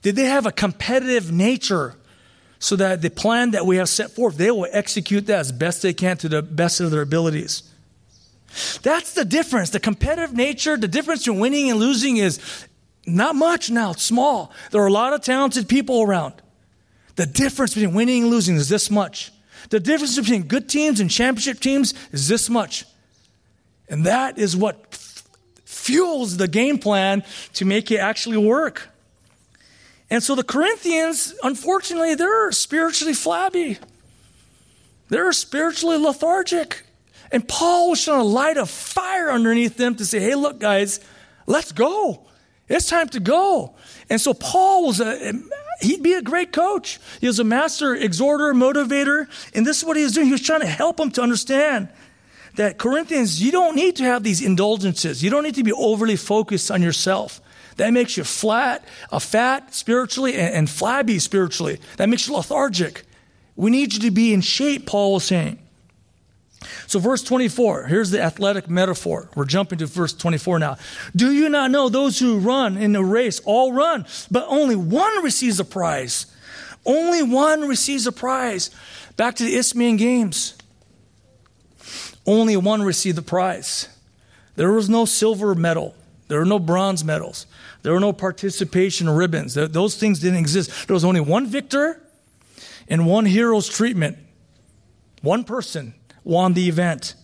Did 0.03 0.17
they 0.17 0.25
have 0.25 0.47
a 0.47 0.53
competitive 0.53 1.31
nature 1.31 1.95
so 2.59 2.75
that 2.77 3.03
the 3.03 3.11
plan 3.11 3.53
that 3.53 3.65
we 3.65 3.77
have 3.77 3.89
set 3.89 4.11
forth, 4.11 4.37
they 4.37 4.51
will 4.51 4.67
execute 4.73 5.27
that 5.27 5.39
as 5.39 5.53
best 5.53 5.83
they 5.83 5.93
can 5.93 6.17
to 6.19 6.29
the 6.29 6.43
best 6.43 6.81
of 6.81 6.91
their 6.91 7.03
abilities? 7.03 7.63
That's 8.83 9.15
the 9.15 9.25
difference. 9.25 9.71
The 9.71 9.81
competitive 9.81 10.35
nature, 10.35 10.77
the 10.77 10.89
difference 10.89 11.21
between 11.21 11.39
winning 11.39 11.71
and 11.71 11.79
losing 11.79 12.17
is 12.17 12.41
not 13.07 13.37
much 13.37 13.71
now, 13.71 13.93
it's 13.93 14.03
small. 14.03 14.53
There 14.73 14.83
are 14.83 14.87
a 14.87 14.93
lot 14.93 15.13
of 15.13 15.21
talented 15.21 15.69
people 15.69 16.03
around. 16.03 16.35
The 17.19 17.27
difference 17.27 17.75
between 17.75 17.95
winning 17.95 18.23
and 18.23 18.31
losing 18.31 18.55
is 18.55 18.69
this 18.69 18.93
much. 18.93 19.33
The 19.71 19.81
difference 19.81 20.17
between 20.17 20.45
good 20.45 20.69
teams 20.69 21.01
and 21.01 21.11
championship 21.11 21.59
teams 21.59 21.93
is 22.13 22.29
this 22.29 22.49
much. 22.49 22.85
And 23.89 24.07
that 24.07 24.39
is 24.39 24.57
what 24.57 24.87
f- 24.93 25.25
fuels 25.65 26.37
the 26.37 26.47
game 26.47 26.79
plan 26.79 27.25
to 27.55 27.65
make 27.65 27.91
it 27.91 27.97
actually 27.97 28.37
work. 28.37 28.89
And 30.09 30.23
so 30.23 30.37
the 30.37 30.45
Corinthians, 30.45 31.35
unfortunately, 31.43 32.15
they're 32.15 32.53
spiritually 32.53 33.15
flabby. 33.15 33.79
They're 35.09 35.33
spiritually 35.33 35.97
lethargic. 35.97 36.85
And 37.33 37.49
Paul 37.49 37.91
was 37.91 38.05
trying 38.05 38.21
to 38.21 38.25
light 38.27 38.59
a 38.59 38.65
fire 38.65 39.33
underneath 39.33 39.77
them 39.77 39.97
to 39.97 40.07
say, 40.07 40.21
hey, 40.21 40.37
look, 40.37 40.61
guys, 40.61 41.01
let's 41.49 41.73
go. 41.73 42.29
It's 42.69 42.89
time 42.89 43.09
to 43.09 43.19
go. 43.19 43.75
And 44.09 44.21
so 44.21 44.35
Paul 44.35 44.87
was 44.87 45.01
a, 45.01 45.33
he'd 45.81 46.03
be 46.03 46.15
a 46.15 46.23
great 46.23 46.53
coach. 46.53 46.99
He 47.21 47.27
was 47.27 47.39
a 47.39 47.45
master 47.45 47.95
exhorter, 47.95 48.53
motivator. 48.55 49.29
And 49.55 49.67
this 49.67 49.79
is 49.79 49.85
what 49.85 49.97
he 49.97 50.05
was 50.05 50.13
doing. 50.13 50.27
He 50.27 50.33
was 50.33 50.43
trying 50.43 50.61
to 50.61 50.67
help 50.67 50.97
them 50.97 51.11
to 51.13 51.23
understand 51.23 51.89
that 52.57 52.79
Corinthians, 52.79 53.43
you 53.43 53.53
don't 53.53 53.77
need 53.77 53.97
to 53.97 54.05
have 54.05 54.23
these 54.23 54.45
indulgences. 54.45 55.23
You 55.23 55.31
don't 55.31 55.45
need 55.45 55.55
to 55.55 55.65
be 55.65 55.73
overly 55.73 56.17
focused 56.17 56.71
on 56.71 56.83
yourself. 56.83 57.41
That 57.77 57.93
makes 57.93 58.17
you 58.17 58.25
flat, 58.25 58.85
a 59.13 59.21
fat 59.21 59.73
spiritually, 59.73 60.35
and, 60.35 60.53
and 60.53 60.71
flabby 60.71 61.21
spiritually. 61.21 61.81
That 61.97 62.09
makes 62.09 62.27
you 62.27 62.35
lethargic. 62.35 63.05
We 63.55 63.71
need 63.71 63.95
you 63.95 64.01
to 64.01 64.11
be 64.11 64.35
in 64.35 64.41
shape, 64.41 64.87
Paul 64.87 65.15
was 65.15 65.25
saying. 65.25 65.61
So, 66.87 66.99
verse 66.99 67.23
24, 67.23 67.85
here's 67.85 68.11
the 68.11 68.21
athletic 68.21 68.69
metaphor. 68.69 69.31
We're 69.35 69.45
jumping 69.45 69.79
to 69.79 69.87
verse 69.87 70.13
24 70.13 70.59
now. 70.59 70.77
Do 71.15 71.33
you 71.33 71.49
not 71.49 71.71
know 71.71 71.89
those 71.89 72.19
who 72.19 72.39
run 72.39 72.77
in 72.77 72.97
a 72.97 73.03
race 73.03 73.41
all 73.45 73.73
run, 73.73 74.07
but 74.31 74.45
only 74.49 74.75
one 74.75 75.23
receives 75.23 75.61
a 75.61 75.65
prize? 75.65 76.27
Only 76.85 77.23
one 77.23 77.69
receives 77.69 78.07
a 78.07 78.13
prize. 78.13 78.71
Back 79.17 79.37
to 79.37 79.45
the 79.45 79.55
Isthmian 79.55 79.97
Games. 79.97 80.55
Only 82.27 82.57
one 82.57 82.83
received 82.83 83.17
the 83.17 83.23
prize. 83.23 83.89
There 84.57 84.73
was 84.73 84.89
no 84.89 85.05
silver 85.05 85.55
medal. 85.55 85.95
There 86.27 86.41
were 86.41 86.45
no 86.45 86.59
bronze 86.59 87.05
medals. 87.05 87.47
There 87.83 87.93
were 87.93 88.01
no 88.01 88.13
participation 88.13 89.09
ribbons. 89.09 89.55
Those 89.55 89.97
things 89.97 90.19
didn't 90.19 90.41
exist. 90.41 90.89
There 90.89 90.95
was 90.95 91.05
only 91.05 91.21
one 91.21 91.47
victor 91.47 92.03
and 92.89 93.07
one 93.07 93.25
hero's 93.25 93.69
treatment. 93.69 94.19
One 95.23 95.45
person 95.45 95.95
won 96.29 96.53
the 96.53 96.69
event. 96.69 97.15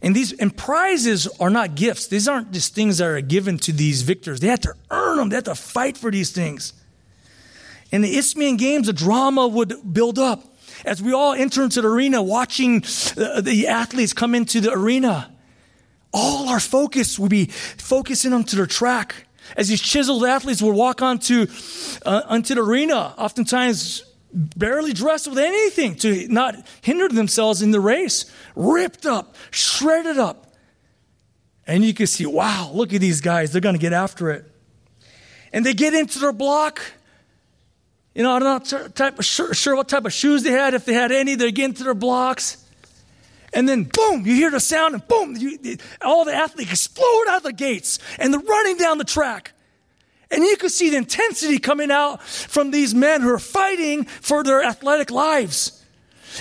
And 0.00 0.16
these 0.16 0.32
and 0.32 0.56
prizes 0.56 1.28
are 1.38 1.50
not 1.50 1.74
gifts. 1.74 2.06
These 2.06 2.28
aren't 2.28 2.52
just 2.52 2.74
things 2.74 2.98
that 2.98 3.06
are 3.06 3.20
given 3.20 3.58
to 3.58 3.72
these 3.72 4.02
victors. 4.02 4.40
They 4.40 4.48
have 4.48 4.60
to 4.60 4.74
earn 4.90 5.16
them. 5.16 5.28
They 5.28 5.36
have 5.36 5.44
to 5.44 5.54
fight 5.54 5.96
for 5.96 6.10
these 6.10 6.30
things. 6.30 6.72
In 7.90 8.00
the 8.00 8.16
Isthmian 8.16 8.56
Games, 8.56 8.86
the 8.86 8.92
drama 8.92 9.46
would 9.46 9.92
build 9.92 10.18
up 10.18 10.44
as 10.84 11.02
we 11.02 11.12
all 11.12 11.34
enter 11.34 11.62
into 11.62 11.82
the 11.82 11.88
arena, 11.88 12.22
watching 12.22 12.80
the 12.80 13.66
athletes 13.68 14.12
come 14.12 14.34
into 14.34 14.60
the 14.60 14.72
arena. 14.72 15.30
All 16.12 16.48
our 16.48 16.60
focus 16.60 17.18
would 17.18 17.30
be 17.30 17.46
focusing 17.46 18.32
onto 18.32 18.56
their 18.56 18.66
track. 18.66 19.26
As 19.56 19.68
these 19.68 19.80
chiseled 19.80 20.24
athletes 20.24 20.62
would 20.62 20.74
walk 20.74 21.02
onto 21.02 21.46
uh, 22.06 22.22
onto 22.26 22.54
the 22.54 22.62
arena, 22.62 23.14
oftentimes 23.18 24.04
barely 24.32 24.92
dressed 24.92 25.28
with 25.28 25.38
anything 25.38 25.96
to 25.96 26.26
not 26.28 26.54
hinder 26.80 27.08
themselves 27.08 27.62
in 27.62 27.70
the 27.70 27.80
race, 27.80 28.30
ripped 28.56 29.06
up, 29.06 29.36
shredded 29.50 30.18
up. 30.18 30.54
And 31.66 31.84
you 31.84 31.94
can 31.94 32.06
see, 32.06 32.26
wow, 32.26 32.70
look 32.72 32.92
at 32.92 33.00
these 33.00 33.20
guys. 33.20 33.52
They're 33.52 33.60
going 33.60 33.74
to 33.74 33.80
get 33.80 33.92
after 33.92 34.30
it. 34.30 34.50
And 35.52 35.64
they 35.64 35.74
get 35.74 35.94
into 35.94 36.18
their 36.18 36.32
block. 36.32 36.80
You 38.14 38.22
know, 38.22 38.32
I'm 38.32 38.42
not 38.42 38.72
type 38.94 39.18
of 39.18 39.24
sure, 39.24 39.54
sure 39.54 39.76
what 39.76 39.88
type 39.88 40.04
of 40.04 40.12
shoes 40.12 40.42
they 40.42 40.50
had, 40.50 40.74
if 40.74 40.84
they 40.84 40.94
had 40.94 41.12
any. 41.12 41.34
They 41.34 41.52
get 41.52 41.66
into 41.66 41.84
their 41.84 41.94
blocks. 41.94 42.58
And 43.54 43.68
then, 43.68 43.84
boom, 43.84 44.26
you 44.26 44.34
hear 44.34 44.50
the 44.50 44.60
sound, 44.60 44.94
and 44.94 45.06
boom, 45.06 45.36
you, 45.36 45.76
all 46.00 46.24
the 46.24 46.34
athletes 46.34 46.70
explode 46.70 47.24
out 47.28 47.38
of 47.38 47.42
the 47.42 47.52
gates, 47.52 47.98
and 48.18 48.32
they're 48.32 48.40
running 48.40 48.78
down 48.78 48.96
the 48.96 49.04
track. 49.04 49.52
And 50.32 50.42
you 50.42 50.56
could 50.56 50.72
see 50.72 50.90
the 50.90 50.96
intensity 50.96 51.58
coming 51.58 51.90
out 51.90 52.22
from 52.22 52.70
these 52.70 52.94
men 52.94 53.20
who 53.20 53.28
are 53.28 53.38
fighting 53.38 54.04
for 54.04 54.42
their 54.42 54.64
athletic 54.64 55.10
lives. 55.10 55.78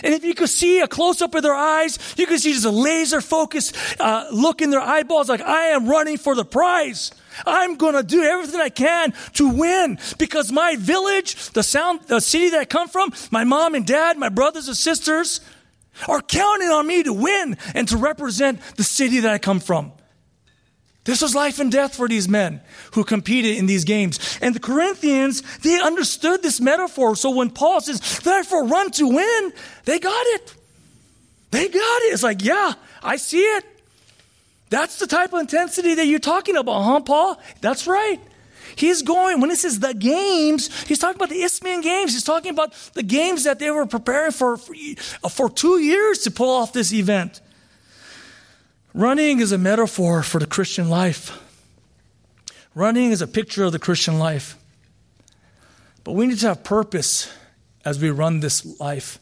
And 0.02 0.14
if 0.14 0.24
you 0.24 0.34
could 0.34 0.50
see 0.50 0.80
a 0.80 0.88
close 0.88 1.22
up 1.22 1.36
of 1.36 1.44
their 1.44 1.54
eyes, 1.54 2.00
you 2.18 2.26
could 2.26 2.40
see 2.40 2.54
just 2.54 2.66
a 2.66 2.72
laser 2.72 3.20
focused 3.20 3.76
uh, 4.00 4.28
look 4.32 4.62
in 4.62 4.70
their 4.70 4.80
eyeballs 4.80 5.28
like, 5.28 5.42
I 5.42 5.66
am 5.68 5.90
running 5.90 6.18
for 6.18 6.34
the 6.34 6.46
prize. 6.46 7.12
I'm 7.46 7.76
going 7.76 7.96
to 7.96 8.04
do 8.04 8.24
everything 8.24 8.62
I 8.62 8.70
can 8.70 9.14
to 9.34 9.50
win 9.50 10.00
because 10.18 10.52
my 10.52 10.78
village, 10.78 11.50
the 11.50 11.64
sound, 11.64 12.02
the 12.08 12.22
city 12.22 12.50
that 12.52 12.60
I 12.60 12.66
come 12.66 12.88
from, 12.88 13.12
my 13.30 13.44
mom 13.44 13.76
and 13.76 13.86
dad, 13.86 14.18
my 14.18 14.30
brothers 14.30 14.70
and 14.70 14.78
sisters, 14.78 15.42
are 16.08 16.22
counting 16.22 16.70
on 16.70 16.88
me 16.88 17.04
to 17.04 17.14
win 17.14 17.58
and 17.76 17.88
to 17.90 17.98
represent 17.98 18.62
the 18.78 18.84
city 18.84 19.20
that 19.20 19.32
I 19.32 19.38
come 19.38 19.60
from. 19.60 19.92
This 21.04 21.22
was 21.22 21.34
life 21.34 21.60
and 21.60 21.72
death 21.72 21.96
for 21.96 22.08
these 22.08 22.30
men 22.30 22.62
who 22.94 23.04
competed 23.04 23.58
in 23.58 23.66
these 23.66 23.86
games. 23.86 24.38
And 24.42 24.54
the 24.54 24.60
Corinthians, 24.60 25.42
they 25.60 25.80
understood 25.80 26.44
this 26.44 26.62
metaphor. 26.62 27.16
So 27.16 27.32
when 27.32 27.50
Paul 27.50 27.82
says, 27.82 28.20
therefore 28.20 28.68
run 28.68 28.92
to 28.92 29.08
win, 29.08 29.54
they 29.86 29.98
got 29.98 30.26
it. 30.28 30.56
They 31.50 31.68
got 31.68 32.02
it. 32.04 32.14
It's 32.14 32.24
like, 32.24 32.44
yeah, 32.44 32.74
I 33.02 33.18
see 33.18 33.42
it. 33.42 33.66
That's 34.70 35.00
the 35.00 35.08
type 35.08 35.34
of 35.34 35.40
intensity 35.40 35.96
that 35.96 36.06
you're 36.06 36.20
talking 36.20 36.56
about, 36.56 36.84
huh, 36.84 37.00
Paul? 37.02 37.42
That's 37.62 37.88
right. 37.88 38.20
He's 38.76 39.02
going, 39.02 39.42
when 39.42 39.50
he 39.50 39.56
says 39.56 39.80
the 39.80 39.94
games, 39.94 40.84
he's 40.84 41.00
talking 41.00 41.18
about 41.18 41.30
the 41.30 41.42
Isthmian 41.42 41.82
games. 41.82 42.14
He's 42.14 42.24
talking 42.24 42.52
about 42.52 42.74
the 42.94 43.04
games 43.04 43.44
that 43.44 43.60
they 43.60 43.70
were 43.70 43.86
preparing 43.86 44.32
for, 44.32 44.56
for, 44.56 44.74
for 45.30 45.50
two 45.50 45.80
years 45.80 46.20
to 46.20 46.32
pull 46.32 46.50
off 46.50 46.72
this 46.72 46.94
event. 46.94 47.42
Running 48.94 49.40
is 49.40 49.52
a 49.52 49.58
metaphor 49.58 50.22
for 50.22 50.40
the 50.40 50.46
Christian 50.46 50.90
life. 50.90 51.38
Running 52.76 53.12
is 53.12 53.22
a 53.22 53.28
picture 53.28 53.64
of 53.64 53.72
the 53.72 53.80
Christian 53.80 54.20
life. 54.20 54.58
But 56.04 56.14
we 56.14 56.28
need 56.28 56.40
to 56.40 56.48
have 56.48 56.64
purpose 56.64 57.32
as 57.86 58.00
we 58.00 58.10
run 58.10 58.42
this 58.42 58.80
life. 58.80 59.18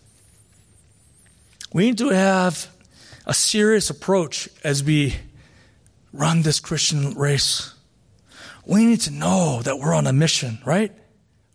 We 1.71 1.85
need 1.85 1.97
to 1.99 2.09
have 2.09 2.67
a 3.25 3.33
serious 3.33 3.89
approach 3.89 4.49
as 4.63 4.83
we 4.83 5.15
run 6.13 6.41
this 6.41 6.59
Christian 6.59 7.13
race. 7.13 7.73
We 8.65 8.85
need 8.85 9.01
to 9.01 9.11
know 9.11 9.61
that 9.63 9.77
we're 9.77 9.93
on 9.93 10.07
a 10.07 10.13
mission, 10.13 10.59
right? 10.65 10.91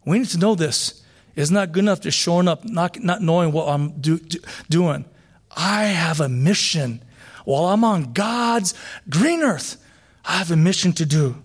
We 0.04 0.18
need 0.18 0.28
to 0.28 0.38
know 0.38 0.54
this. 0.54 1.02
It's 1.34 1.50
not 1.50 1.72
good 1.72 1.82
enough 1.82 2.00
just 2.00 2.18
showing 2.18 2.46
up, 2.46 2.64
not, 2.64 3.00
not 3.02 3.22
knowing 3.22 3.50
what 3.50 3.68
I'm 3.68 3.90
do, 4.00 4.18
do, 4.18 4.38
doing. 4.68 5.04
I 5.56 5.84
have 5.86 6.20
a 6.20 6.28
mission 6.28 7.02
while 7.44 7.66
I'm 7.66 7.84
on 7.84 8.12
God's 8.12 8.74
green 9.08 9.42
earth, 9.42 9.82
I 10.24 10.38
have 10.38 10.50
a 10.50 10.56
mission 10.56 10.92
to 10.94 11.06
do. 11.06 11.36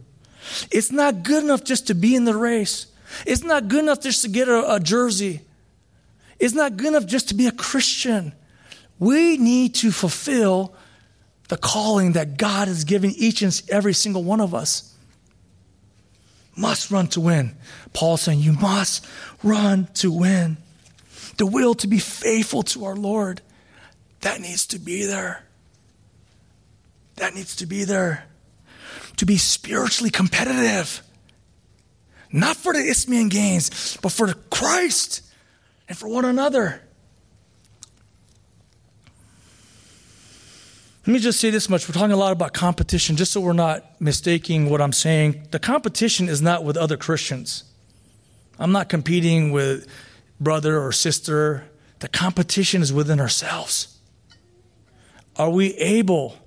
It's 0.72 0.92
not 0.92 1.24
good 1.24 1.44
enough 1.44 1.64
just 1.64 1.88
to 1.88 1.94
be 1.94 2.16
in 2.16 2.26
the 2.26 2.36
race. 2.36 2.88
It's 3.26 3.44
not 3.44 3.68
good 3.68 3.84
enough 3.84 4.02
just 4.02 4.22
to 4.24 4.30
get 4.30 4.48
a, 4.48 4.76
a 4.76 4.80
jersey. 4.80 5.42
It's 6.40 6.54
not 6.54 6.78
good 6.78 6.88
enough 6.88 7.06
just 7.06 7.30
to 7.30 7.36
be 7.36 7.48
a 7.48 7.52
Christian. 7.52 8.34
We 8.98 9.38
need 9.38 9.76
to 9.76 9.92
fulfill 9.92 10.74
the 11.50 11.58
calling 11.58 12.14
that 12.14 12.38
God 12.38 12.68
has 12.68 12.84
given 12.84 13.12
each 13.12 13.42
and 13.42 13.62
every 13.70 13.94
single 13.94 14.24
one 14.24 14.40
of 14.40 14.54
us. 14.54 14.96
Must 16.56 16.92
run 16.92 17.08
to 17.08 17.22
win. 17.22 17.56
Paul 17.94 18.18
saying, 18.18 18.40
You 18.40 18.54
must 18.54 19.06
run 19.44 19.88
to 19.96 20.12
win. 20.12 20.58
The 21.38 21.46
will 21.46 21.74
to 21.76 21.88
be 21.88 22.00
faithful 22.00 22.64
to 22.64 22.86
our 22.86 22.96
Lord, 22.96 23.42
that 24.22 24.42
needs 24.42 24.68
to 24.68 24.80
be 24.80 25.06
there. 25.06 25.44
That 27.20 27.36
needs 27.36 27.58
to 27.58 27.66
be 27.66 27.84
there. 27.84 28.26
To 29.18 29.26
be 29.26 29.38
spiritually 29.38 30.10
competitive. 30.10 31.04
Not 32.32 32.56
for 32.56 32.74
the 32.74 32.80
Isthmian 32.80 33.30
games, 33.30 33.98
but 34.02 34.12
for 34.12 34.34
Christ 34.50 35.22
and 35.88 35.98
for 35.98 36.08
one 36.08 36.26
another. 36.26 36.82
Let 41.06 41.14
me 41.14 41.20
just 41.20 41.40
say 41.40 41.50
this 41.50 41.70
much. 41.70 41.90
We're 41.90 41.94
talking 41.94 42.12
a 42.12 42.18
lot 42.18 42.32
about 42.32 42.54
competition, 42.54 43.16
just 43.16 43.32
so 43.32 43.42
we're 43.42 43.54
not 43.54 44.00
mistaking 44.00 44.70
what 44.70 44.80
I'm 44.80 44.94
saying. 44.94 45.48
The 45.52 45.60
competition 45.60 46.30
is 46.30 46.42
not 46.42 46.64
with 46.64 46.78
other 46.78 46.98
Christians. 46.98 47.64
I'm 48.60 48.72
not 48.72 48.90
competing 48.90 49.52
with 49.52 49.88
brother 50.40 50.80
or 50.80 50.92
sister. 50.92 51.66
The 52.00 52.10
competition 52.10 52.82
is 52.82 52.94
within 52.94 53.20
ourselves. 53.20 53.98
Are 55.36 55.50
we 55.50 55.74
able 55.76 56.38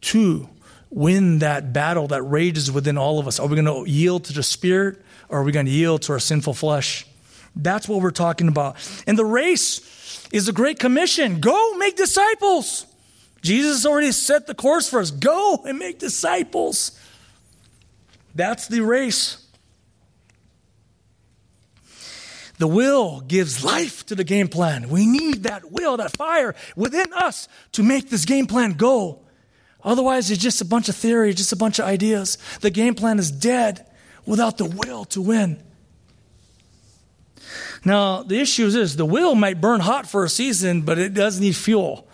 to 0.00 0.48
win 0.90 1.40
that 1.40 1.72
battle 1.72 2.08
that 2.08 2.22
rages 2.22 2.70
within 2.70 2.96
all 2.96 3.18
of 3.18 3.26
us? 3.26 3.38
Are 3.38 3.46
we 3.46 3.60
going 3.60 3.84
to 3.84 3.90
yield 3.90 4.24
to 4.24 4.32
the 4.32 4.42
Spirit 4.42 5.02
or 5.28 5.40
are 5.40 5.42
we 5.42 5.52
going 5.52 5.66
to 5.66 5.72
yield 5.72 6.02
to 6.02 6.12
our 6.12 6.18
sinful 6.18 6.54
flesh? 6.54 7.06
That's 7.54 7.88
what 7.88 8.00
we're 8.00 8.10
talking 8.10 8.48
about. 8.48 8.76
And 9.06 9.18
the 9.18 9.24
race 9.24 10.26
is 10.32 10.48
a 10.48 10.52
great 10.52 10.78
commission. 10.78 11.40
Go 11.40 11.76
make 11.76 11.96
disciples. 11.96 12.86
Jesus 13.42 13.86
already 13.86 14.12
set 14.12 14.46
the 14.46 14.54
course 14.54 14.88
for 14.88 15.00
us. 15.00 15.10
Go 15.10 15.62
and 15.66 15.78
make 15.78 15.98
disciples. 15.98 16.98
That's 18.34 18.68
the 18.68 18.80
race. 18.80 19.44
The 22.58 22.66
will 22.66 23.20
gives 23.20 23.64
life 23.64 24.04
to 24.06 24.16
the 24.16 24.24
game 24.24 24.48
plan. 24.48 24.88
We 24.88 25.06
need 25.06 25.44
that 25.44 25.70
will, 25.70 25.96
that 25.98 26.16
fire 26.16 26.56
within 26.74 27.12
us 27.12 27.48
to 27.72 27.84
make 27.84 28.10
this 28.10 28.24
game 28.24 28.46
plan 28.46 28.72
go. 28.72 29.20
Otherwise, 29.88 30.30
it's 30.30 30.42
just 30.42 30.60
a 30.60 30.66
bunch 30.66 30.90
of 30.90 30.94
theory, 30.94 31.32
just 31.32 31.50
a 31.50 31.56
bunch 31.56 31.78
of 31.78 31.86
ideas. 31.86 32.36
The 32.60 32.68
game 32.68 32.94
plan 32.94 33.18
is 33.18 33.30
dead 33.30 33.86
without 34.26 34.58
the 34.58 34.66
will 34.66 35.06
to 35.06 35.22
win. 35.22 35.62
Now, 37.86 38.22
the 38.22 38.38
issue 38.38 38.66
is 38.66 38.74
this 38.74 38.96
the 38.96 39.06
will 39.06 39.34
might 39.34 39.62
burn 39.62 39.80
hot 39.80 40.06
for 40.06 40.24
a 40.24 40.28
season, 40.28 40.82
but 40.82 40.98
it 40.98 41.14
does 41.14 41.40
need 41.40 41.56
fuel. 41.56 42.06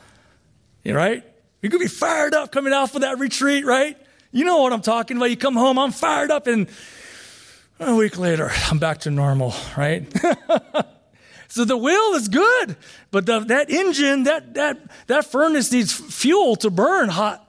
You 0.84 0.94
right? 0.94 1.24
You 1.62 1.68
could 1.68 1.80
be 1.80 1.88
fired 1.88 2.32
up 2.32 2.52
coming 2.52 2.72
off 2.72 2.94
of 2.94 3.00
that 3.00 3.18
retreat, 3.18 3.64
right? 3.64 3.98
You 4.30 4.44
know 4.44 4.62
what 4.62 4.72
I'm 4.72 4.82
talking 4.82 5.16
about. 5.16 5.30
You 5.30 5.36
come 5.36 5.56
home, 5.56 5.76
I'm 5.76 5.90
fired 5.90 6.30
up, 6.30 6.46
and 6.46 6.68
a 7.80 7.96
week 7.96 8.16
later, 8.18 8.52
I'm 8.70 8.78
back 8.78 8.98
to 9.00 9.10
normal, 9.10 9.52
right? 9.76 10.06
so 11.48 11.64
the 11.64 11.76
will 11.76 12.14
is 12.14 12.28
good, 12.28 12.76
but 13.10 13.26
the, 13.26 13.40
that 13.40 13.68
engine, 13.68 14.24
that, 14.24 14.54
that, 14.54 14.78
that 15.08 15.24
furnace 15.24 15.72
needs 15.72 15.92
fuel 15.92 16.54
to 16.56 16.70
burn 16.70 17.08
hot. 17.08 17.40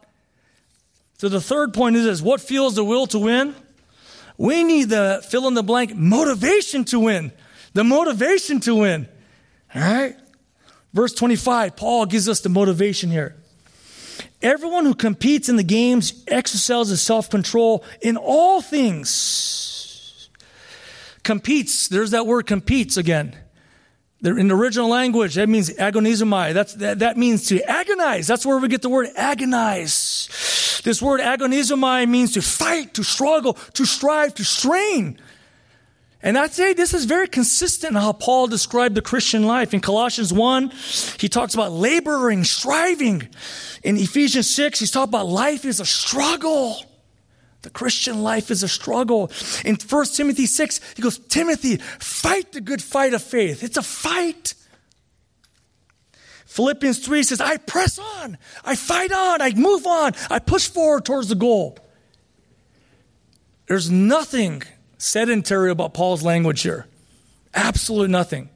So 1.17 1.29
the 1.29 1.41
third 1.41 1.73
point 1.73 1.95
is 1.95 2.05
this 2.05 2.21
what 2.21 2.41
fuels 2.41 2.75
the 2.75 2.83
will 2.83 3.07
to 3.07 3.19
win? 3.19 3.55
We 4.37 4.63
need 4.63 4.89
the 4.89 5.23
fill 5.29 5.47
in 5.47 5.53
the 5.53 5.63
blank 5.63 5.95
motivation 5.95 6.83
to 6.85 6.99
win. 6.99 7.31
The 7.73 7.83
motivation 7.83 8.59
to 8.61 8.75
win. 8.75 9.07
All 9.73 9.81
right? 9.81 10.15
Verse 10.93 11.13
25, 11.13 11.75
Paul 11.75 12.05
gives 12.05 12.29
us 12.29 12.39
the 12.39 12.49
motivation 12.49 13.11
here. 13.11 13.35
Everyone 14.41 14.85
who 14.85 14.93
competes 14.93 15.49
in 15.49 15.55
the 15.55 15.63
games 15.63 16.23
exercises 16.27 17.01
self 17.01 17.29
control 17.29 17.83
in 18.01 18.15
all 18.17 18.61
things. 18.61 20.29
Competes, 21.23 21.87
there's 21.87 22.11
that 22.11 22.27
word 22.27 22.45
competes 22.45 22.97
again. 22.97 23.35
In 24.23 24.47
the 24.47 24.55
original 24.55 24.87
language, 24.87 25.35
that 25.35 25.49
means 25.49 25.69
agonizomai. 25.69 26.53
That's, 26.53 26.73
that, 26.75 26.99
that 26.99 27.17
means 27.17 27.47
to 27.47 27.61
agonize. 27.69 28.27
That's 28.27 28.45
where 28.45 28.57
we 28.57 28.67
get 28.67 28.81
the 28.81 28.89
word 28.89 29.09
agonize. 29.15 30.29
This 30.85 31.01
word 31.01 31.19
agonizomai 31.19 32.07
means 32.07 32.33
to 32.33 32.43
fight, 32.43 32.93
to 32.93 33.03
struggle, 33.03 33.53
to 33.73 33.85
strive, 33.85 34.35
to 34.35 34.43
strain. 34.43 35.19
And 36.21 36.37
I'd 36.37 36.53
say 36.53 36.73
this 36.73 36.93
is 36.93 37.05
very 37.05 37.27
consistent 37.27 37.95
in 37.95 38.01
how 38.01 38.13
Paul 38.13 38.45
described 38.45 38.93
the 38.93 39.01
Christian 39.01 39.47
life. 39.47 39.73
In 39.73 39.79
Colossians 39.79 40.31
1, 40.31 40.69
he 41.19 41.27
talks 41.27 41.55
about 41.55 41.71
laboring, 41.71 42.43
striving. 42.43 43.27
In 43.81 43.97
Ephesians 43.97 44.47
6, 44.53 44.79
he's 44.79 44.91
talking 44.91 45.09
about 45.09 45.25
life 45.25 45.65
is 45.65 45.79
a 45.79 45.87
struggle. 45.87 46.77
The 47.63 47.71
Christian 47.71 48.21
life 48.21 48.51
is 48.51 48.61
a 48.61 48.67
struggle. 48.67 49.31
In 49.65 49.77
1 49.77 50.05
Timothy 50.13 50.45
6, 50.45 50.81
he 50.95 51.01
goes, 51.01 51.17
Timothy, 51.17 51.77
fight 51.77 52.51
the 52.51 52.61
good 52.61 52.83
fight 52.83 53.15
of 53.15 53.23
faith. 53.23 53.63
It's 53.63 53.77
a 53.77 53.81
fight. 53.81 54.53
Philippians 56.55 56.99
3 56.99 57.23
says, 57.23 57.41
I 57.41 57.57
press 57.57 57.99
on, 57.99 58.37
I 58.63 58.75
fight 58.75 59.11
on, 59.11 59.41
I 59.41 59.51
move 59.55 59.85
on, 59.85 60.13
I 60.29 60.39
push 60.39 60.69
forward 60.69 61.03
towards 61.03 61.27
the 61.27 61.35
goal. 61.35 61.77
There's 63.67 63.91
nothing 63.91 64.63
sedentary 64.97 65.69
about 65.69 65.93
Paul's 65.93 66.23
language 66.23 66.61
here. 66.61 66.87
Absolutely 67.53 68.07
nothing. 68.07 68.47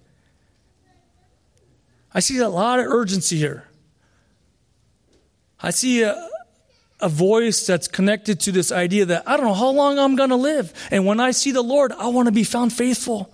I 2.13 2.21
see 2.21 2.37
a 2.37 2.47
lot 2.47 2.79
of 2.79 2.85
urgency 2.85 3.35
here. 3.35 3.67
I 5.61 5.71
see 5.71 6.03
a, 6.03 6.29
a 7.01 7.09
voice 7.09 7.67
that's 7.67 7.89
connected 7.89 8.39
to 8.41 8.53
this 8.53 8.71
idea 8.71 9.07
that 9.07 9.23
I 9.27 9.35
don't 9.35 9.47
know 9.47 9.53
how 9.53 9.71
long 9.71 9.99
I'm 9.99 10.15
going 10.15 10.29
to 10.29 10.37
live. 10.37 10.73
And 10.89 11.05
when 11.05 11.19
I 11.19 11.31
see 11.31 11.51
the 11.51 11.61
Lord, 11.61 11.91
I 11.91 12.07
want 12.07 12.27
to 12.27 12.31
be 12.31 12.45
found 12.45 12.71
faithful. 12.71 13.29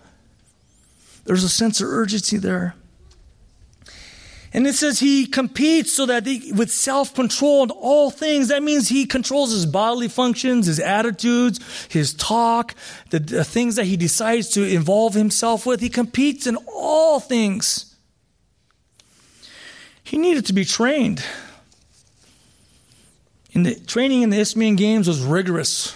There's 1.26 1.44
a 1.44 1.50
sense 1.50 1.82
of 1.82 1.88
urgency 1.88 2.38
there. 2.38 2.74
And 4.56 4.66
it 4.66 4.74
says 4.74 5.02
he 5.02 5.26
competes 5.26 5.92
so 5.92 6.06
that 6.06 6.26
he, 6.26 6.54
with 6.54 6.72
self 6.72 7.14
control 7.14 7.64
in 7.64 7.72
all 7.72 8.10
things. 8.10 8.48
That 8.48 8.64
means 8.64 8.88
he 8.88 9.06
controls 9.06 9.52
his 9.52 9.66
bodily 9.66 10.08
functions, 10.08 10.68
his 10.68 10.80
attitudes, 10.80 11.60
his 11.90 12.14
talk, 12.14 12.74
the, 13.10 13.20
the 13.20 13.44
things 13.44 13.76
that 13.76 13.84
he 13.84 13.98
decides 13.98 14.52
to 14.52 14.64
involve 14.64 15.14
himself 15.14 15.66
with. 15.66 15.82
He 15.82 15.90
competes 15.90 16.48
in 16.48 16.56
all 16.74 17.20
things. 17.20 17.98
He 20.06 20.18
needed 20.18 20.46
to 20.46 20.54
be 20.54 20.64
trained. 20.64 21.22
In 23.52 23.64
the 23.64 23.76
training 23.76 24.22
in 24.22 24.30
the 24.30 24.40
Isthmian 24.40 24.78
Games 24.78 25.10
was 25.10 25.20
rigorous. 25.20 25.94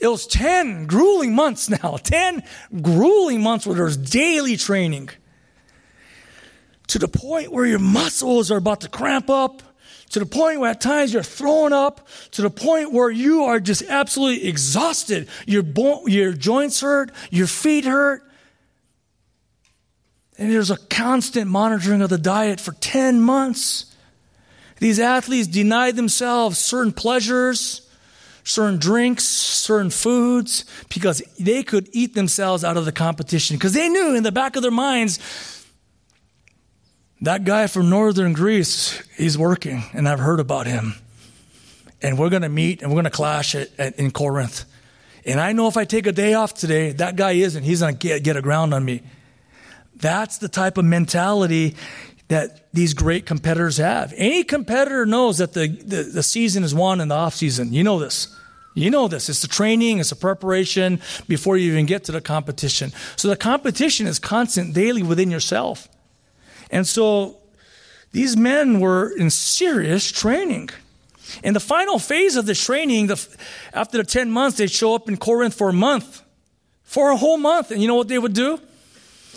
It 0.00 0.08
was 0.08 0.26
10 0.28 0.86
grueling 0.86 1.34
months 1.34 1.68
now, 1.82 1.98
10 2.02 2.42
grueling 2.80 3.42
months 3.42 3.66
where 3.66 3.76
there 3.76 3.84
was 3.84 3.98
daily 3.98 4.56
training. 4.56 5.10
To 6.88 6.98
the 6.98 7.08
point 7.08 7.52
where 7.52 7.64
your 7.64 7.78
muscles 7.78 8.50
are 8.50 8.58
about 8.58 8.82
to 8.82 8.88
cramp 8.88 9.30
up, 9.30 9.62
to 10.10 10.18
the 10.18 10.26
point 10.26 10.60
where 10.60 10.70
at 10.70 10.80
times 10.80 11.12
you're 11.12 11.22
throwing 11.22 11.72
up, 11.72 12.06
to 12.32 12.42
the 12.42 12.50
point 12.50 12.92
where 12.92 13.10
you 13.10 13.44
are 13.44 13.58
just 13.58 13.82
absolutely 13.88 14.46
exhausted. 14.46 15.28
Your, 15.46 15.62
bo- 15.62 16.06
your 16.06 16.32
joints 16.34 16.80
hurt, 16.82 17.10
your 17.30 17.46
feet 17.46 17.84
hurt. 17.84 18.22
And 20.38 20.52
there's 20.52 20.70
a 20.70 20.76
constant 20.76 21.50
monitoring 21.50 22.02
of 22.02 22.10
the 22.10 22.18
diet 22.18 22.60
for 22.60 22.72
10 22.72 23.20
months. 23.20 23.94
These 24.80 24.98
athletes 24.98 25.46
denied 25.46 25.96
themselves 25.96 26.58
certain 26.58 26.92
pleasures, 26.92 27.88
certain 28.44 28.78
drinks, 28.78 29.24
certain 29.24 29.90
foods, 29.90 30.64
because 30.92 31.22
they 31.38 31.62
could 31.62 31.88
eat 31.92 32.14
themselves 32.14 32.64
out 32.64 32.76
of 32.76 32.84
the 32.84 32.92
competition. 32.92 33.56
Because 33.56 33.74
they 33.74 33.88
knew 33.88 34.14
in 34.14 34.24
the 34.24 34.32
back 34.32 34.56
of 34.56 34.62
their 34.62 34.70
minds, 34.70 35.20
that 37.22 37.44
guy 37.44 37.68
from 37.68 37.88
northern 37.88 38.32
Greece, 38.32 39.00
he's 39.16 39.38
working, 39.38 39.84
and 39.94 40.08
I've 40.08 40.18
heard 40.18 40.40
about 40.40 40.66
him. 40.66 40.94
And 42.02 42.18
we're 42.18 42.30
going 42.30 42.42
to 42.42 42.48
meet 42.48 42.82
and 42.82 42.90
we're 42.90 42.96
going 42.96 43.04
to 43.04 43.10
clash 43.10 43.54
at, 43.54 43.70
at, 43.78 43.96
in 43.96 44.10
Corinth. 44.10 44.64
And 45.24 45.38
I 45.40 45.52
know 45.52 45.68
if 45.68 45.76
I 45.76 45.84
take 45.84 46.08
a 46.08 46.12
day 46.12 46.34
off 46.34 46.52
today, 46.52 46.90
that 46.92 47.14
guy 47.14 47.32
isn't. 47.32 47.62
He's 47.62 47.80
going 47.80 47.96
to 47.96 48.18
get, 48.18 48.36
a 48.36 48.42
ground 48.42 48.74
on 48.74 48.84
me. 48.84 49.02
That's 49.94 50.38
the 50.38 50.48
type 50.48 50.78
of 50.78 50.84
mentality 50.84 51.76
that 52.26 52.72
these 52.72 52.92
great 52.92 53.24
competitors 53.24 53.76
have. 53.76 54.12
Any 54.16 54.42
competitor 54.42 55.06
knows 55.06 55.38
that 55.38 55.52
the, 55.52 55.68
the, 55.68 56.02
the 56.02 56.22
season 56.24 56.64
is 56.64 56.74
won 56.74 57.00
in 57.00 57.06
the 57.06 57.14
off 57.14 57.36
season. 57.36 57.72
You 57.72 57.84
know 57.84 58.00
this. 58.00 58.36
You 58.74 58.90
know 58.90 59.06
this. 59.06 59.28
It's 59.28 59.42
the 59.42 59.48
training, 59.48 59.98
it's 59.98 60.10
the 60.10 60.16
preparation 60.16 61.00
before 61.28 61.56
you 61.56 61.70
even 61.70 61.86
get 61.86 62.04
to 62.04 62.12
the 62.12 62.20
competition. 62.20 62.90
So 63.14 63.28
the 63.28 63.36
competition 63.36 64.08
is 64.08 64.18
constant 64.18 64.74
daily 64.74 65.04
within 65.04 65.30
yourself. 65.30 65.88
And 66.72 66.86
so 66.86 67.36
these 68.10 68.36
men 68.36 68.80
were 68.80 69.10
in 69.16 69.30
serious 69.30 70.10
training. 70.10 70.70
In 71.44 71.54
the 71.54 71.60
final 71.60 71.98
phase 71.98 72.36
of 72.36 72.46
this 72.46 72.62
training, 72.62 73.06
the, 73.06 73.36
after 73.72 73.98
the 73.98 74.04
10 74.04 74.30
months, 74.30 74.58
they'd 74.58 74.70
show 74.70 74.94
up 74.94 75.08
in 75.08 75.16
Corinth 75.16 75.54
for 75.54 75.68
a 75.68 75.72
month, 75.72 76.22
for 76.82 77.10
a 77.10 77.16
whole 77.16 77.38
month. 77.38 77.70
And 77.70 77.80
you 77.80 77.88
know 77.88 77.94
what 77.94 78.08
they 78.08 78.18
would 78.18 78.34
do? 78.34 78.58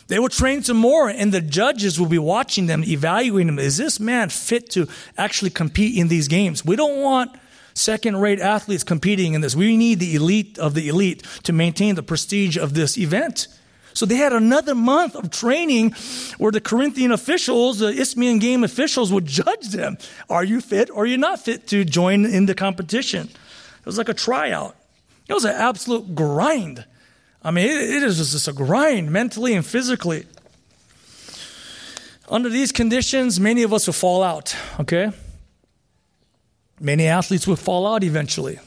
They 0.07 0.19
would 0.19 0.31
train 0.31 0.61
some 0.61 0.77
more, 0.77 1.09
and 1.09 1.31
the 1.31 1.41
judges 1.41 1.99
would 1.99 2.09
be 2.09 2.19
watching 2.19 2.67
them, 2.67 2.83
evaluating 2.83 3.47
them. 3.47 3.59
Is 3.59 3.77
this 3.77 3.99
man 3.99 4.29
fit 4.29 4.69
to 4.71 4.87
actually 5.17 5.49
compete 5.49 5.97
in 5.97 6.09
these 6.09 6.27
games? 6.27 6.63
We 6.63 6.75
don't 6.75 7.01
want 7.01 7.35
second 7.73 8.17
rate 8.17 8.39
athletes 8.39 8.83
competing 8.83 9.33
in 9.33 9.41
this. 9.41 9.55
We 9.55 9.75
need 9.77 9.99
the 9.99 10.15
elite 10.15 10.59
of 10.59 10.75
the 10.75 10.87
elite 10.89 11.23
to 11.43 11.53
maintain 11.53 11.95
the 11.95 12.03
prestige 12.03 12.55
of 12.55 12.75
this 12.75 12.97
event. 12.97 13.47
So 13.95 14.05
they 14.05 14.17
had 14.17 14.33
another 14.33 14.75
month 14.75 15.15
of 15.15 15.31
training 15.31 15.95
where 16.37 16.51
the 16.51 16.59
Corinthian 16.59 17.13
officials, 17.13 17.79
the 17.79 17.87
Isthmian 17.87 18.39
game 18.39 18.65
officials 18.65 19.11
would 19.11 19.25
judge 19.25 19.69
them. 19.69 19.97
Are 20.29 20.43
you 20.43 20.59
fit 20.59 20.89
or 20.91 21.03
are 21.03 21.05
you 21.05 21.17
not 21.17 21.39
fit 21.39 21.65
to 21.67 21.85
join 21.85 22.25
in 22.25 22.45
the 22.45 22.53
competition? 22.53 23.29
It 23.29 23.85
was 23.85 23.97
like 23.97 24.09
a 24.09 24.13
tryout. 24.13 24.75
It 25.29 25.33
was 25.33 25.45
an 25.45 25.55
absolute 25.55 26.13
grind. 26.13 26.85
I 27.41 27.51
mean, 27.51 27.67
it, 27.67 27.89
it 27.89 28.03
is 28.03 28.17
just 28.17 28.49
a 28.49 28.53
grind 28.53 29.11
mentally 29.11 29.53
and 29.53 29.65
physically. 29.65 30.25
Under 32.27 32.49
these 32.49 32.73
conditions, 32.73 33.39
many 33.39 33.63
of 33.63 33.71
us 33.71 33.87
will 33.87 33.93
fall 33.93 34.23
out, 34.23 34.55
okay? 34.77 35.11
Many 36.81 37.07
athletes 37.07 37.47
will 37.47 37.55
fall 37.55 37.87
out 37.87 38.03
eventually. 38.03 38.59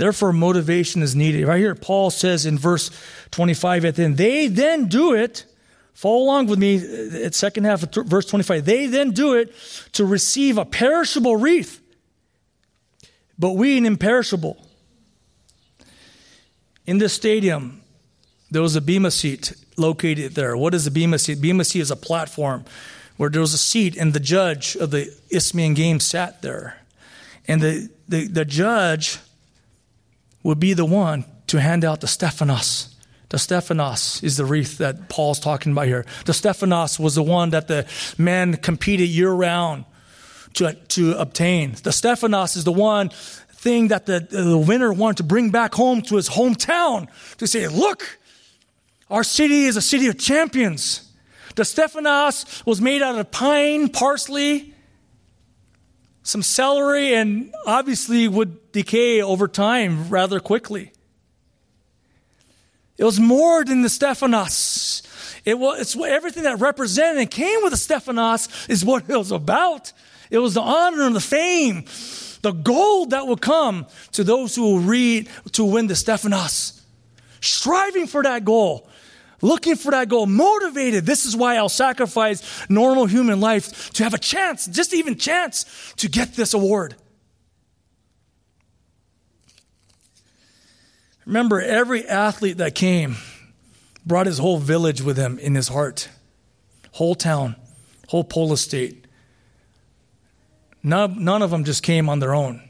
Therefore, 0.00 0.32
motivation 0.32 1.02
is 1.02 1.14
needed. 1.14 1.46
Right 1.46 1.58
here, 1.58 1.74
Paul 1.74 2.08
says 2.08 2.46
in 2.46 2.56
verse 2.56 2.90
25 3.32 3.84
at 3.84 3.96
the 3.96 4.04
end, 4.04 4.16
they 4.16 4.46
then 4.46 4.88
do 4.88 5.12
it. 5.12 5.44
Follow 5.92 6.22
along 6.22 6.46
with 6.46 6.58
me 6.58 6.78
uh, 6.78 7.26
at 7.26 7.34
second 7.34 7.64
half 7.64 7.82
of 7.82 8.06
verse 8.06 8.24
25. 8.24 8.64
They 8.64 8.86
then 8.86 9.10
do 9.10 9.34
it 9.34 9.54
to 9.92 10.06
receive 10.06 10.56
a 10.56 10.64
perishable 10.64 11.36
wreath, 11.36 11.82
but 13.38 13.50
we 13.52 13.76
an 13.76 13.84
imperishable. 13.84 14.66
In 16.86 16.96
this 16.96 17.12
stadium, 17.12 17.82
there 18.50 18.62
was 18.62 18.76
a 18.76 18.80
bema 18.80 19.10
seat 19.10 19.52
located 19.76 20.34
there. 20.34 20.56
What 20.56 20.72
is 20.72 20.86
a 20.86 20.90
bema 20.90 21.18
seat? 21.18 21.42
Bema 21.42 21.66
seat 21.66 21.80
is 21.80 21.90
a 21.90 21.96
platform 21.96 22.64
where 23.18 23.28
there 23.28 23.42
was 23.42 23.52
a 23.52 23.58
seat, 23.58 23.98
and 23.98 24.14
the 24.14 24.20
judge 24.20 24.76
of 24.76 24.92
the 24.92 25.14
Isthmian 25.28 25.74
game 25.74 26.00
sat 26.00 26.40
there. 26.40 26.78
And 27.46 27.60
the, 27.60 27.90
the, 28.08 28.28
the 28.28 28.46
judge 28.46 29.18
would 30.42 30.60
be 30.60 30.72
the 30.72 30.84
one 30.84 31.24
to 31.48 31.60
hand 31.60 31.84
out 31.84 32.00
the 32.00 32.06
Stephanos. 32.06 32.94
The 33.30 33.38
Stephanos 33.38 34.22
is 34.22 34.36
the 34.36 34.44
wreath 34.44 34.78
that 34.78 35.08
Paul's 35.08 35.38
talking 35.38 35.72
about 35.72 35.86
here. 35.86 36.04
The 36.24 36.34
Stephanos 36.34 36.98
was 36.98 37.14
the 37.14 37.22
one 37.22 37.50
that 37.50 37.68
the 37.68 37.86
men 38.18 38.56
competed 38.56 39.08
year 39.08 39.30
round 39.30 39.84
to, 40.54 40.74
to 40.74 41.12
obtain. 41.12 41.76
The 41.82 41.92
Stephanos 41.92 42.56
is 42.56 42.64
the 42.64 42.72
one 42.72 43.10
thing 43.52 43.88
that 43.88 44.06
the, 44.06 44.20
the 44.20 44.58
winner 44.58 44.92
wanted 44.92 45.18
to 45.18 45.22
bring 45.22 45.50
back 45.50 45.74
home 45.74 46.02
to 46.02 46.16
his 46.16 46.28
hometown 46.28 47.08
to 47.36 47.46
say, 47.46 47.68
look, 47.68 48.18
our 49.10 49.22
city 49.22 49.64
is 49.64 49.76
a 49.76 49.82
city 49.82 50.08
of 50.08 50.18
champions. 50.18 51.08
The 51.54 51.64
Stephanos 51.64 52.64
was 52.64 52.80
made 52.80 53.02
out 53.02 53.18
of 53.18 53.30
pine, 53.30 53.90
parsley, 53.90 54.74
some 56.22 56.42
celery, 56.42 57.14
and 57.14 57.52
obviously 57.66 58.28
would 58.28 58.72
decay 58.72 59.22
over 59.22 59.48
time 59.48 60.08
rather 60.08 60.40
quickly. 60.40 60.92
It 62.98 63.04
was 63.04 63.18
more 63.18 63.64
than 63.64 63.80
the 63.80 63.88
Stephanos. 63.88 65.02
It 65.46 65.58
was 65.58 65.80
it's 65.80 65.96
everything 65.96 66.42
that 66.42 66.60
represented 66.60 67.18
and 67.18 67.30
came 67.30 67.62
with 67.62 67.72
the 67.72 67.78
Stephanos 67.78 68.68
is 68.68 68.84
what 68.84 69.08
it 69.08 69.16
was 69.16 69.32
about. 69.32 69.92
It 70.30 70.38
was 70.38 70.54
the 70.54 70.60
honor 70.60 71.04
and 71.04 71.16
the 71.16 71.20
fame, 71.20 71.86
the 72.42 72.52
gold 72.52 73.10
that 73.10 73.26
will 73.26 73.38
come 73.38 73.86
to 74.12 74.22
those 74.22 74.54
who 74.54 74.62
will 74.62 74.80
read 74.80 75.30
to 75.52 75.64
win 75.64 75.86
the 75.86 75.96
Stephanos. 75.96 76.84
Striving 77.40 78.06
for 78.06 78.22
that 78.22 78.44
goal, 78.44 78.86
looking 79.42 79.76
for 79.76 79.90
that 79.92 80.08
goal, 80.08 80.26
motivated. 80.26 81.06
This 81.06 81.26
is 81.26 81.36
why 81.36 81.56
I'll 81.56 81.68
sacrifice 81.68 82.68
normal 82.68 83.06
human 83.06 83.40
life 83.40 83.92
to 83.94 84.04
have 84.04 84.14
a 84.14 84.18
chance, 84.18 84.66
just 84.66 84.94
even 84.94 85.16
chance, 85.16 85.94
to 85.96 86.08
get 86.08 86.34
this 86.34 86.54
award. 86.54 86.96
Remember, 91.26 91.60
every 91.60 92.06
athlete 92.06 92.56
that 92.58 92.74
came 92.74 93.16
brought 94.04 94.26
his 94.26 94.38
whole 94.38 94.58
village 94.58 95.02
with 95.02 95.16
him 95.16 95.38
in 95.38 95.54
his 95.54 95.68
heart, 95.68 96.08
whole 96.92 97.14
town, 97.14 97.56
whole 98.08 98.24
polis 98.24 98.62
state. 98.62 99.06
None, 100.82 101.22
none 101.22 101.42
of 101.42 101.50
them 101.50 101.64
just 101.64 101.82
came 101.82 102.08
on 102.08 102.18
their 102.18 102.34
own. 102.34 102.68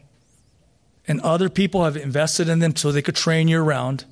And 1.06 1.20
other 1.22 1.48
people 1.48 1.85
have 1.85 1.96
invested 1.96 2.48
in 2.48 2.59
them 2.59 2.76
so 2.76 2.92
they 2.92 3.02
could 3.02 3.16
train 3.16 3.48
year 3.48 3.62
round. 3.62 4.04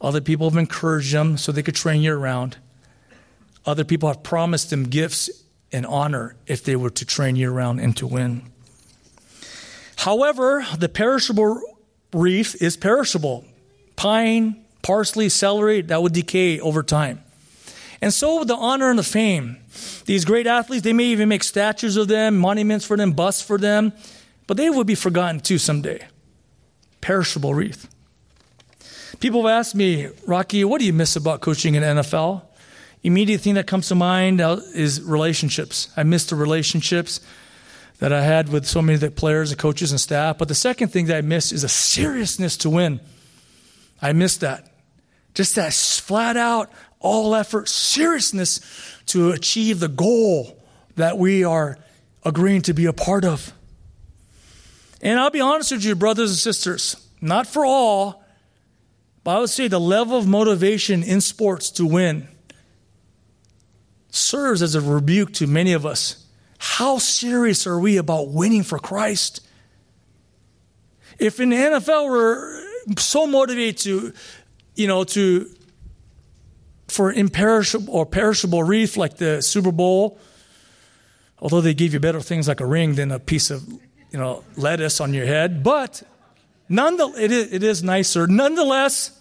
Other 0.00 0.20
people 0.20 0.48
have 0.48 0.58
encouraged 0.58 1.12
them 1.12 1.36
so 1.36 1.50
they 1.50 1.62
could 1.62 1.74
train 1.74 2.02
year 2.02 2.16
round. 2.16 2.56
Other 3.66 3.84
people 3.84 4.08
have 4.08 4.22
promised 4.22 4.70
them 4.70 4.84
gifts 4.84 5.28
and 5.72 5.84
honor 5.84 6.36
if 6.46 6.62
they 6.64 6.76
were 6.76 6.90
to 6.90 7.04
train 7.04 7.36
year 7.36 7.50
round 7.50 7.80
and 7.80 7.96
to 7.96 8.06
win. 8.06 8.42
However, 9.96 10.64
the 10.78 10.88
perishable 10.88 11.60
wreath 12.12 12.62
is 12.62 12.76
perishable. 12.76 13.44
Pine, 13.96 14.64
parsley, 14.82 15.28
celery, 15.28 15.82
that 15.82 16.02
would 16.02 16.12
decay 16.12 16.60
over 16.60 16.82
time. 16.82 17.22
And 18.00 18.14
so 18.14 18.44
the 18.44 18.54
honor 18.54 18.90
and 18.90 18.98
the 18.98 19.02
fame. 19.02 19.58
These 20.04 20.24
great 20.24 20.46
athletes, 20.46 20.84
they 20.84 20.92
may 20.92 21.04
even 21.06 21.28
make 21.28 21.42
statues 21.42 21.96
of 21.96 22.08
them, 22.08 22.38
monuments 22.38 22.84
for 22.84 22.96
them, 22.96 23.12
busts 23.12 23.42
for 23.42 23.58
them, 23.58 23.92
but 24.46 24.56
they 24.56 24.70
would 24.70 24.86
be 24.86 24.94
forgotten 24.94 25.40
too 25.40 25.58
someday. 25.58 26.06
Perishable 27.00 27.54
wreath. 27.54 27.88
People 29.20 29.46
have 29.48 29.58
asked 29.58 29.74
me, 29.74 30.08
Rocky, 30.26 30.64
what 30.64 30.78
do 30.78 30.84
you 30.84 30.92
miss 30.92 31.16
about 31.16 31.40
coaching 31.40 31.74
in 31.74 31.82
NFL? 31.82 32.42
Immediate 33.02 33.40
thing 33.40 33.54
that 33.54 33.66
comes 33.66 33.88
to 33.88 33.96
mind 33.96 34.40
uh, 34.40 34.60
is 34.74 35.02
relationships. 35.02 35.88
I 35.96 36.04
miss 36.04 36.26
the 36.26 36.36
relationships 36.36 37.20
that 37.98 38.12
I 38.12 38.22
had 38.22 38.48
with 38.48 38.64
so 38.64 38.80
many 38.80 38.94
of 38.94 39.00
the 39.00 39.10
players 39.10 39.50
and 39.50 39.58
coaches 39.58 39.90
and 39.90 40.00
staff. 40.00 40.38
But 40.38 40.46
the 40.46 40.54
second 40.54 40.88
thing 40.88 41.06
that 41.06 41.16
I 41.16 41.20
miss 41.22 41.50
is 41.50 41.64
a 41.64 41.68
seriousness 41.68 42.56
to 42.58 42.70
win. 42.70 43.00
I 44.00 44.12
miss 44.12 44.36
that. 44.36 44.72
Just 45.34 45.56
that 45.56 45.72
flat 45.72 46.36
out, 46.36 46.70
all 47.00 47.34
effort, 47.34 47.68
seriousness 47.68 48.60
to 49.06 49.32
achieve 49.32 49.80
the 49.80 49.88
goal 49.88 50.62
that 50.94 51.18
we 51.18 51.42
are 51.42 51.76
agreeing 52.24 52.62
to 52.62 52.72
be 52.72 52.86
a 52.86 52.92
part 52.92 53.24
of. 53.24 53.52
And 55.02 55.18
I'll 55.18 55.30
be 55.30 55.40
honest 55.40 55.72
with 55.72 55.84
you, 55.84 55.96
brothers 55.96 56.30
and 56.30 56.38
sisters, 56.38 57.08
not 57.20 57.48
for 57.48 57.64
all, 57.64 58.24
but 59.28 59.36
I 59.36 59.40
would 59.40 59.50
say 59.50 59.68
the 59.68 59.78
level 59.78 60.16
of 60.16 60.26
motivation 60.26 61.02
in 61.02 61.20
sports 61.20 61.70
to 61.72 61.84
win 61.84 62.28
serves 64.08 64.62
as 64.62 64.74
a 64.74 64.80
rebuke 64.80 65.34
to 65.34 65.46
many 65.46 65.74
of 65.74 65.84
us. 65.84 66.24
How 66.56 66.96
serious 66.96 67.66
are 67.66 67.78
we 67.78 67.98
about 67.98 68.30
winning 68.30 68.62
for 68.62 68.78
Christ? 68.78 69.46
If 71.18 71.40
in 71.40 71.50
the 71.50 71.56
NFL 71.56 72.08
we're 72.08 72.64
so 72.96 73.26
motivated 73.26 73.76
to, 73.80 74.14
you 74.76 74.86
know, 74.86 75.04
to 75.04 75.54
for 76.86 77.12
imperishable 77.12 77.92
or 77.92 78.06
perishable 78.06 78.62
wreath 78.62 78.96
like 78.96 79.18
the 79.18 79.42
Super 79.42 79.72
Bowl, 79.72 80.18
although 81.38 81.60
they 81.60 81.74
give 81.74 81.92
you 81.92 82.00
better 82.00 82.22
things 82.22 82.48
like 82.48 82.60
a 82.60 82.66
ring 82.66 82.94
than 82.94 83.12
a 83.12 83.18
piece 83.18 83.50
of 83.50 83.68
you 83.68 84.18
know 84.18 84.42
lettuce 84.56 85.02
on 85.02 85.12
your 85.12 85.26
head, 85.26 85.62
but 85.62 86.02
nonetheless, 86.66 87.18
it 87.18 87.30
is, 87.30 87.52
it 87.52 87.62
is 87.62 87.82
nicer. 87.82 88.26
Nonetheless, 88.26 89.16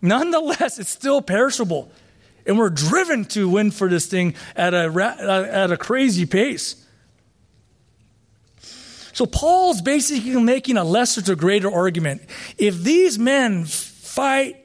nonetheless, 0.00 0.78
it's 0.78 0.90
still 0.90 1.22
perishable, 1.22 1.90
and 2.46 2.58
we're 2.58 2.70
driven 2.70 3.24
to 3.26 3.48
win 3.48 3.70
for 3.70 3.88
this 3.88 4.06
thing 4.06 4.34
at 4.56 4.74
a 4.74 4.88
uh, 4.88 5.46
at 5.50 5.70
a 5.70 5.76
crazy 5.76 6.26
pace. 6.26 6.76
So 9.12 9.26
Paul's 9.26 9.82
basically 9.82 10.40
making 10.42 10.76
a 10.76 10.84
lesser 10.84 11.20
to 11.22 11.36
greater 11.36 11.70
argument. 11.70 12.22
If 12.56 12.82
these 12.82 13.18
men 13.18 13.66
fight 13.66 14.56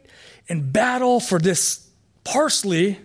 and 0.48 0.72
battle 0.72 1.20
for 1.20 1.40
this 1.40 1.86
parsley, 2.24 2.98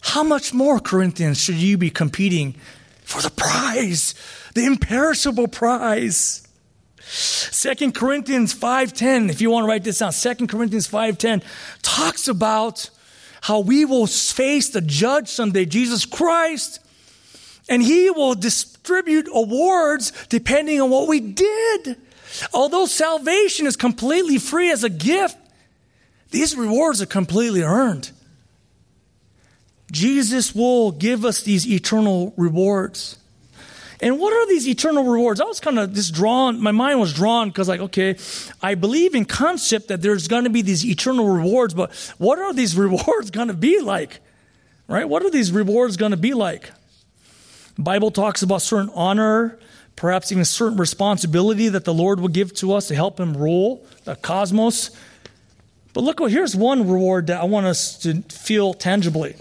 how 0.00 0.22
much 0.22 0.52
more, 0.52 0.80
Corinthians, 0.80 1.40
should 1.40 1.54
you 1.54 1.78
be 1.78 1.90
competing 1.90 2.56
for 3.04 3.22
the 3.22 3.30
prize, 3.30 4.14
the 4.54 4.64
imperishable 4.64 5.48
prize? 5.48 6.43
2 7.14 7.92
Corinthians 7.92 8.52
5:10, 8.52 9.30
if 9.30 9.40
you 9.40 9.50
want 9.50 9.64
to 9.64 9.68
write 9.68 9.84
this 9.84 9.98
down, 9.98 10.12
2 10.12 10.48
Corinthians 10.48 10.88
5:10 10.88 11.42
talks 11.82 12.26
about 12.26 12.90
how 13.42 13.60
we 13.60 13.84
will 13.84 14.06
face 14.06 14.70
the 14.70 14.80
judge 14.80 15.28
someday, 15.28 15.64
Jesus 15.64 16.06
Christ, 16.06 16.80
and 17.68 17.82
he 17.82 18.10
will 18.10 18.34
distribute 18.34 19.28
awards 19.32 20.12
depending 20.28 20.80
on 20.80 20.90
what 20.90 21.06
we 21.06 21.20
did. 21.20 21.96
Although 22.52 22.86
salvation 22.86 23.66
is 23.66 23.76
completely 23.76 24.38
free 24.38 24.72
as 24.72 24.82
a 24.82 24.90
gift, 24.90 25.36
these 26.32 26.56
rewards 26.56 27.00
are 27.00 27.06
completely 27.06 27.62
earned. 27.62 28.10
Jesus 29.92 30.52
will 30.52 30.90
give 30.90 31.24
us 31.24 31.42
these 31.42 31.64
eternal 31.64 32.34
rewards. 32.36 33.18
And 34.00 34.18
what 34.18 34.32
are 34.32 34.46
these 34.46 34.66
eternal 34.68 35.04
rewards? 35.04 35.40
I 35.40 35.44
was 35.44 35.60
kind 35.60 35.78
of 35.78 35.92
just 35.92 36.14
drawn, 36.14 36.60
my 36.60 36.72
mind 36.72 37.00
was 37.00 37.12
drawn 37.12 37.48
because, 37.48 37.68
like, 37.68 37.80
okay, 37.80 38.16
I 38.62 38.74
believe 38.74 39.14
in 39.14 39.24
concept 39.24 39.88
that 39.88 40.02
there's 40.02 40.28
going 40.28 40.44
to 40.44 40.50
be 40.50 40.62
these 40.62 40.84
eternal 40.84 41.28
rewards, 41.28 41.74
but 41.74 41.94
what 42.18 42.38
are 42.38 42.52
these 42.52 42.76
rewards 42.76 43.30
going 43.30 43.48
to 43.48 43.54
be 43.54 43.80
like? 43.80 44.20
Right? 44.86 45.08
What 45.08 45.24
are 45.24 45.30
these 45.30 45.52
rewards 45.52 45.96
going 45.96 46.10
to 46.10 46.16
be 46.16 46.34
like? 46.34 46.70
Bible 47.78 48.10
talks 48.10 48.42
about 48.42 48.62
certain 48.62 48.90
honor, 48.94 49.58
perhaps 49.96 50.30
even 50.30 50.44
certain 50.44 50.76
responsibility 50.76 51.68
that 51.68 51.84
the 51.84 51.94
Lord 51.94 52.20
will 52.20 52.28
give 52.28 52.54
to 52.54 52.72
us 52.72 52.88
to 52.88 52.94
help 52.94 53.18
Him 53.18 53.36
rule 53.36 53.84
the 54.04 54.16
cosmos. 54.16 54.90
But 55.92 56.02
look, 56.02 56.20
here's 56.28 56.54
one 56.54 56.88
reward 56.88 57.28
that 57.28 57.40
I 57.40 57.44
want 57.44 57.66
us 57.66 57.98
to 58.00 58.22
feel 58.22 58.74
tangibly. 58.74 59.36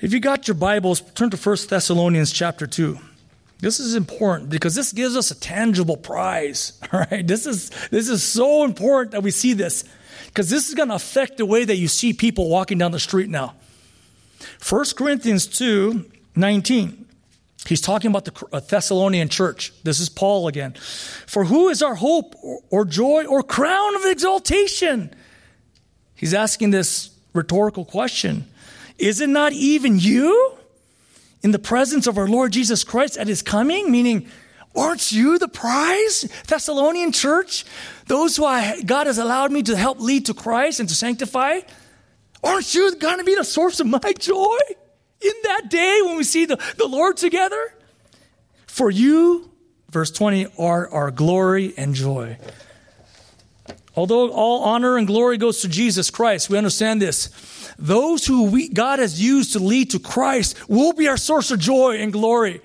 If 0.00 0.12
you 0.12 0.20
got 0.20 0.46
your 0.46 0.54
Bibles, 0.54 1.00
turn 1.00 1.30
to 1.30 1.36
1 1.36 1.56
Thessalonians 1.68 2.30
chapter 2.30 2.66
2. 2.66 2.98
This 3.58 3.80
is 3.80 3.94
important 3.94 4.50
because 4.50 4.74
this 4.74 4.92
gives 4.92 5.16
us 5.16 5.30
a 5.30 5.40
tangible 5.40 5.96
prize. 5.96 6.78
All 6.92 7.00
right, 7.10 7.26
this 7.26 7.46
is 7.46 7.70
this 7.90 8.08
is 8.08 8.22
so 8.22 8.64
important 8.64 9.12
that 9.12 9.22
we 9.22 9.30
see 9.30 9.54
this 9.54 9.84
because 10.26 10.50
this 10.50 10.68
is 10.68 10.74
going 10.74 10.90
to 10.90 10.94
affect 10.94 11.38
the 11.38 11.46
way 11.46 11.64
that 11.64 11.76
you 11.76 11.88
see 11.88 12.12
people 12.12 12.48
walking 12.48 12.78
down 12.78 12.92
the 12.92 13.00
street 13.00 13.30
now. 13.30 13.54
1 14.68 14.84
Corinthians 14.96 15.46
2 15.46 16.04
19. 16.34 17.06
He's 17.66 17.80
talking 17.80 18.10
about 18.10 18.26
the 18.26 18.46
uh, 18.52 18.60
Thessalonian 18.60 19.28
church. 19.28 19.72
This 19.82 19.98
is 19.98 20.08
Paul 20.08 20.46
again. 20.46 20.74
For 20.74 21.44
who 21.44 21.68
is 21.68 21.82
our 21.82 21.96
hope 21.96 22.36
or 22.70 22.84
joy 22.84 23.24
or 23.26 23.42
crown 23.42 23.96
of 23.96 24.04
exaltation? 24.04 25.12
He's 26.14 26.32
asking 26.32 26.70
this 26.70 27.10
rhetorical 27.32 27.84
question 27.84 28.46
Is 28.98 29.20
it 29.20 29.28
not 29.28 29.52
even 29.52 29.98
you 29.98 30.56
in 31.42 31.50
the 31.50 31.58
presence 31.58 32.06
of 32.06 32.18
our 32.18 32.28
Lord 32.28 32.52
Jesus 32.52 32.84
Christ 32.84 33.16
at 33.16 33.28
his 33.28 33.42
coming? 33.42 33.90
Meaning, 33.90 34.28
aren't 34.74 35.12
you 35.12 35.38
the 35.38 35.48
prize, 35.48 36.28
Thessalonian 36.46 37.12
church? 37.12 37.64
Those 38.06 38.36
who 38.36 38.44
I, 38.44 38.82
God 38.82 39.06
has 39.06 39.18
allowed 39.18 39.52
me 39.52 39.62
to 39.64 39.76
help 39.76 40.00
lead 40.00 40.26
to 40.26 40.34
Christ 40.34 40.80
and 40.80 40.88
to 40.88 40.94
sanctify? 40.94 41.60
Aren't 42.42 42.74
you 42.74 42.94
going 42.96 43.18
to 43.18 43.24
be 43.24 43.34
the 43.34 43.44
source 43.44 43.80
of 43.80 43.86
my 43.86 44.12
joy 44.18 44.58
in 45.20 45.32
that 45.44 45.68
day 45.68 46.00
when 46.04 46.16
we 46.16 46.24
see 46.24 46.44
the, 46.44 46.56
the 46.76 46.86
Lord 46.86 47.16
together? 47.16 47.74
For 48.66 48.90
you, 48.90 49.50
verse 49.90 50.10
20, 50.10 50.48
are 50.58 50.88
our 50.90 51.10
glory 51.10 51.74
and 51.76 51.94
joy. 51.94 52.38
Although 53.96 54.30
all 54.30 54.62
honor 54.62 54.98
and 54.98 55.06
glory 55.06 55.38
goes 55.38 55.62
to 55.62 55.68
Jesus 55.68 56.10
Christ, 56.10 56.50
we 56.50 56.58
understand 56.58 57.00
this. 57.00 57.30
Those 57.78 58.26
who 58.26 58.44
we, 58.44 58.68
God 58.68 58.98
has 58.98 59.20
used 59.20 59.52
to 59.52 59.58
lead 59.58 59.90
to 59.90 59.98
Christ 59.98 60.56
will 60.68 60.92
be 60.92 61.08
our 61.08 61.16
source 61.16 61.50
of 61.50 61.60
joy 61.60 61.96
and 61.98 62.12
glory. 62.12 62.60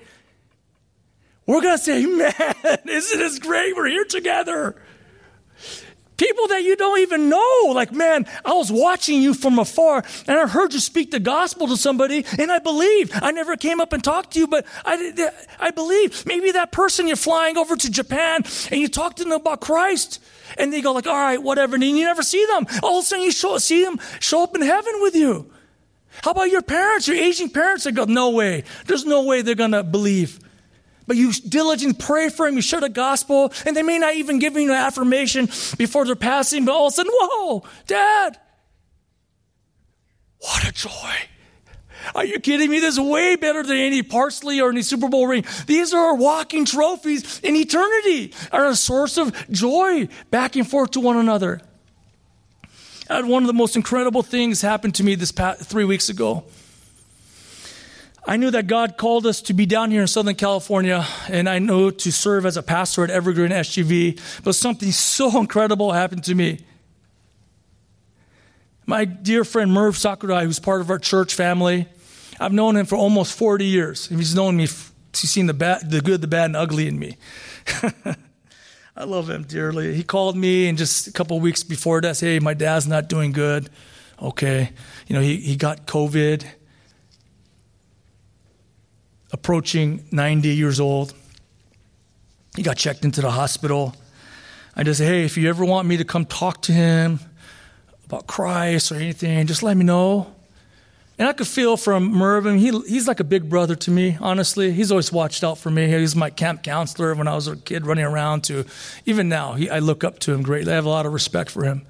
We're 1.46 1.60
going 1.60 1.76
to 1.76 1.82
say, 1.82 2.06
man, 2.06 2.54
isn't 2.86 3.18
this 3.18 3.38
great? 3.38 3.76
We're 3.76 3.88
here 3.88 4.04
together. 4.04 4.76
People 6.16 6.46
that 6.48 6.62
you 6.62 6.76
don't 6.76 7.00
even 7.00 7.28
know. 7.28 7.72
Like, 7.74 7.92
man, 7.92 8.26
I 8.44 8.52
was 8.52 8.70
watching 8.70 9.22
you 9.22 9.34
from 9.34 9.58
afar 9.58 10.04
and 10.26 10.38
I 10.38 10.46
heard 10.46 10.74
you 10.74 10.80
speak 10.80 11.10
the 11.10 11.20
gospel 11.20 11.66
to 11.68 11.76
somebody 11.76 12.24
and 12.38 12.52
I 12.52 12.58
believed. 12.58 13.12
I 13.14 13.30
never 13.30 13.56
came 13.56 13.80
up 13.80 13.92
and 13.92 14.04
talked 14.04 14.32
to 14.32 14.38
you, 14.38 14.46
but 14.46 14.66
I, 14.84 15.30
I 15.58 15.70
believe. 15.70 16.24
Maybe 16.26 16.52
that 16.52 16.70
person 16.70 17.06
you're 17.06 17.16
flying 17.16 17.56
over 17.56 17.76
to 17.76 17.90
Japan 17.90 18.44
and 18.70 18.80
you 18.80 18.88
talk 18.88 19.16
to 19.16 19.24
them 19.24 19.32
about 19.32 19.60
Christ 19.60 20.22
and 20.58 20.72
they 20.72 20.82
go 20.82 20.92
like, 20.92 21.06
all 21.06 21.14
right, 21.14 21.42
whatever. 21.42 21.74
And 21.76 21.84
you 21.84 22.04
never 22.04 22.22
see 22.22 22.44
them. 22.46 22.66
All 22.82 22.98
of 22.98 23.04
a 23.04 23.06
sudden 23.06 23.24
you 23.24 23.32
show, 23.32 23.58
see 23.58 23.82
them 23.82 23.98
show 24.20 24.42
up 24.42 24.54
in 24.54 24.62
heaven 24.62 24.94
with 25.00 25.16
you. 25.16 25.50
How 26.22 26.32
about 26.32 26.50
your 26.50 26.62
parents, 26.62 27.08
your 27.08 27.16
aging 27.16 27.50
parents 27.50 27.84
that 27.84 27.92
go, 27.92 28.04
no 28.04 28.30
way. 28.30 28.64
There's 28.86 29.06
no 29.06 29.24
way 29.24 29.42
they're 29.42 29.54
going 29.54 29.72
to 29.72 29.82
believe. 29.82 30.38
But 31.06 31.16
you 31.16 31.32
diligently 31.32 31.98
pray 31.98 32.28
for 32.28 32.46
them, 32.46 32.56
you 32.56 32.62
share 32.62 32.80
the 32.80 32.88
gospel, 32.88 33.52
and 33.66 33.76
they 33.76 33.82
may 33.82 33.98
not 33.98 34.14
even 34.14 34.38
give 34.38 34.54
you 34.54 34.70
an 34.70 34.70
affirmation 34.70 35.46
before 35.76 36.04
they're 36.04 36.14
passing, 36.14 36.64
but 36.64 36.72
all 36.72 36.86
of 36.86 36.92
a 36.92 36.96
sudden, 36.96 37.12
whoa, 37.14 37.64
dad, 37.86 38.38
what 40.38 40.66
a 40.66 40.72
joy. 40.72 41.12
Are 42.14 42.24
you 42.24 42.40
kidding 42.40 42.70
me? 42.70 42.80
This 42.80 42.94
is 42.94 43.00
way 43.00 43.36
better 43.36 43.62
than 43.62 43.76
any 43.76 44.02
parsley 44.02 44.60
or 44.60 44.70
any 44.70 44.82
Super 44.82 45.08
Bowl 45.08 45.26
ring. 45.26 45.44
These 45.66 45.94
are 45.94 46.14
walking 46.14 46.64
trophies 46.64 47.40
in 47.40 47.54
eternity, 47.54 48.34
are 48.50 48.66
a 48.66 48.74
source 48.74 49.16
of 49.18 49.32
joy 49.50 50.08
back 50.30 50.56
and 50.56 50.68
forth 50.68 50.92
to 50.92 51.00
one 51.00 51.16
another. 51.16 51.60
I 53.08 53.16
had 53.16 53.26
one 53.26 53.42
of 53.42 53.46
the 53.46 53.52
most 53.52 53.76
incredible 53.76 54.22
things 54.22 54.62
happen 54.62 54.90
to 54.92 55.04
me 55.04 55.14
this 55.14 55.32
past 55.32 55.62
three 55.62 55.84
weeks 55.84 56.08
ago. 56.08 56.44
I 58.24 58.36
knew 58.36 58.52
that 58.52 58.68
God 58.68 58.96
called 58.96 59.26
us 59.26 59.42
to 59.42 59.54
be 59.54 59.66
down 59.66 59.90
here 59.90 60.00
in 60.00 60.06
Southern 60.06 60.36
California, 60.36 61.04
and 61.28 61.48
I 61.48 61.58
know 61.58 61.90
to 61.90 62.12
serve 62.12 62.46
as 62.46 62.56
a 62.56 62.62
pastor 62.62 63.02
at 63.02 63.10
Evergreen 63.10 63.50
SGV, 63.50 64.20
but 64.44 64.54
something 64.54 64.92
so 64.92 65.38
incredible 65.40 65.92
happened 65.92 66.24
to 66.24 66.34
me. 66.34 66.60
My 68.86 69.04
dear 69.04 69.44
friend 69.44 69.72
Merv 69.72 69.96
Sakurai, 69.96 70.44
who's 70.44 70.60
part 70.60 70.80
of 70.80 70.90
our 70.90 70.98
church 70.98 71.34
family, 71.34 71.88
I've 72.38 72.52
known 72.52 72.76
him 72.76 72.86
for 72.86 72.96
almost 72.96 73.36
40 73.36 73.64
years. 73.64 74.08
He's 74.08 74.34
known 74.34 74.56
me, 74.56 74.64
he's 74.64 75.30
seen 75.30 75.46
the, 75.46 75.54
bad, 75.54 75.90
the 75.90 76.00
good, 76.00 76.20
the 76.20 76.28
bad, 76.28 76.46
and 76.46 76.56
ugly 76.56 76.86
in 76.86 76.98
me. 76.98 77.16
I 78.96 79.04
love 79.04 79.30
him 79.30 79.44
dearly. 79.44 79.94
He 79.94 80.04
called 80.04 80.36
me 80.36 80.68
and 80.68 80.78
just 80.78 81.06
a 81.08 81.12
couple 81.12 81.40
weeks 81.40 81.62
before 81.64 82.00
that, 82.02 82.16
said, 82.16 82.26
hey, 82.26 82.38
my 82.38 82.54
dad's 82.54 82.86
not 82.86 83.08
doing 83.08 83.32
good. 83.32 83.68
Okay. 84.20 84.70
You 85.08 85.16
know, 85.16 85.22
he, 85.22 85.36
he 85.36 85.56
got 85.56 85.86
COVID 85.86 86.44
approaching 89.32 90.04
90 90.12 90.48
years 90.48 90.78
old. 90.78 91.14
He 92.56 92.62
got 92.62 92.76
checked 92.76 93.04
into 93.04 93.20
the 93.20 93.30
hospital. 93.30 93.94
I 94.76 94.82
just 94.82 94.98
said, 94.98 95.08
hey, 95.08 95.24
if 95.24 95.36
you 95.36 95.48
ever 95.48 95.64
want 95.64 95.88
me 95.88 95.96
to 95.98 96.04
come 96.04 96.24
talk 96.26 96.62
to 96.62 96.72
him 96.72 97.20
about 98.04 98.26
Christ 98.26 98.92
or 98.92 98.96
anything, 98.96 99.46
just 99.46 99.62
let 99.62 99.76
me 99.76 99.84
know. 99.84 100.34
And 101.18 101.28
I 101.28 101.34
could 101.34 101.46
feel 101.46 101.76
from 101.76 102.10
Mervin, 102.10 102.58
he, 102.58 102.70
he's 102.80 103.06
like 103.06 103.20
a 103.20 103.24
big 103.24 103.48
brother 103.48 103.74
to 103.76 103.90
me, 103.90 104.16
honestly. 104.20 104.72
He's 104.72 104.90
always 104.90 105.12
watched 105.12 105.44
out 105.44 105.58
for 105.58 105.70
me. 105.70 105.86
He 105.86 105.94
was 105.96 106.16
my 106.16 106.30
camp 106.30 106.62
counselor 106.62 107.14
when 107.14 107.28
I 107.28 107.34
was 107.34 107.48
a 107.48 107.56
kid 107.56 107.86
running 107.86 108.04
around 108.04 108.44
to, 108.44 108.64
even 109.06 109.28
now, 109.28 109.52
he, 109.52 109.68
I 109.68 109.78
look 109.78 110.04
up 110.04 110.18
to 110.20 110.32
him 110.32 110.42
greatly. 110.42 110.72
I 110.72 110.74
have 110.74 110.86
a 110.86 110.90
lot 110.90 111.06
of 111.06 111.12
respect 111.12 111.50
for 111.50 111.64
him. 111.64 111.86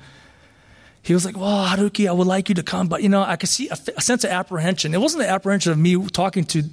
He 1.02 1.14
was 1.14 1.24
like, 1.24 1.36
well, 1.36 1.66
Haruki, 1.66 2.08
I 2.08 2.12
would 2.12 2.26
like 2.26 2.48
you 2.48 2.54
to 2.56 2.62
come. 2.62 2.88
But, 2.88 3.02
you 3.02 3.08
know, 3.08 3.22
I 3.22 3.36
could 3.36 3.48
see 3.48 3.68
a, 3.68 3.76
a 3.96 4.00
sense 4.00 4.24
of 4.24 4.30
apprehension. 4.30 4.94
It 4.94 5.00
wasn't 5.00 5.24
the 5.24 5.30
apprehension 5.30 5.72
of 5.72 5.78
me 5.78 6.04
talking 6.08 6.44
to 6.46 6.64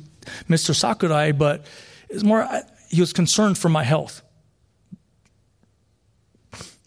Mr. 0.48 0.76
Sakurai, 0.76 1.32
but 1.32 1.66
it's 2.10 2.24
more, 2.24 2.48
he 2.90 3.00
was 3.00 3.14
concerned 3.14 3.58
for 3.58 3.70
my 3.70 3.84
health. 3.84 4.22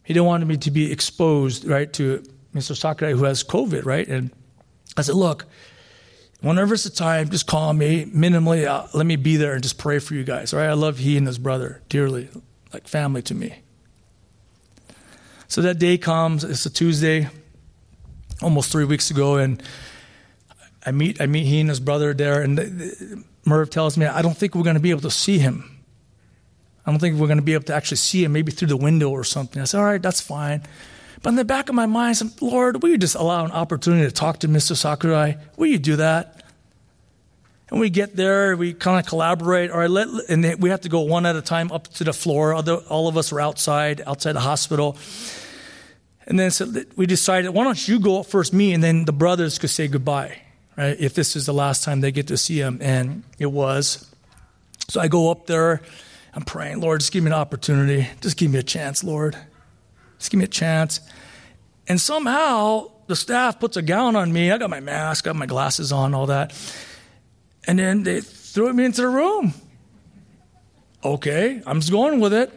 He 0.04 0.14
didn't 0.14 0.26
want 0.26 0.46
me 0.46 0.56
to 0.56 0.70
be 0.70 0.90
exposed, 0.90 1.64
right, 1.64 1.92
to 1.94 2.24
Mr. 2.54 2.76
Sakurai 2.76 3.12
who 3.12 3.24
has 3.24 3.44
COVID, 3.44 3.84
right? 3.84 4.06
And 4.06 4.30
I 4.96 5.02
said, 5.02 5.14
look, 5.14 5.46
whenever 6.40 6.74
it's 6.74 6.84
the 6.84 6.90
time, 6.90 7.30
just 7.30 7.46
call 7.46 7.72
me 7.72 8.04
minimally. 8.06 8.66
Uh, 8.66 8.86
let 8.94 9.06
me 9.06 9.16
be 9.16 9.36
there 9.36 9.54
and 9.54 9.62
just 9.62 9.78
pray 9.78 9.98
for 9.98 10.14
you 10.14 10.24
guys, 10.24 10.52
right? 10.52 10.66
I 10.66 10.74
love 10.74 10.98
he 10.98 11.16
and 11.16 11.26
his 11.26 11.38
brother 11.38 11.82
dearly, 11.88 12.28
like 12.72 12.88
family 12.88 13.22
to 13.22 13.34
me. 13.34 13.60
So 15.48 15.62
that 15.62 15.78
day 15.78 15.98
comes, 15.98 16.44
it's 16.44 16.66
a 16.66 16.70
Tuesday. 16.70 17.28
almost 18.42 18.72
three 18.72 18.84
weeks 18.84 19.10
ago, 19.10 19.36
and 19.36 19.62
I 20.84 20.90
meet 20.90 21.20
I 21.20 21.26
meet 21.26 21.44
he 21.44 21.60
and 21.60 21.68
his 21.68 21.80
brother 21.80 22.12
there, 22.14 22.42
and 22.42 22.58
the, 22.58 22.64
the, 22.64 23.24
Merv 23.44 23.70
tells 23.70 23.96
me 23.96 24.06
I 24.06 24.22
don't 24.22 24.36
think 24.36 24.54
we're 24.54 24.62
going 24.62 24.74
to 24.74 24.80
be 24.80 24.90
able 24.90 25.02
to 25.02 25.10
see 25.10 25.38
him. 25.38 25.80
I 26.84 26.90
don't 26.90 26.98
think 26.98 27.18
we're 27.18 27.28
going 27.28 27.38
to 27.38 27.44
be 27.44 27.54
able 27.54 27.64
to 27.64 27.74
actually 27.74 27.98
see 27.98 28.24
him, 28.24 28.32
maybe 28.32 28.50
through 28.50 28.68
the 28.68 28.76
window 28.76 29.10
or 29.10 29.22
something. 29.22 29.62
I 29.62 29.66
said, 29.66 29.78
all 29.78 29.84
right, 29.84 30.02
that's 30.02 30.20
fine. 30.20 30.62
But 31.22 31.30
in 31.30 31.36
the 31.36 31.44
back 31.44 31.68
of 31.68 31.76
my 31.76 31.86
mind, 31.86 32.10
I 32.10 32.12
said, 32.14 32.42
Lord, 32.42 32.82
will 32.82 32.90
you 32.90 32.98
just 32.98 33.14
allow 33.14 33.44
an 33.44 33.52
opportunity 33.52 34.04
to 34.04 34.10
talk 34.10 34.40
to 34.40 34.48
Mr. 34.48 34.74
Sakurai? 34.74 35.36
Will 35.56 35.68
you 35.68 35.78
do 35.78 35.96
that? 35.96 36.42
And 37.70 37.80
we 37.80 37.88
get 37.88 38.16
there, 38.16 38.56
we 38.56 38.74
kind 38.74 38.98
of 38.98 39.06
collaborate. 39.06 39.70
All 39.70 39.78
right, 39.78 39.88
let, 39.88 40.08
and 40.28 40.60
we 40.60 40.70
have 40.70 40.80
to 40.82 40.88
go 40.88 41.00
one 41.02 41.24
at 41.24 41.36
a 41.36 41.40
time 41.40 41.70
up 41.70 41.88
to 41.94 42.04
the 42.04 42.12
floor. 42.12 42.52
Other, 42.52 42.74
all 42.74 43.06
of 43.08 43.16
us 43.16 43.32
are 43.32 43.40
outside, 43.40 44.02
outside 44.04 44.32
the 44.32 44.40
hospital. 44.40 44.98
And 46.26 46.38
then 46.38 46.50
so 46.50 46.70
we 46.96 47.06
decided, 47.06 47.50
why 47.50 47.64
don't 47.64 47.88
you 47.88 48.00
go 48.00 48.20
up 48.20 48.26
first, 48.26 48.52
me, 48.52 48.74
and 48.74 48.82
then 48.82 49.04
the 49.04 49.12
brothers 49.12 49.58
could 49.58 49.70
say 49.70 49.88
goodbye, 49.88 50.42
right? 50.76 50.96
If 50.98 51.14
this 51.14 51.36
is 51.36 51.46
the 51.46 51.54
last 51.54 51.84
time 51.84 52.00
they 52.00 52.12
get 52.12 52.28
to 52.28 52.36
see 52.36 52.60
him. 52.60 52.78
And 52.80 53.22
it 53.38 53.46
was. 53.46 54.10
So 54.88 55.00
I 55.00 55.08
go 55.08 55.30
up 55.30 55.46
there. 55.46 55.82
I'm 56.34 56.42
praying, 56.42 56.80
Lord, 56.80 57.00
just 57.00 57.12
give 57.12 57.22
me 57.24 57.30
an 57.30 57.34
opportunity. 57.34 58.08
Just 58.20 58.38
give 58.38 58.50
me 58.50 58.58
a 58.58 58.62
chance, 58.62 59.04
Lord. 59.04 59.36
Just 60.18 60.30
give 60.30 60.38
me 60.38 60.44
a 60.44 60.48
chance. 60.48 61.00
And 61.88 62.00
somehow 62.00 62.90
the 63.06 63.16
staff 63.16 63.60
puts 63.60 63.76
a 63.76 63.82
gown 63.82 64.16
on 64.16 64.32
me. 64.32 64.50
I 64.50 64.56
got 64.56 64.70
my 64.70 64.80
mask, 64.80 65.24
got 65.24 65.36
my 65.36 65.46
glasses 65.46 65.92
on, 65.92 66.14
all 66.14 66.26
that. 66.26 66.54
And 67.66 67.78
then 67.78 68.02
they 68.02 68.20
threw 68.22 68.72
me 68.72 68.84
into 68.84 69.02
the 69.02 69.08
room. 69.08 69.52
Okay, 71.04 71.60
I'm 71.66 71.80
just 71.80 71.92
going 71.92 72.20
with 72.20 72.32
it. 72.32 72.50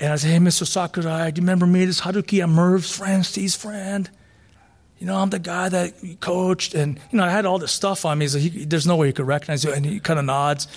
And 0.00 0.12
I 0.12 0.16
say, 0.16 0.30
Hey, 0.30 0.38
Mr. 0.38 0.66
Sakurai, 0.66 1.30
do 1.30 1.40
you 1.40 1.44
remember 1.44 1.66
me? 1.66 1.84
This 1.84 2.00
Haruki, 2.00 2.42
I'm 2.42 2.52
Merv's 2.52 2.96
friend, 2.96 3.24
Steve's 3.26 3.56
friend. 3.56 4.08
You 5.02 5.08
know, 5.08 5.16
I'm 5.16 5.30
the 5.30 5.40
guy 5.40 5.68
that 5.68 6.20
coached. 6.20 6.74
And, 6.74 6.96
you 7.10 7.18
know, 7.18 7.24
I 7.24 7.28
had 7.28 7.44
all 7.44 7.58
this 7.58 7.72
stuff 7.72 8.04
on 8.04 8.18
me. 8.18 8.28
He, 8.28 8.64
there's 8.64 8.86
no 8.86 8.94
way 8.94 9.08
he 9.08 9.12
could 9.12 9.26
recognize 9.26 9.64
you. 9.64 9.72
And 9.72 9.84
he 9.84 9.98
kind 9.98 10.16
of 10.16 10.24
nods. 10.24 10.68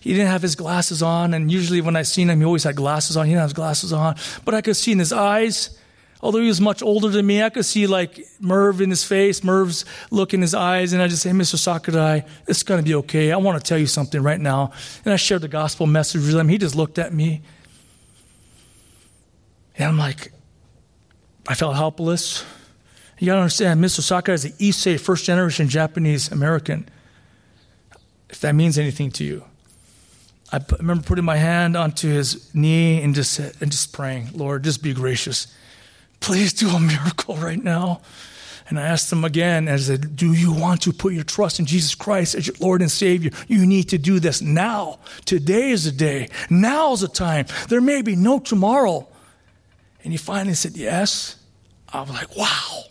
He 0.00 0.12
didn't 0.12 0.26
have 0.26 0.42
his 0.42 0.54
glasses 0.54 1.02
on. 1.02 1.32
And 1.32 1.50
usually 1.50 1.80
when 1.80 1.96
I 1.96 2.02
seen 2.02 2.28
him, 2.28 2.40
he 2.40 2.44
always 2.44 2.64
had 2.64 2.76
glasses 2.76 3.16
on. 3.16 3.24
He 3.24 3.30
didn't 3.30 3.40
have 3.40 3.48
his 3.48 3.54
glasses 3.54 3.90
on. 3.94 4.16
But 4.44 4.52
I 4.52 4.60
could 4.60 4.76
see 4.76 4.92
in 4.92 4.98
his 4.98 5.14
eyes, 5.14 5.78
although 6.20 6.42
he 6.42 6.48
was 6.48 6.60
much 6.60 6.82
older 6.82 7.08
than 7.08 7.26
me, 7.26 7.42
I 7.42 7.48
could 7.48 7.64
see 7.64 7.86
like 7.86 8.22
Merv 8.38 8.82
in 8.82 8.90
his 8.90 9.02
face, 9.02 9.42
Merv's 9.42 9.86
look 10.10 10.34
in 10.34 10.42
his 10.42 10.54
eyes. 10.54 10.92
And 10.92 11.00
I 11.00 11.08
just 11.08 11.22
say, 11.22 11.30
Mr. 11.30 11.56
Sakurai, 11.56 12.24
it's 12.46 12.62
going 12.62 12.84
to 12.84 12.84
be 12.86 12.96
okay. 12.96 13.32
I 13.32 13.38
want 13.38 13.64
to 13.64 13.66
tell 13.66 13.78
you 13.78 13.86
something 13.86 14.22
right 14.22 14.40
now. 14.40 14.72
And 15.06 15.14
I 15.14 15.16
shared 15.16 15.40
the 15.40 15.48
gospel 15.48 15.86
message 15.86 16.20
with 16.20 16.36
him. 16.36 16.50
He 16.50 16.58
just 16.58 16.74
looked 16.74 16.98
at 16.98 17.14
me. 17.14 17.40
And 19.76 19.88
I'm 19.88 19.96
like, 19.96 20.34
I 21.48 21.54
felt 21.54 21.76
helpless. 21.76 22.44
You 23.20 23.26
got 23.26 23.34
to 23.34 23.40
understand, 23.42 23.84
Mr. 23.84 24.00
Sakurai 24.00 24.34
is 24.34 24.44
the 24.44 24.52
Issei, 24.52 24.98
first 24.98 25.26
generation 25.26 25.68
Japanese 25.68 26.32
American. 26.32 26.88
If 28.30 28.40
that 28.40 28.54
means 28.54 28.78
anything 28.78 29.10
to 29.12 29.24
you. 29.24 29.44
I 30.50 30.60
remember 30.78 31.04
putting 31.04 31.26
my 31.26 31.36
hand 31.36 31.76
onto 31.76 32.08
his 32.08 32.52
knee 32.54 33.02
and 33.02 33.14
just, 33.14 33.38
and 33.38 33.70
just 33.70 33.92
praying, 33.92 34.30
Lord, 34.32 34.64
just 34.64 34.82
be 34.82 34.94
gracious. 34.94 35.54
Please 36.20 36.54
do 36.54 36.70
a 36.70 36.80
miracle 36.80 37.36
right 37.36 37.62
now. 37.62 38.00
And 38.70 38.80
I 38.80 38.86
asked 38.86 39.12
him 39.12 39.24
again, 39.24 39.68
and 39.68 39.74
I 39.74 39.76
said, 39.76 40.16
Do 40.16 40.32
you 40.32 40.52
want 40.52 40.80
to 40.82 40.92
put 40.92 41.12
your 41.12 41.24
trust 41.24 41.58
in 41.58 41.66
Jesus 41.66 41.94
Christ 41.94 42.34
as 42.34 42.46
your 42.46 42.56
Lord 42.58 42.80
and 42.80 42.90
Savior? 42.90 43.32
You 43.48 43.66
need 43.66 43.90
to 43.90 43.98
do 43.98 44.18
this 44.18 44.40
now. 44.40 45.00
Today 45.26 45.70
is 45.70 45.84
the 45.84 45.92
day. 45.92 46.30
Now 46.48 46.94
is 46.94 47.00
the 47.00 47.08
time. 47.08 47.46
There 47.68 47.80
may 47.82 48.00
be 48.00 48.16
no 48.16 48.38
tomorrow. 48.38 49.08
And 50.04 50.12
he 50.12 50.16
finally 50.16 50.54
said, 50.54 50.76
Yes. 50.76 51.36
I 51.92 52.00
was 52.00 52.10
like, 52.10 52.34
Wow. 52.34 52.84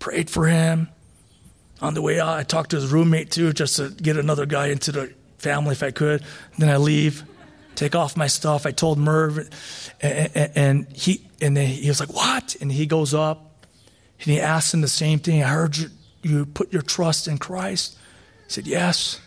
Prayed 0.00 0.28
for 0.28 0.46
him. 0.46 0.88
On 1.80 1.94
the 1.94 2.02
way 2.02 2.18
out, 2.18 2.36
I 2.36 2.42
talked 2.42 2.70
to 2.70 2.76
his 2.76 2.92
roommate 2.92 3.30
too, 3.30 3.52
just 3.52 3.76
to 3.76 3.90
get 3.90 4.16
another 4.16 4.46
guy 4.46 4.66
into 4.66 4.90
the 4.90 5.14
family 5.38 5.72
if 5.72 5.82
I 5.82 5.92
could. 5.92 6.24
Then 6.58 6.68
I 6.68 6.76
leave, 6.76 7.22
take 7.74 7.94
off 7.94 8.16
my 8.16 8.26
stuff. 8.26 8.66
I 8.66 8.72
told 8.72 8.98
Merv, 8.98 9.48
and, 10.02 10.50
and 10.56 10.86
he 10.92 11.26
and 11.40 11.56
then 11.56 11.68
he 11.68 11.88
was 11.88 12.00
like, 12.00 12.12
"What?" 12.12 12.56
And 12.60 12.72
he 12.72 12.84
goes 12.84 13.14
up, 13.14 13.66
and 14.18 14.26
he 14.26 14.40
asks 14.40 14.74
him 14.74 14.80
the 14.80 14.88
same 14.88 15.20
thing. 15.20 15.42
I 15.42 15.48
heard 15.48 15.76
you, 15.76 15.88
you 16.22 16.46
put 16.46 16.72
your 16.72 16.82
trust 16.82 17.28
in 17.28 17.38
Christ. 17.38 17.96
He 18.46 18.52
said, 18.52 18.66
"Yes." 18.66 19.20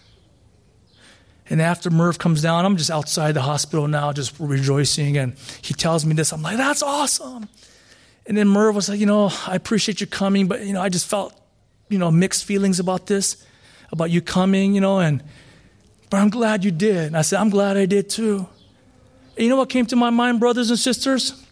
And 1.50 1.62
after 1.62 1.90
Merv 1.90 2.20
comes 2.20 2.42
down, 2.42 2.66
I'm 2.66 2.78
just 2.78 2.90
outside 2.90 3.34
the 3.34 3.42
hospital 3.42 3.88
now, 3.88 4.14
just 4.14 4.40
rejoicing. 4.40 5.18
And 5.18 5.36
he 5.62 5.74
tells 5.74 6.06
me 6.06 6.14
this. 6.14 6.32
I'm 6.32 6.42
like, 6.42 6.58
that's 6.58 6.82
awesome. 6.82 7.50
And 8.26 8.38
then 8.38 8.48
Merv 8.48 8.76
was 8.76 8.90
like, 8.90 9.00
you 9.00 9.06
know, 9.06 9.32
I 9.48 9.56
appreciate 9.56 10.00
you 10.00 10.08
coming, 10.08 10.48
but, 10.48 10.66
you 10.66 10.74
know, 10.74 10.82
I 10.82 10.90
just 10.90 11.08
felt, 11.08 11.34
you 11.90 11.98
know, 11.98 12.10
mixed 12.10 12.46
feelings 12.46 12.80
about 12.80 13.08
this, 13.08 13.46
about 13.92 14.12
you 14.12 14.22
coming, 14.22 14.74
you 14.74 14.82
know, 14.82 15.00
and, 15.00 15.24
but 16.10 16.18
I'm 16.18 16.30
glad 16.30 16.64
you 16.64 16.72
did. 16.72 17.08
And 17.08 17.18
I 17.18 17.22
said, 17.22 17.40
I'm 17.40 17.50
glad 17.50 17.76
I 17.76 17.86
did 17.86 18.10
too. 18.10 18.48
And 19.36 19.44
you 19.44 19.50
know 19.50 19.58
what 19.58 19.70
came 19.70 19.86
to 19.88 19.96
my 19.96 20.10
mind, 20.10 20.40
brothers 20.40 20.70
and 20.70 20.80
sisters? 20.80 21.44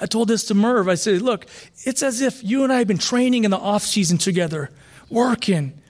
I 0.00 0.06
told 0.06 0.28
this 0.28 0.44
to 0.46 0.54
Merv. 0.54 0.88
I 0.88 0.94
said, 0.94 1.22
look, 1.22 1.46
it's 1.84 2.02
as 2.02 2.20
if 2.20 2.42
you 2.42 2.64
and 2.64 2.72
I 2.72 2.78
have 2.78 2.88
been 2.88 2.98
training 2.98 3.44
in 3.44 3.50
the 3.50 3.58
off 3.58 3.82
season 3.82 4.18
together, 4.18 4.70
working. 5.10 5.80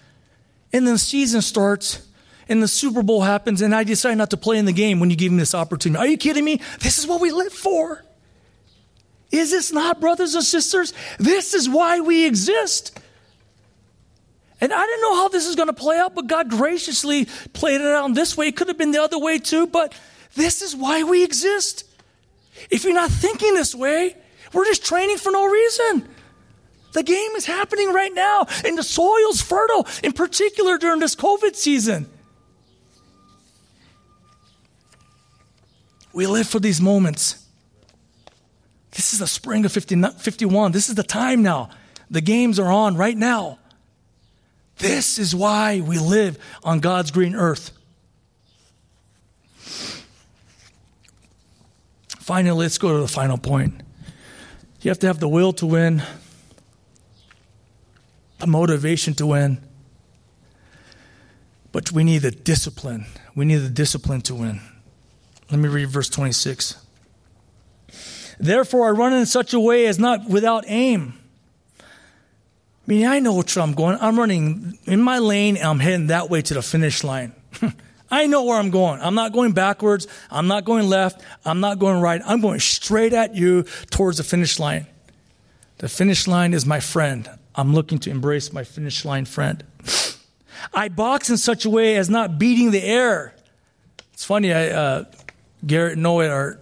And 0.73 0.87
then 0.87 0.95
the 0.95 0.99
season 0.99 1.41
starts 1.41 2.07
and 2.49 2.63
the 2.63 2.69
Super 2.69 3.03
Bowl 3.03 3.23
happens 3.23 3.63
and 3.63 3.75
I 3.75 3.85
decide 3.85 4.19
not 4.19 4.31
to 4.31 4.37
play 4.37 4.59
in 4.59 4.65
the 4.65 4.73
game 4.73 5.01
when 5.01 5.11
you 5.11 5.17
give 5.17 5.33
me 5.33 5.39
this 5.39 5.55
opportunity. 5.55 5.99
Are 5.99 6.07
you 6.07 6.19
kidding 6.19 6.45
me? 6.45 6.61
This 6.81 6.99
is 6.99 7.07
what 7.07 7.21
we 7.21 7.31
live 7.31 7.53
for. 7.53 8.05
Is 9.31 9.51
this 9.51 9.73
not, 9.73 10.01
brothers 10.01 10.35
and 10.35 10.45
sisters? 10.45 10.93
This 11.19 11.53
is 11.55 11.69
why 11.69 12.01
we 12.01 12.27
exist. 12.27 12.99
And 14.61 14.73
I 14.73 14.87
didn't 14.87 15.03
know 15.03 15.17
how 15.17 15.29
this 15.29 15.47
is 15.47 15.57
going 15.57 15.69
to 15.69 15.75
play 15.75 15.99
out, 15.99 16.15
but 16.15 16.27
God 16.27 16.49
graciously 16.49 17.27
played 17.53 17.81
it 17.81 17.87
out 17.87 18.15
this 18.15 18.37
way. 18.37 18.49
It 18.49 18.57
could 18.57 18.69
have 18.69 18.79
been 18.79 18.93
the 18.93 19.03
other 19.03 19.19
way 19.19 19.39
too, 19.39 19.67
but 19.67 19.95
this 20.35 20.63
is 20.63 20.75
why 20.75 21.03
we 21.03 21.23
exist. 21.23 21.85
If 22.71 22.85
you're 22.85 22.95
not 22.95 23.11
thinking 23.11 23.55
this 23.55 23.75
way, 23.75 24.17
we're 24.53 24.65
just 24.65 24.85
training 24.85 25.19
for 25.19 25.31
no 25.31 25.47
reason. 25.47 26.09
The 26.93 27.03
game 27.03 27.33
is 27.33 27.45
happening 27.45 27.93
right 27.93 28.15
now, 28.15 28.47
and 28.65 28.79
the 28.79 28.83
soil's 28.83 29.43
fertile, 29.43 29.87
in 30.03 30.13
particular 30.13 30.79
during 30.79 31.01
this 31.01 31.15
COVID 31.15 31.55
season. 31.55 32.09
We 36.15 36.27
live 36.27 36.49
for 36.49 36.59
these 36.59 36.81
moments. 36.81 37.46
This 38.97 39.13
is 39.13 39.19
the 39.19 39.27
spring 39.27 39.67
of 39.67 39.73
50, 39.73 40.03
51. 40.19 40.73
This 40.73 40.89
is 40.89 40.95
the 40.95 41.03
time 41.03 41.43
now. 41.43 41.69
The 42.11 42.23
games 42.23 42.59
are 42.59 42.73
on 42.73 42.97
right 42.97 43.17
now. 43.17 43.59
This 44.79 45.19
is 45.19 45.35
why 45.35 45.81
we 45.81 45.99
live 45.99 46.39
on 46.65 46.81
God's 46.81 47.11
green 47.11 47.35
earth. 47.35 47.73
Finally, 52.09 52.65
let's 52.65 52.79
go 52.79 52.95
to 52.95 53.01
the 53.01 53.09
final 53.09 53.37
point. 53.37 53.83
You 54.81 54.91
have 54.91 54.99
to 55.01 55.07
have 55.07 55.21
the 55.21 55.29
will 55.29 55.53
to 55.55 55.67
win, 55.67 56.03
the 58.39 58.47
motivation 58.47 59.13
to 59.15 59.27
win, 59.27 59.59
but 61.71 61.93
we 61.93 62.03
need 62.03 62.23
the 62.23 62.31
discipline. 62.31 63.05
We 63.35 63.45
need 63.45 63.59
the 63.59 63.69
discipline 63.69 64.23
to 64.23 64.35
win. 64.35 64.61
Let 65.51 65.61
me 65.61 65.69
read 65.69 65.91
verse 65.91 66.09
26. 66.09 66.86
Therefore, 68.39 68.89
I 68.89 68.91
run 68.91 69.13
in 69.13 69.27
such 69.27 69.55
a 69.55 69.61
way 69.61 69.87
as 69.87 69.99
not 69.99 70.29
without 70.29 70.65
aim. 70.67 71.19
I 71.81 71.85
mean, 72.87 73.07
I 73.07 73.19
know 73.19 73.35
which 73.35 73.57
I'm 73.57 73.73
going. 73.73 73.99
I'm 74.01 74.19
running 74.19 74.79
in 74.85 75.01
my 75.01 75.19
lane 75.19 75.57
and 75.57 75.67
I'm 75.67 75.81
heading 75.81 76.07
that 76.09 76.31
way 76.31 76.43
to 76.43 76.55
the 76.55 76.63
finish 76.63 77.03
line. 77.03 77.33
I 78.11 78.27
know 78.27 78.45
where 78.45 78.59
I'm 78.59 78.71
going. 78.71 79.01
I'm 79.01 79.17
not 79.17 79.33
going 79.33 79.53
backwards. 79.53 80.07
I'm 80.31 80.47
not 80.47 80.65
going 80.65 80.89
left. 80.89 81.21
I'm 81.45 81.59
not 81.59 81.81
going 81.81 82.01
right. 82.01 82.23
I'm 82.25 82.41
going 82.41 82.61
straight 82.61 83.13
at 83.13 83.35
you 83.35 83.65
towards 83.91 84.19
the 84.19 84.25
finish 84.25 84.61
line. 84.61 84.87
The 85.79 85.89
finish 85.89 86.29
line 86.29 86.55
is 86.55 86.65
my 86.65 86.79
friend. 86.79 87.29
I'm 87.57 87.75
looking 87.75 87.99
to 88.01 88.11
embrace 88.11 88.53
my 88.53 88.63
finish 88.63 89.05
line 89.05 89.25
friend. 89.25 89.65
I 90.75 90.89
box 90.89 91.29
in 91.29 91.37
such 91.37 91.65
a 91.65 91.71
way 91.71 91.97
as 91.97 92.09
not 92.09 92.39
beating 92.39 92.71
the 92.71 92.83
air. 92.83 93.35
It's 94.13 94.25
funny. 94.25 94.53
I, 94.53 94.69
uh, 94.69 95.05
Garrett 95.67 95.99
Noah, 95.99 96.29
our, 96.29 96.61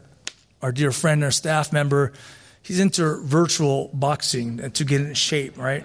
our 0.64 0.72
dear 0.72 0.92
friend, 0.92 1.22
our 1.22 1.30
staff 1.30 1.74
member, 1.74 2.14
he's 2.62 2.80
into 2.80 3.20
virtual 3.22 3.90
boxing 3.92 4.70
to 4.70 4.82
get 4.82 5.02
in 5.02 5.12
shape, 5.12 5.58
right? 5.58 5.84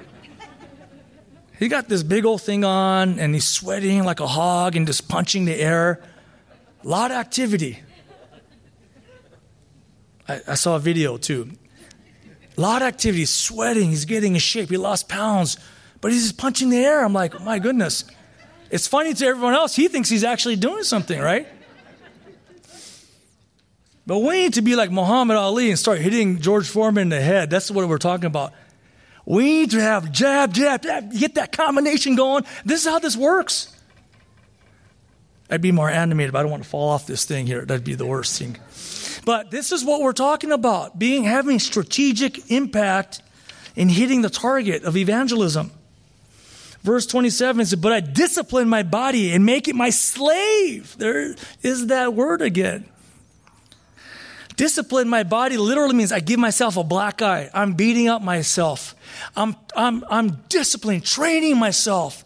He 1.60 1.68
got 1.68 1.90
this 1.90 2.02
big 2.02 2.24
old 2.24 2.42
thing 2.42 2.64
on 2.64 3.20
and 3.20 3.34
he's 3.34 3.46
sweating 3.46 4.06
like 4.06 4.22
a 4.22 4.28
hog 4.28 4.78
and 4.78 4.88
just 4.88 5.10
punching 5.10 5.44
the 5.44 5.54
air. 5.54 6.02
A 6.86 6.88
lot 6.88 7.12
of 7.12 7.18
activity. 7.18 7.82
I, 10.30 10.40
I 10.48 10.54
saw 10.56 10.78
a 10.78 10.80
video 10.80 11.18
too. 11.18 11.52
A 12.58 12.62
lot 12.62 12.82
of 12.82 12.88
activity, 12.88 13.20
he's 13.24 13.32
sweating, 13.32 13.90
he's 13.90 14.06
getting 14.06 14.34
in 14.36 14.40
shape, 14.40 14.70
he 14.70 14.78
lost 14.78 15.10
pounds, 15.10 15.58
but 16.00 16.14
he's 16.14 16.24
just 16.24 16.38
punching 16.38 16.70
the 16.70 16.78
air. 16.78 17.04
I'm 17.04 17.12
like, 17.12 17.42
my 17.42 17.60
goodness. 17.60 18.06
It's 18.72 18.88
funny 18.88 19.14
to 19.14 19.26
everyone 19.26 19.56
else. 19.56 19.76
He 19.76 19.90
thinks 19.90 20.08
he's 20.08 20.24
actually 20.24 20.56
doing 20.56 20.84
something, 20.84 21.20
right? 21.20 21.50
But 24.10 24.24
we 24.24 24.42
need 24.42 24.54
to 24.56 24.64
be 24.64 24.76
like 24.76 24.90
Muhammad 24.90 25.38
Ali 25.38 25.70
and 25.70 25.78
start 25.78 26.00
hitting 26.00 26.42
George 26.42 26.68
Foreman 26.68 27.04
in 27.04 27.10
the 27.10 27.22
head. 27.22 27.52
That's 27.52 27.70
what 27.70 27.88
we're 27.88 28.00
talking 28.00 28.26
about. 28.26 28.54
We 29.24 29.44
need 29.44 29.72
to 29.72 29.82
have 29.82 30.12
jab, 30.12 30.52
jab, 30.52 30.82
jab, 30.82 31.14
get 31.14 31.36
that 31.36 31.52
combination 31.52 32.16
going. 32.16 32.44
This 32.66 32.82
is 32.82 32.92
how 32.92 32.98
this 32.98 33.16
works. 33.16 33.72
I'd 35.52 35.62
be 35.62 35.72
more 35.72 35.92
animated, 35.92 36.34
but 36.34 36.40
I 36.40 36.42
don't 36.42 36.50
want 36.50 36.64
to 36.64 36.70
fall 36.70 36.90
off 36.90 37.06
this 37.06 37.26
thing 37.26 37.46
here. 37.46 37.64
That'd 37.64 37.84
be 37.84 37.94
the 37.94 38.08
worst 38.08 38.40
thing. 38.40 38.58
But 39.26 39.52
this 39.52 39.72
is 39.72 39.86
what 39.86 40.02
we're 40.02 40.14
talking 40.14 40.52
about 40.52 40.98
being 40.98 41.26
having 41.26 41.60
strategic 41.60 42.50
impact 42.50 43.22
in 43.76 43.90
hitting 43.90 44.24
the 44.24 44.32
target 44.32 44.86
of 44.86 44.98
evangelism. 44.98 45.70
Verse 46.82 47.06
27 47.06 47.68
says, 47.68 47.80
But 47.80 47.94
I 47.94 48.00
discipline 48.00 48.70
my 48.70 48.82
body 48.82 49.34
and 49.34 49.46
make 49.46 49.68
it 49.68 49.76
my 49.76 49.92
slave. 49.92 50.98
There 50.98 51.36
is 51.62 51.86
that 51.88 52.16
word 52.16 52.42
again. 52.42 52.90
Discipline 54.60 55.08
my 55.08 55.24
body 55.24 55.56
literally 55.56 55.96
means 55.96 56.12
I 56.12 56.20
give 56.20 56.38
myself 56.38 56.76
a 56.76 56.84
black 56.84 57.22
eye. 57.22 57.50
I'm 57.54 57.76
beating 57.76 58.10
up 58.10 58.22
myself. 58.22 58.94
I'm, 59.34 59.56
I'm, 59.74 60.04
I'm 60.10 60.32
disciplining, 60.50 61.00
training 61.00 61.58
myself. 61.58 62.26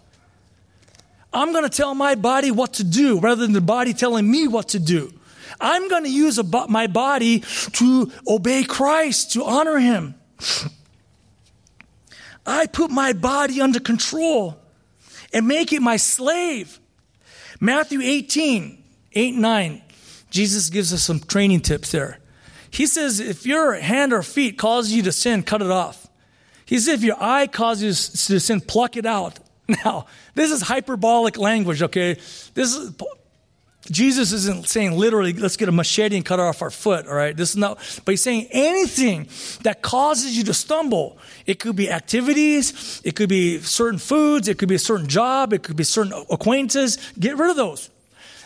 I'm 1.32 1.52
going 1.52 1.64
to 1.64 1.70
tell 1.70 1.94
my 1.94 2.16
body 2.16 2.50
what 2.50 2.74
to 2.74 2.84
do 2.84 3.20
rather 3.20 3.44
than 3.44 3.54
the 3.54 3.62
body 3.62 3.94
telling 3.94 4.32
me 4.32 4.48
what 4.48 4.70
to 4.70 4.80
do. 4.80 5.14
I'm 5.62 5.88
going 5.90 6.06
to 6.06 6.10
use 6.10 6.44
my 6.70 6.88
body 6.88 7.42
to 7.74 8.12
obey 8.28 8.64
Christ, 8.64 9.34
to 9.34 9.46
honor 9.46 9.78
Him. 9.78 10.16
I 12.48 12.66
put 12.66 12.90
my 12.90 13.14
body 13.14 13.62
under 13.62 13.80
control 13.80 14.58
and 15.32 15.48
make 15.48 15.72
it 15.72 15.84
my 15.84 15.98
slave. 15.98 16.80
Matthew 17.60 18.02
18, 18.02 18.84
8, 19.14 19.36
9. 19.36 19.82
Jesus 20.32 20.72
gives 20.72 20.92
us 20.92 21.04
some 21.04 21.20
training 21.20 21.62
tips 21.62 21.92
there. 21.92 22.18
He 22.74 22.88
says, 22.88 23.20
if 23.20 23.46
your 23.46 23.74
hand 23.74 24.14
or 24.14 24.24
feet 24.24 24.58
cause 24.58 24.92
you 24.92 25.04
to 25.04 25.12
sin, 25.12 25.44
cut 25.44 25.62
it 25.62 25.70
off. 25.70 26.08
He 26.66 26.80
says, 26.80 26.88
if 26.88 27.04
your 27.04 27.22
eye 27.22 27.46
causes 27.46 28.28
you 28.28 28.36
to 28.36 28.40
sin, 28.40 28.62
pluck 28.62 28.98
it 28.98 29.06
out. 29.06 29.40
Now, 29.86 30.08
this 30.36 30.52
is 30.52 30.62
hyperbolic 30.62 31.38
language, 31.38 31.82
okay? 31.84 32.16
This 32.54 32.76
is 32.76 32.94
Jesus 33.90 34.32
isn't 34.32 34.68
saying 34.68 34.94
literally, 34.94 35.34
let's 35.34 35.56
get 35.58 35.70
a 35.70 35.72
machete 35.72 36.16
and 36.16 36.26
cut 36.26 36.40
off 36.40 36.62
our 36.62 36.70
foot, 36.70 37.08
all 37.08 37.16
right? 37.16 37.36
This 37.36 37.52
is 37.52 37.58
not, 37.58 37.78
but 38.06 38.12
he's 38.12 38.22
saying 38.22 38.48
anything 38.52 39.28
that 39.64 39.82
causes 39.82 40.38
you 40.38 40.44
to 40.46 40.54
stumble. 40.54 41.18
It 41.46 41.60
could 41.60 41.76
be 41.76 41.90
activities, 41.90 43.02
it 43.04 43.16
could 43.16 43.30
be 43.30 43.60
certain 43.60 44.00
foods, 44.00 44.48
it 44.48 44.58
could 44.58 44.70
be 44.70 44.76
a 44.76 44.80
certain 44.80 45.08
job, 45.08 45.54
it 45.54 45.64
could 45.64 45.76
be 45.76 45.84
certain 45.84 46.14
acquaintances. 46.30 46.98
Get 47.20 47.38
rid 47.38 47.52
of 47.52 47.56
those. 47.56 47.90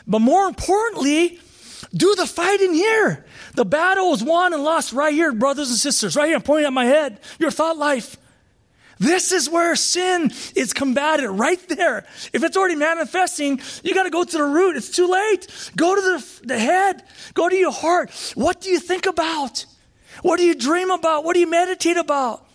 But 0.08 0.20
more 0.20 0.48
importantly, 0.48 1.40
do 1.94 2.16
the 2.16 2.26
fighting 2.26 2.74
here. 2.74 3.26
The 3.58 3.66
battle 3.66 4.14
is 4.14 4.24
won 4.24 4.54
and 4.54 4.64
lost 4.64 4.94
right 4.94 5.12
here, 5.12 5.34
brothers 5.34 5.70
and 5.70 5.80
sisters. 5.80 6.16
Right 6.16 6.28
here, 6.28 6.36
I'm 6.36 6.44
pointing 6.44 6.68
at 6.68 6.74
my 6.74 6.86
head. 6.86 7.20
Your 7.40 7.50
thought 7.50 7.76
life. 7.76 8.16
This 9.00 9.32
is 9.32 9.50
where 9.50 9.76
sin 9.76 10.32
is 10.56 10.74
combated, 10.74 11.32
right 11.32 11.60
there. 11.68 12.06
If 12.34 12.44
it's 12.44 12.56
already 12.56 12.76
manifesting, 12.76 13.60
you 13.84 13.96
got 13.96 14.04
to 14.04 14.12
go 14.12 14.24
to 14.24 14.38
the 14.38 14.44
root. 14.44 14.78
It's 14.78 14.92
too 14.92 15.08
late. 15.08 15.72
Go 15.76 15.96
to 15.96 16.02
the, 16.02 16.48
the 16.48 16.60
head, 16.60 17.02
go 17.34 17.50
to 17.50 17.56
your 17.56 17.72
heart. 17.72 18.12
What 18.36 18.62
do 18.62 18.70
you 18.70 18.80
think 18.80 19.08
about? 19.08 19.66
What 20.22 20.38
do 20.38 20.46
you 20.46 20.54
dream 20.54 20.92
about? 20.92 21.24
What 21.24 21.34
do 21.34 21.40
you 21.40 21.50
meditate 21.50 21.98
about? 21.98 22.46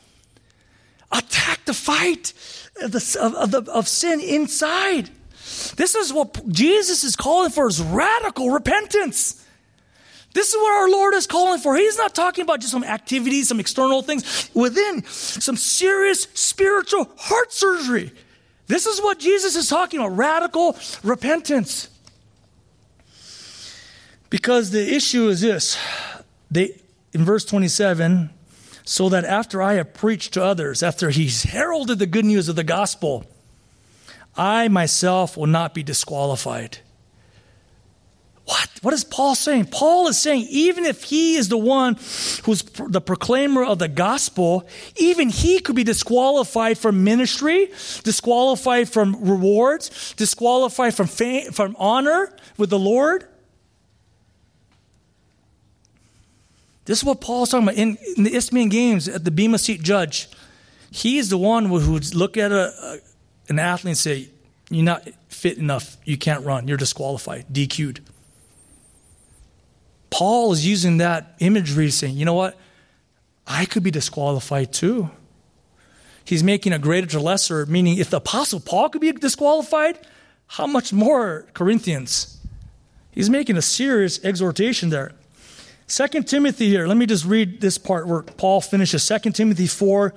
Attack 1.11 1.65
the 1.65 1.75
fight 1.75 2.33
of, 2.81 2.93
the, 2.93 3.19
of, 3.21 3.55
of, 3.55 3.69
of 3.69 3.89
sin 3.89 4.21
inside. 4.21 5.11
This 5.77 5.97
is 5.97 6.13
what 6.13 6.49
Jesus 6.49 7.03
is 7.03 7.17
calling 7.17 7.51
for 7.51 7.67
is 7.67 7.83
radical 7.83 8.51
repentance. 8.51 9.42
This 10.35 10.49
is 10.49 10.55
what 10.55 10.73
our 10.73 10.89
Lord 10.89 11.15
is 11.15 11.27
calling 11.27 11.59
for. 11.61 11.77
He's 11.77 11.99
not 11.99 12.15
talking 12.15 12.43
about 12.43 12.61
just 12.61 12.73
some 12.73 12.85
activities, 12.85 13.49
some 13.49 13.61
external 13.61 14.03
things 14.03 14.51
within, 14.55 15.05
some 15.05 15.57
serious 15.57 16.27
spiritual 16.35 17.11
heart 17.17 17.53
surgery. 17.53 18.13
This 18.67 18.87
is 18.87 19.01
what 19.01 19.19
Jesus 19.19 19.57
is 19.57 19.69
talking 19.69 20.01
about 20.01 20.17
radical 20.17 20.77
repentance. 21.03 21.91
Because 24.31 24.71
the 24.71 24.95
issue 24.95 25.29
is 25.29 25.43
this 25.43 25.79
they, 26.51 26.81
in 27.13 27.25
verse 27.25 27.45
27 27.45 28.31
so 28.85 29.09
that 29.09 29.25
after 29.25 29.63
I 29.63 29.75
have 29.75 29.95
preached 29.95 30.35
to 30.35 30.45
others, 30.45 30.83
after 30.83 31.11
he's 31.11 31.45
heralded 31.45 31.99
the 31.99 32.07
good 32.07 32.25
news 32.25 32.49
of 32.49 32.57
the 32.57 32.65
gospel, 32.65 33.25
I 34.37 34.69
myself 34.69 35.37
will 35.37 35.47
not 35.47 35.75
be 35.75 35.83
disqualified. 35.83 36.79
What? 38.53 38.69
What 38.83 38.93
is 38.93 39.03
Paul 39.03 39.35
saying? 39.35 39.69
Paul 39.69 40.09
is 40.09 40.21
saying, 40.21 40.47
even 40.51 40.85
if 40.85 41.05
he 41.05 41.37
is 41.37 41.49
the 41.49 41.57
one 41.57 41.95
who's 42.45 42.63
the 42.63 43.01
proclaimer 43.01 43.65
of 43.65 43.79
the 43.79 43.89
gospel, 43.89 44.69
even 44.97 45.31
he 45.31 45.59
could 45.59 45.75
be 45.75 45.85
disqualified 45.85 46.77
from 46.77 47.03
ministry, 47.03 47.71
disqualified 48.05 48.91
from 48.91 49.17
rewards, 49.25 50.13
disqualified 50.19 50.95
from 50.95 51.07
fame, 51.07 51.51
from 51.53 51.75
honor 51.79 52.31
with 52.59 52.69
the 52.69 52.79
Lord. 52.79 53.27
This 56.85 56.99
is 56.99 57.05
what 57.05 57.23
Paul's 57.23 57.53
talking 57.53 57.69
about 57.69 57.79
in, 57.79 57.97
in 58.19 58.25
the 58.25 58.35
Isthmian 58.35 58.69
Games 58.69 59.09
at 59.09 59.25
the 59.25 59.31
Bema 59.31 59.57
Seat 59.57 59.81
judge. 59.81 60.29
He's 60.91 61.31
the 61.31 61.39
one 61.39 61.65
who 61.65 61.93
would 61.93 62.15
look 62.15 62.37
at 62.37 62.53
a, 62.53 63.01
an 63.49 63.59
athlete 63.59 63.93
and 63.93 63.97
say, 63.99 64.29
You're 64.69 64.85
not 64.85 65.09
fit 65.29 65.57
enough. 65.57 65.97
You 66.05 66.19
can't 66.19 66.45
run. 66.45 66.69
You're 66.69 66.77
disqualified, 66.77 67.47
DQ'd. 67.51 68.12
Paul 70.13 70.53
is 70.53 70.65
using 70.67 70.99
that 70.99 71.35
imagery 71.41 71.91
saying, 71.91 72.17
you 72.17 72.25
know 72.25 72.35
what? 72.35 72.57
I 73.47 73.65
could 73.65 73.83
be 73.83 73.91
disqualified 73.91 74.73
too. 74.73 75.11
He's 76.25 76.45
making 76.45 76.73
a 76.73 76.79
greater 76.79 77.07
to 77.09 77.21
lesser, 77.21 77.67
meaning 77.67 77.97
if 77.97 78.11
the 78.11 78.19
Apostle 78.19 78.61
Paul 78.61 78.91
could 78.91 79.01
be 79.01 79.11
disqualified, 79.11 79.99
how 80.47 80.67
much 80.67 80.93
more 80.93 81.47
Corinthians? 81.55 82.39
He's 83.11 83.31
making 83.31 83.57
a 83.57 83.63
serious 83.63 84.23
exhortation 84.25 84.91
there. 84.91 85.13
Second 85.87 86.29
Timothy 86.29 86.69
here, 86.69 86.87
let 86.87 86.97
me 86.97 87.07
just 87.07 87.25
read 87.25 87.61
this 87.61 87.79
part 87.79 88.07
where 88.07 88.23
Paul 88.23 88.61
finishes. 88.61 89.03
Second 89.03 89.33
Timothy 89.33 89.67
4, 89.67 90.15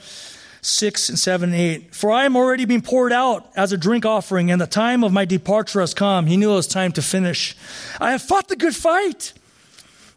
6 0.61 1.09
and 1.09 1.17
7 1.17 1.49
and 1.49 1.59
8. 1.59 1.95
For 1.95 2.11
I 2.11 2.25
am 2.25 2.35
already 2.35 2.65
being 2.65 2.81
poured 2.81 3.11
out 3.11 3.49
as 3.55 3.71
a 3.71 3.77
drink 3.77 4.05
offering, 4.05 4.51
and 4.51 4.61
the 4.61 4.67
time 4.67 5.03
of 5.03 5.11
my 5.11 5.25
departure 5.25 5.79
has 5.79 5.93
come. 5.93 6.27
He 6.27 6.37
knew 6.37 6.51
it 6.51 6.55
was 6.55 6.67
time 6.67 6.91
to 6.93 7.01
finish. 7.01 7.55
I 7.99 8.11
have 8.11 8.21
fought 8.21 8.47
the 8.49 8.55
good 8.55 8.75
fight. 8.75 9.33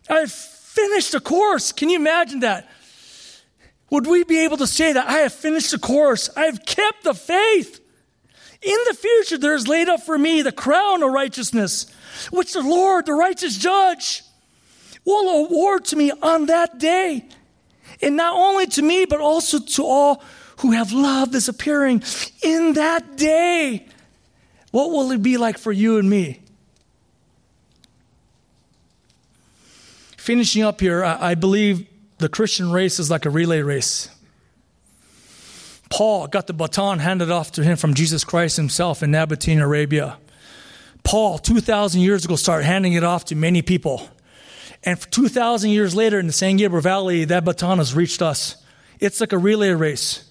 I've 0.08 0.32
finished 0.32 1.14
a 1.14 1.20
course. 1.20 1.72
Can 1.72 1.88
you 1.88 1.96
imagine 1.96 2.40
that? 2.40 2.68
Would 3.90 4.06
we 4.06 4.24
be 4.24 4.44
able 4.44 4.58
to 4.58 4.66
say 4.66 4.92
that 4.92 5.08
I 5.08 5.18
have 5.18 5.32
finished 5.32 5.70
the 5.70 5.78
course? 5.78 6.28
I 6.36 6.44
have 6.44 6.64
kept 6.64 7.04
the 7.04 7.14
faith. 7.14 7.80
In 8.60 8.78
the 8.88 8.94
future, 8.94 9.38
there 9.38 9.54
is 9.54 9.68
laid 9.68 9.88
up 9.88 10.02
for 10.02 10.18
me 10.18 10.42
the 10.42 10.52
crown 10.52 11.02
of 11.02 11.12
righteousness, 11.12 11.86
which 12.30 12.52
the 12.52 12.62
Lord, 12.62 13.06
the 13.06 13.14
righteous 13.14 13.56
judge, 13.56 14.22
will 15.04 15.46
award 15.46 15.86
to 15.86 15.96
me 15.96 16.10
on 16.10 16.46
that 16.46 16.78
day. 16.78 17.24
And 18.02 18.16
not 18.16 18.34
only 18.34 18.66
to 18.66 18.82
me, 18.82 19.06
but 19.06 19.20
also 19.20 19.58
to 19.58 19.84
all 19.84 20.22
who 20.58 20.72
have 20.72 20.92
loved 20.92 21.32
this 21.32 21.48
appearing 21.48 22.02
in 22.42 22.74
that 22.74 23.16
day. 23.16 23.86
What 24.70 24.90
will 24.90 25.12
it 25.12 25.22
be 25.22 25.36
like 25.36 25.56
for 25.56 25.72
you 25.72 25.98
and 25.98 26.10
me? 26.10 26.40
Finishing 30.28 30.62
up 30.62 30.78
here, 30.78 31.02
I, 31.02 31.30
I 31.30 31.34
believe 31.36 31.86
the 32.18 32.28
Christian 32.28 32.70
race 32.70 32.98
is 32.98 33.10
like 33.10 33.24
a 33.24 33.30
relay 33.30 33.62
race. 33.62 34.10
Paul 35.88 36.26
got 36.26 36.46
the 36.46 36.52
baton 36.52 36.98
handed 36.98 37.30
off 37.30 37.52
to 37.52 37.64
him 37.64 37.78
from 37.78 37.94
Jesus 37.94 38.24
Christ 38.24 38.58
himself 38.58 39.02
in 39.02 39.10
Nabatean, 39.10 39.58
Arabia. 39.58 40.18
Paul, 41.02 41.38
2,000 41.38 42.02
years 42.02 42.26
ago, 42.26 42.36
started 42.36 42.66
handing 42.66 42.92
it 42.92 43.04
off 43.04 43.24
to 43.24 43.36
many 43.36 43.62
people. 43.62 44.06
And 44.84 45.00
2,000 45.00 45.70
years 45.70 45.94
later 45.94 46.18
in 46.18 46.26
the 46.26 46.34
San 46.34 46.58
Gabriel 46.58 46.82
Valley, 46.82 47.24
that 47.24 47.46
baton 47.46 47.78
has 47.78 47.94
reached 47.94 48.20
us. 48.20 48.62
It's 49.00 49.22
like 49.22 49.32
a 49.32 49.38
relay 49.38 49.70
race. 49.70 50.30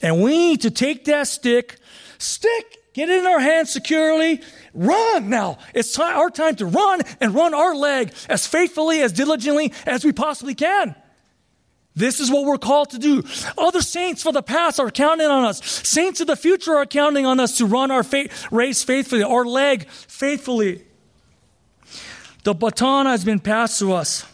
And 0.00 0.22
we 0.22 0.30
need 0.30 0.62
to 0.62 0.70
take 0.70 1.04
that 1.04 1.28
stick, 1.28 1.76
stick, 2.16 2.78
get 3.00 3.10
it 3.10 3.20
in 3.20 3.26
our 3.26 3.40
hands 3.40 3.70
securely, 3.70 4.40
Run 4.72 5.28
now. 5.28 5.58
It's 5.74 5.92
time, 5.92 6.16
our 6.16 6.30
time 6.30 6.56
to 6.56 6.66
run 6.66 7.02
and 7.20 7.34
run 7.34 7.54
our 7.54 7.74
leg 7.74 8.12
as 8.28 8.46
faithfully, 8.46 9.02
as 9.02 9.12
diligently 9.12 9.72
as 9.86 10.04
we 10.04 10.12
possibly 10.12 10.54
can. 10.54 10.94
This 11.96 12.20
is 12.20 12.30
what 12.30 12.44
we're 12.44 12.56
called 12.56 12.90
to 12.90 12.98
do. 12.98 13.24
Other 13.58 13.82
saints 13.82 14.22
for 14.22 14.32
the 14.32 14.42
past 14.42 14.78
are 14.78 14.90
counting 14.90 15.26
on 15.26 15.44
us. 15.44 15.64
Saints 15.64 16.20
of 16.20 16.28
the 16.28 16.36
future 16.36 16.76
are 16.76 16.86
counting 16.86 17.26
on 17.26 17.40
us 17.40 17.58
to 17.58 17.66
run 17.66 17.90
our 17.90 18.04
race 18.52 18.84
faithfully, 18.84 19.24
our 19.24 19.44
leg 19.44 19.88
faithfully. 19.88 20.82
The 22.44 22.54
baton 22.54 23.06
has 23.06 23.24
been 23.24 23.40
passed 23.40 23.80
to 23.80 23.92
us. 23.92 24.24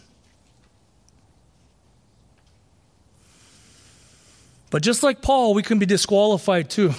But 4.70 4.82
just 4.82 5.02
like 5.02 5.22
Paul, 5.22 5.54
we 5.54 5.62
can 5.62 5.78
be 5.78 5.86
disqualified 5.86 6.68
too. 6.68 6.92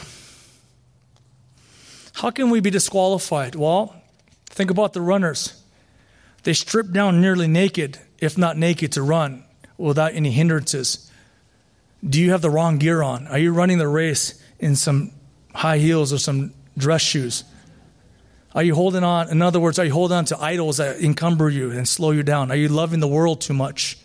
How 2.18 2.32
can 2.32 2.50
we 2.50 2.62
be 2.62 2.72
disqualified? 2.72 3.54
Well, 3.54 3.96
think 4.48 4.72
about 4.72 4.94
the 4.94 5.02
runners. 5.02 5.62
They 6.42 6.54
strip 6.54 6.92
down 6.92 7.22
nearly 7.22 7.48
naked, 7.48 8.00
if 8.18 8.40
not 8.40 8.58
naked, 8.58 8.94
to 8.94 9.04
run 9.04 9.44
without 9.78 10.16
any 10.16 10.32
hindrances. 10.32 11.12
Do 12.04 12.20
you 12.20 12.32
have 12.32 12.42
the 12.42 12.50
wrong 12.50 12.80
gear 12.80 13.04
on? 13.04 13.28
Are 13.28 13.38
you 13.38 13.54
running 13.54 13.78
the 13.78 13.88
race 13.88 14.42
in 14.58 14.76
some 14.76 15.12
high 15.54 15.78
heels 15.78 16.12
or 16.12 16.18
some 16.18 16.56
dress 16.76 17.04
shoes? 17.04 17.44
Are 18.56 18.64
you 18.64 18.74
holding 18.74 19.04
on? 19.04 19.30
In 19.30 19.44
other 19.44 19.60
words, 19.60 19.78
are 19.78 19.86
you 19.86 19.94
holding 19.94 20.18
on 20.18 20.26
to 20.26 20.42
idols 20.42 20.78
that 20.78 21.00
encumber 21.00 21.52
you 21.52 21.70
and 21.70 21.88
slow 21.88 22.10
you 22.10 22.24
down? 22.24 22.50
Are 22.50 22.56
you 22.56 22.68
loving 22.68 23.00
the 23.00 23.08
world 23.08 23.42
too 23.42 23.54
much? 23.54 23.96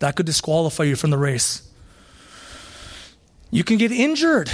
That 0.00 0.14
could 0.14 0.26
disqualify 0.26 0.84
you 0.84 0.94
from 0.94 1.08
the 1.08 1.16
race. 1.16 1.66
You 3.50 3.64
can 3.64 3.78
get 3.78 3.92
injured. 3.92 4.50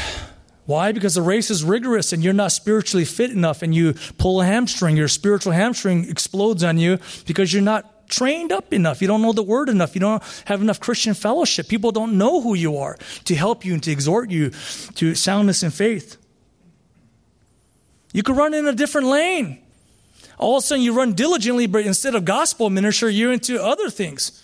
Why? 0.64 0.92
Because 0.92 1.14
the 1.14 1.22
race 1.22 1.50
is 1.50 1.64
rigorous 1.64 2.12
and 2.12 2.22
you're 2.22 2.32
not 2.32 2.52
spiritually 2.52 3.04
fit 3.04 3.30
enough 3.30 3.62
and 3.62 3.74
you 3.74 3.94
pull 4.18 4.40
a 4.40 4.44
hamstring. 4.44 4.96
Your 4.96 5.08
spiritual 5.08 5.52
hamstring 5.52 6.08
explodes 6.08 6.62
on 6.62 6.78
you 6.78 6.98
because 7.26 7.52
you're 7.52 7.62
not 7.62 8.08
trained 8.08 8.52
up 8.52 8.72
enough. 8.72 9.02
You 9.02 9.08
don't 9.08 9.22
know 9.22 9.32
the 9.32 9.42
word 9.42 9.68
enough. 9.68 9.94
You 9.94 10.00
don't 10.00 10.22
have 10.44 10.60
enough 10.60 10.78
Christian 10.78 11.14
fellowship. 11.14 11.66
People 11.66 11.90
don't 11.90 12.16
know 12.16 12.40
who 12.40 12.54
you 12.54 12.76
are 12.76 12.96
to 13.24 13.34
help 13.34 13.64
you 13.64 13.74
and 13.74 13.82
to 13.82 13.90
exhort 13.90 14.30
you 14.30 14.50
to 14.96 15.14
soundness 15.14 15.62
and 15.62 15.74
faith. 15.74 16.16
You 18.12 18.22
could 18.22 18.36
run 18.36 18.54
in 18.54 18.66
a 18.66 18.72
different 18.72 19.08
lane. 19.08 19.58
All 20.38 20.58
of 20.58 20.64
a 20.64 20.66
sudden, 20.66 20.84
you 20.84 20.92
run 20.92 21.14
diligently, 21.14 21.66
but 21.66 21.86
instead 21.86 22.14
of 22.14 22.24
gospel 22.24 22.68
ministry, 22.68 23.14
you're 23.14 23.32
into 23.32 23.62
other 23.62 23.90
things 23.90 24.42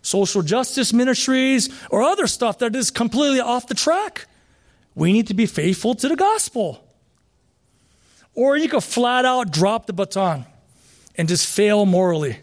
social 0.00 0.42
justice 0.42 0.92
ministries 0.92 1.68
or 1.90 2.02
other 2.02 2.26
stuff 2.26 2.58
that 2.58 2.74
is 2.74 2.90
completely 2.90 3.40
off 3.40 3.66
the 3.66 3.74
track. 3.74 4.26
We 4.98 5.12
need 5.12 5.28
to 5.28 5.34
be 5.34 5.46
faithful 5.46 5.94
to 5.94 6.08
the 6.08 6.16
gospel. 6.16 6.84
Or 8.34 8.56
you 8.56 8.68
could 8.68 8.82
flat 8.82 9.24
out 9.24 9.52
drop 9.52 9.86
the 9.86 9.92
baton 9.92 10.44
and 11.14 11.28
just 11.28 11.46
fail 11.46 11.86
morally. 11.86 12.40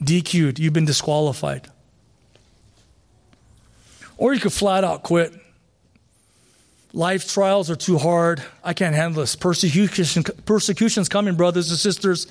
DQ'd, 0.00 0.60
you've 0.60 0.72
been 0.72 0.84
disqualified. 0.84 1.68
Or 4.16 4.32
you 4.32 4.38
could 4.38 4.52
flat 4.52 4.84
out 4.84 5.02
quit. 5.02 5.34
Life 6.92 7.28
trials 7.28 7.68
are 7.72 7.76
too 7.76 7.98
hard. 7.98 8.40
I 8.62 8.72
can't 8.72 8.94
handle 8.94 9.22
this. 9.22 9.34
Persecution, 9.34 10.22
persecution's 10.22 11.08
coming, 11.08 11.34
brothers 11.34 11.70
and 11.70 11.78
sisters. 11.78 12.28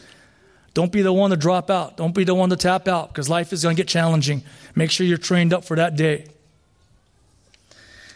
Don't 0.73 0.91
be 0.93 1.01
the 1.01 1.11
one 1.11 1.31
to 1.31 1.35
drop 1.35 1.69
out. 1.69 1.97
Don't 1.97 2.15
be 2.15 2.23
the 2.23 2.33
one 2.33 2.49
to 2.51 2.55
tap 2.55 2.87
out 2.87 3.09
because 3.09 3.29
life 3.29 3.51
is 3.51 3.63
going 3.63 3.75
to 3.75 3.79
get 3.81 3.89
challenging. 3.89 4.41
Make 4.73 4.89
sure 4.89 5.05
you're 5.05 5.17
trained 5.17 5.51
up 5.51 5.65
for 5.65 5.75
that 5.75 5.97
day. 5.97 6.27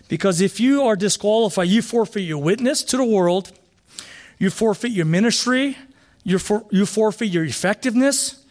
Because 0.08 0.42
if 0.42 0.60
you 0.60 0.84
are 0.84 0.96
disqualified, 0.96 1.68
you 1.68 1.82
forfeit 1.82 2.22
your 2.22 2.42
witness 2.42 2.84
to 2.84 2.98
the 2.98 3.06
world, 3.06 3.52
you 4.40 4.50
forfeit 4.50 4.92
your 4.92 5.06
ministry, 5.06 5.78
you, 6.24 6.40
for, 6.40 6.66
you 6.72 6.86
forfeit 6.86 7.30
your 7.30 7.44
effectiveness, 7.44 8.46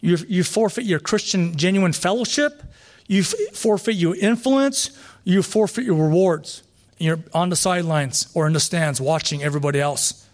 you, 0.00 0.16
you 0.28 0.44
forfeit 0.44 0.84
your 0.84 1.00
Christian 1.00 1.56
genuine 1.56 1.92
fellowship, 1.92 2.62
you 3.06 3.20
f- 3.20 3.34
forfeit 3.52 3.96
your 3.96 4.16
influence, 4.16 4.98
you 5.24 5.42
forfeit 5.42 5.84
your 5.84 5.96
rewards. 5.96 6.62
You're 6.98 7.20
on 7.34 7.48
the 7.50 7.56
sidelines 7.56 8.30
or 8.34 8.46
in 8.46 8.52
the 8.52 8.60
stands 8.60 9.00
watching 9.00 9.42
everybody 9.42 9.80
else. 9.80 10.28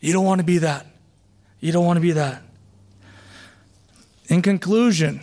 You 0.00 0.12
don't 0.12 0.24
want 0.24 0.40
to 0.40 0.44
be 0.44 0.58
that. 0.58 0.86
You 1.60 1.72
don't 1.72 1.84
want 1.84 1.96
to 1.96 2.00
be 2.00 2.12
that. 2.12 2.42
In 4.28 4.42
conclusion, 4.42 5.20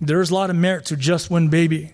there's 0.00 0.30
a 0.30 0.34
lot 0.34 0.50
of 0.50 0.56
merit 0.56 0.86
to 0.86 0.96
just 0.96 1.30
win 1.30 1.48
baby. 1.48 1.92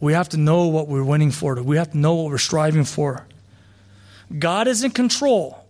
We 0.00 0.14
have 0.14 0.30
to 0.30 0.38
know 0.38 0.66
what 0.66 0.88
we're 0.88 1.04
winning 1.04 1.30
for. 1.30 1.54
We 1.62 1.76
have 1.76 1.92
to 1.92 1.98
know 1.98 2.14
what 2.14 2.30
we're 2.30 2.38
striving 2.38 2.84
for. 2.84 3.26
God 4.36 4.66
is 4.66 4.82
in 4.82 4.92
control 4.92 5.64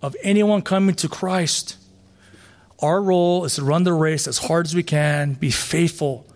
of 0.00 0.16
anyone 0.22 0.62
coming 0.62 0.94
to 0.96 1.08
Christ. 1.08 1.76
Our 2.80 3.02
role 3.02 3.44
is 3.44 3.56
to 3.56 3.64
run 3.64 3.84
the 3.84 3.92
race 3.92 4.26
as 4.26 4.38
hard 4.38 4.66
as 4.66 4.74
we 4.74 4.82
can, 4.82 5.34
be 5.34 5.50
faithful. 5.50 6.26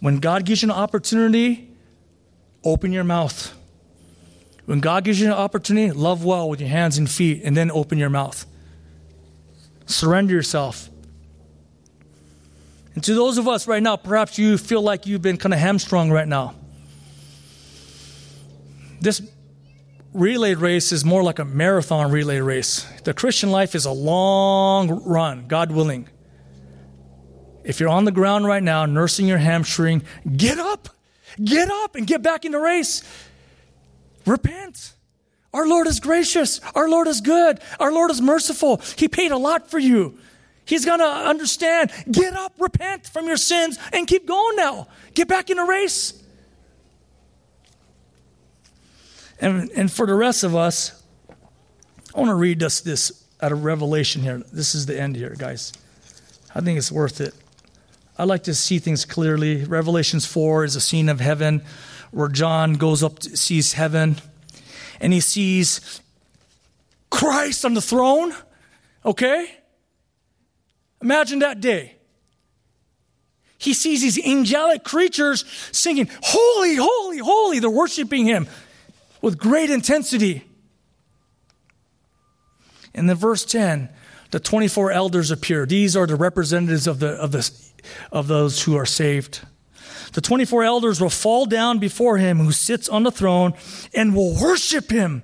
When 0.00 0.18
God 0.18 0.44
gives 0.44 0.62
you 0.62 0.66
an 0.68 0.74
opportunity, 0.74 1.70
open 2.64 2.92
your 2.92 3.04
mouth. 3.04 3.56
When 4.66 4.80
God 4.80 5.04
gives 5.04 5.20
you 5.20 5.26
an 5.26 5.32
opportunity, 5.32 5.90
love 5.90 6.24
well 6.24 6.48
with 6.48 6.60
your 6.60 6.68
hands 6.68 6.98
and 6.98 7.10
feet, 7.10 7.42
and 7.44 7.56
then 7.56 7.70
open 7.70 7.98
your 7.98 8.10
mouth. 8.10 8.46
Surrender 9.86 10.34
yourself. 10.34 10.89
And 13.00 13.04
to 13.06 13.14
those 13.14 13.38
of 13.38 13.48
us 13.48 13.66
right 13.66 13.82
now, 13.82 13.96
perhaps 13.96 14.38
you 14.38 14.58
feel 14.58 14.82
like 14.82 15.06
you've 15.06 15.22
been 15.22 15.38
kind 15.38 15.54
of 15.54 15.58
hamstrung 15.58 16.10
right 16.10 16.28
now. 16.28 16.54
This 19.00 19.22
relay 20.12 20.52
race 20.52 20.92
is 20.92 21.02
more 21.02 21.22
like 21.22 21.38
a 21.38 21.46
marathon 21.46 22.10
relay 22.10 22.40
race. 22.40 22.84
The 23.04 23.14
Christian 23.14 23.50
life 23.50 23.74
is 23.74 23.86
a 23.86 23.90
long 23.90 25.02
run, 25.06 25.46
God 25.48 25.72
willing. 25.72 26.10
If 27.64 27.80
you're 27.80 27.88
on 27.88 28.04
the 28.04 28.12
ground 28.12 28.44
right 28.44 28.62
now, 28.62 28.84
nursing 28.84 29.26
your 29.26 29.38
hamstring, 29.38 30.02
get 30.36 30.58
up. 30.58 30.90
Get 31.42 31.70
up 31.70 31.94
and 31.94 32.06
get 32.06 32.20
back 32.20 32.44
in 32.44 32.52
the 32.52 32.60
race. 32.60 33.02
Repent. 34.26 34.92
Our 35.54 35.66
Lord 35.66 35.86
is 35.86 36.00
gracious. 36.00 36.60
Our 36.74 36.90
Lord 36.90 37.06
is 37.06 37.22
good. 37.22 37.60
Our 37.78 37.92
Lord 37.92 38.10
is 38.10 38.20
merciful. 38.20 38.82
He 38.98 39.08
paid 39.08 39.32
a 39.32 39.38
lot 39.38 39.70
for 39.70 39.78
you. 39.78 40.18
He's 40.70 40.84
going 40.84 41.00
to 41.00 41.04
understand. 41.04 41.90
Get 42.08 42.32
up, 42.32 42.54
repent 42.60 43.04
from 43.08 43.26
your 43.26 43.36
sins, 43.36 43.76
and 43.92 44.06
keep 44.06 44.24
going 44.24 44.54
now. 44.54 44.86
Get 45.14 45.26
back 45.26 45.50
in 45.50 45.56
the 45.56 45.64
race. 45.64 46.22
And, 49.40 49.68
and 49.72 49.90
for 49.90 50.06
the 50.06 50.14
rest 50.14 50.44
of 50.44 50.54
us, 50.54 51.02
I 52.14 52.20
want 52.20 52.30
to 52.30 52.36
read 52.36 52.62
us 52.62 52.82
this 52.82 53.24
out 53.42 53.50
of 53.50 53.64
Revelation 53.64 54.22
here. 54.22 54.44
This 54.52 54.76
is 54.76 54.86
the 54.86 54.98
end 54.98 55.16
here, 55.16 55.34
guys. 55.36 55.72
I 56.54 56.60
think 56.60 56.78
it's 56.78 56.92
worth 56.92 57.20
it. 57.20 57.34
I 58.16 58.22
like 58.22 58.44
to 58.44 58.54
see 58.54 58.78
things 58.78 59.04
clearly. 59.04 59.64
Revelations 59.64 60.24
4 60.24 60.62
is 60.62 60.76
a 60.76 60.80
scene 60.80 61.08
of 61.08 61.18
heaven 61.18 61.62
where 62.12 62.28
John 62.28 62.74
goes 62.74 63.02
up, 63.02 63.18
to, 63.18 63.36
sees 63.36 63.72
heaven, 63.72 64.18
and 65.00 65.12
he 65.12 65.18
sees 65.18 66.00
Christ 67.10 67.64
on 67.64 67.74
the 67.74 67.82
throne. 67.82 68.34
Okay? 69.04 69.56
Imagine 71.02 71.40
that 71.40 71.60
day. 71.60 71.96
He 73.58 73.74
sees 73.74 74.00
these 74.00 74.24
angelic 74.24 74.84
creatures 74.84 75.44
singing, 75.70 76.08
Holy, 76.22 76.76
holy, 76.76 77.18
holy. 77.18 77.58
They're 77.58 77.68
worshiping 77.68 78.24
him 78.24 78.46
with 79.20 79.38
great 79.38 79.70
intensity. 79.70 80.44
And 82.94 83.08
then 83.08 83.16
verse 83.16 83.44
10, 83.44 83.90
the 84.30 84.40
24 84.40 84.92
elders 84.92 85.30
appear. 85.30 85.66
These 85.66 85.96
are 85.96 86.06
the 86.06 86.16
representatives 86.16 86.86
of, 86.86 87.00
the, 87.00 87.10
of, 87.10 87.32
the, 87.32 87.50
of 88.10 88.28
those 88.28 88.62
who 88.62 88.76
are 88.76 88.86
saved. 88.86 89.40
The 90.12 90.20
24 90.20 90.64
elders 90.64 91.00
will 91.00 91.10
fall 91.10 91.46
down 91.46 91.78
before 91.78 92.16
him 92.16 92.38
who 92.38 92.52
sits 92.52 92.88
on 92.88 93.02
the 93.02 93.12
throne 93.12 93.54
and 93.94 94.14
will 94.14 94.34
worship 94.40 94.90
him 94.90 95.22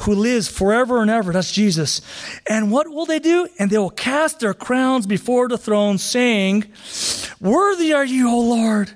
who 0.00 0.14
lives 0.14 0.48
forever 0.48 1.02
and 1.02 1.10
ever. 1.10 1.32
That's 1.32 1.52
Jesus. 1.52 2.00
And 2.48 2.70
what 2.70 2.88
will 2.88 3.06
they 3.06 3.18
do? 3.18 3.48
And 3.58 3.70
they 3.70 3.78
will 3.78 3.90
cast 3.90 4.40
their 4.40 4.54
crowns 4.54 5.06
before 5.06 5.48
the 5.48 5.58
throne, 5.58 5.98
saying, 5.98 6.64
Worthy 7.40 7.92
are 7.92 8.04
you, 8.04 8.30
O 8.30 8.40
Lord, 8.40 8.92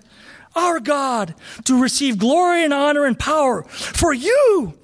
our 0.57 0.81
God, 0.81 1.35
to 1.65 1.81
receive 1.81 2.19
glory 2.19 2.65
and 2.65 2.73
honor 2.73 3.05
and 3.05 3.19
power. 3.19 3.65
For 3.65 4.13
you 4.13 4.75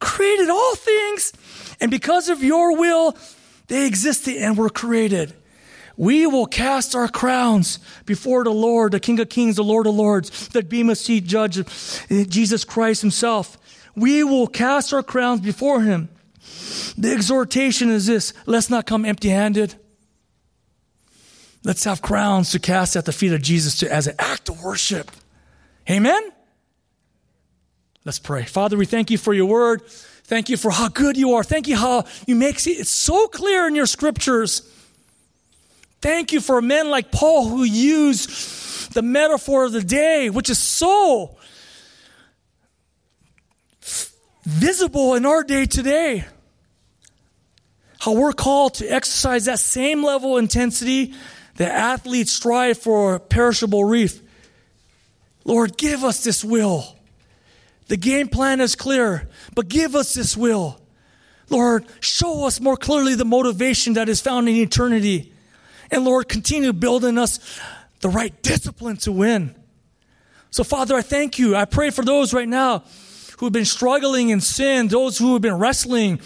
created 0.00 0.50
all 0.50 0.74
things, 0.74 1.32
and 1.80 1.90
because 1.90 2.28
of 2.28 2.42
your 2.42 2.76
will, 2.76 3.16
they 3.68 3.86
existed 3.86 4.36
and 4.36 4.56
were 4.56 4.70
created. 4.70 5.34
We 5.96 6.26
will 6.26 6.46
cast 6.46 6.94
our 6.94 7.08
crowns 7.08 7.78
before 8.06 8.44
the 8.44 8.50
Lord, 8.50 8.92
the 8.92 9.00
King 9.00 9.20
of 9.20 9.28
Kings, 9.28 9.56
the 9.56 9.64
Lord 9.64 9.86
of 9.86 9.94
Lords, 9.94 10.48
the 10.48 10.62
Bema 10.62 10.96
seat 10.96 11.24
judge, 11.24 11.60
Jesus 12.08 12.64
Christ 12.64 13.02
Himself 13.02 13.58
we 13.94 14.24
will 14.24 14.46
cast 14.46 14.92
our 14.92 15.02
crowns 15.02 15.40
before 15.40 15.82
him. 15.82 16.08
The 16.96 17.12
exhortation 17.12 17.90
is 17.90 18.06
this 18.06 18.32
let's 18.46 18.70
not 18.70 18.86
come 18.86 19.04
empty 19.04 19.28
handed. 19.28 19.74
Let's 21.64 21.84
have 21.84 22.02
crowns 22.02 22.50
to 22.52 22.58
cast 22.58 22.96
at 22.96 23.04
the 23.04 23.12
feet 23.12 23.32
of 23.32 23.40
Jesus 23.40 23.78
to, 23.78 23.92
as 23.92 24.08
an 24.08 24.16
act 24.18 24.48
of 24.48 24.62
worship. 24.62 25.10
Amen? 25.88 26.20
Let's 28.04 28.18
pray. 28.18 28.44
Father, 28.44 28.76
we 28.76 28.84
thank 28.84 29.12
you 29.12 29.18
for 29.18 29.32
your 29.32 29.46
word. 29.46 29.82
Thank 30.24 30.48
you 30.48 30.56
for 30.56 30.72
how 30.72 30.88
good 30.88 31.16
you 31.16 31.34
are. 31.34 31.44
Thank 31.44 31.68
you 31.68 31.76
how 31.76 32.04
you 32.26 32.34
make 32.34 32.66
it 32.66 32.86
so 32.88 33.28
clear 33.28 33.68
in 33.68 33.76
your 33.76 33.86
scriptures. 33.86 34.68
Thank 36.02 36.32
you 36.32 36.40
for 36.40 36.60
men 36.60 36.90
like 36.90 37.12
Paul 37.12 37.48
who 37.48 37.62
use 37.62 38.88
the 38.88 39.02
metaphor 39.02 39.64
of 39.64 39.72
the 39.72 39.82
day, 39.82 40.30
which 40.30 40.50
is 40.50 40.58
so 40.58 41.36
visible 44.42 45.14
in 45.14 45.24
our 45.24 45.44
day 45.44 45.64
today. 45.64 46.24
How 48.00 48.14
we're 48.14 48.32
called 48.32 48.74
to 48.74 48.86
exercise 48.88 49.44
that 49.44 49.60
same 49.60 50.04
level 50.04 50.36
of 50.36 50.42
intensity 50.42 51.14
that 51.56 51.70
athletes 51.70 52.32
strive 52.32 52.78
for 52.78 53.14
a 53.14 53.20
perishable 53.20 53.84
wreath. 53.84 54.20
Lord, 55.44 55.76
give 55.76 56.02
us 56.02 56.24
this 56.24 56.44
will. 56.44 56.96
The 57.86 57.96
game 57.96 58.26
plan 58.26 58.60
is 58.60 58.74
clear, 58.74 59.28
but 59.54 59.68
give 59.68 59.94
us 59.94 60.14
this 60.14 60.36
will. 60.36 60.80
Lord, 61.48 61.84
show 62.00 62.44
us 62.44 62.60
more 62.60 62.76
clearly 62.76 63.14
the 63.14 63.24
motivation 63.24 63.92
that 63.92 64.08
is 64.08 64.20
found 64.20 64.48
in 64.48 64.56
eternity. 64.56 65.31
And 65.92 66.04
Lord, 66.04 66.28
continue 66.28 66.72
building 66.72 67.18
us 67.18 67.38
the 68.00 68.08
right 68.08 68.42
discipline 68.42 68.96
to 68.98 69.12
win. 69.12 69.54
So, 70.50 70.64
Father, 70.64 70.96
I 70.96 71.02
thank 71.02 71.38
you. 71.38 71.54
I 71.54 71.66
pray 71.66 71.90
for 71.90 72.04
those 72.04 72.34
right 72.34 72.48
now 72.48 72.82
who 73.38 73.46
have 73.46 73.52
been 73.52 73.64
struggling 73.64 74.30
in 74.30 74.40
sin, 74.40 74.88
those 74.88 75.18
who 75.18 75.34
have 75.34 75.42
been 75.42 75.58
wrestling 75.58 76.20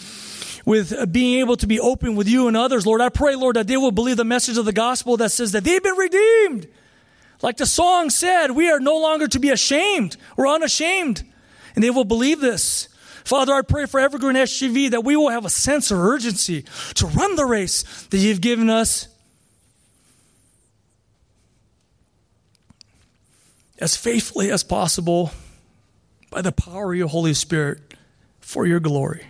with 0.64 0.92
uh, 0.92 1.06
being 1.06 1.40
able 1.40 1.56
to 1.56 1.66
be 1.66 1.80
open 1.80 2.16
with 2.16 2.28
you 2.28 2.48
and 2.48 2.56
others. 2.56 2.86
Lord, 2.86 3.00
I 3.00 3.08
pray, 3.08 3.34
Lord, 3.34 3.56
that 3.56 3.66
they 3.66 3.76
will 3.76 3.92
believe 3.92 4.16
the 4.16 4.24
message 4.24 4.56
of 4.56 4.64
the 4.64 4.72
gospel 4.72 5.16
that 5.18 5.30
says 5.30 5.52
that 5.52 5.64
they've 5.64 5.82
been 5.82 5.96
redeemed. 5.96 6.68
Like 7.42 7.56
the 7.56 7.66
song 7.66 8.10
said, 8.10 8.52
we 8.52 8.70
are 8.70 8.80
no 8.80 8.98
longer 8.98 9.28
to 9.28 9.38
be 9.38 9.50
ashamed. 9.50 10.16
We're 10.36 10.48
unashamed. 10.48 11.24
And 11.74 11.84
they 11.84 11.90
will 11.90 12.04
believe 12.04 12.40
this. 12.40 12.88
Father, 13.24 13.52
I 13.52 13.62
pray 13.62 13.86
for 13.86 14.00
Evergreen 14.00 14.36
SGV 14.36 14.90
that 14.90 15.04
we 15.04 15.16
will 15.16 15.30
have 15.30 15.44
a 15.44 15.50
sense 15.50 15.90
of 15.90 15.98
urgency 15.98 16.64
to 16.94 17.06
run 17.06 17.36
the 17.36 17.44
race 17.44 18.06
that 18.10 18.18
you've 18.18 18.40
given 18.40 18.70
us. 18.70 19.08
As 23.78 23.96
faithfully 23.96 24.50
as 24.50 24.64
possible 24.64 25.32
by 26.30 26.42
the 26.42 26.52
power 26.52 26.92
of 26.92 26.98
your 26.98 27.08
Holy 27.08 27.34
Spirit 27.34 27.94
for 28.40 28.66
your 28.66 28.80
glory. 28.80 29.26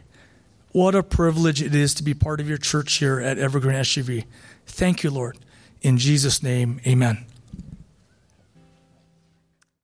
What 0.72 0.94
a 0.94 1.02
privilege 1.02 1.62
it 1.62 1.74
is 1.74 1.94
to 1.94 2.02
be 2.02 2.14
part 2.14 2.38
of 2.38 2.48
your 2.48 2.58
church 2.58 2.94
here 2.94 3.18
at 3.18 3.38
Evergreen 3.38 3.76
SGV. 3.76 4.24
Thank 4.66 5.02
you, 5.02 5.10
Lord. 5.10 5.38
In 5.82 5.98
Jesus' 5.98 6.42
name, 6.42 6.80
amen. 6.86 7.24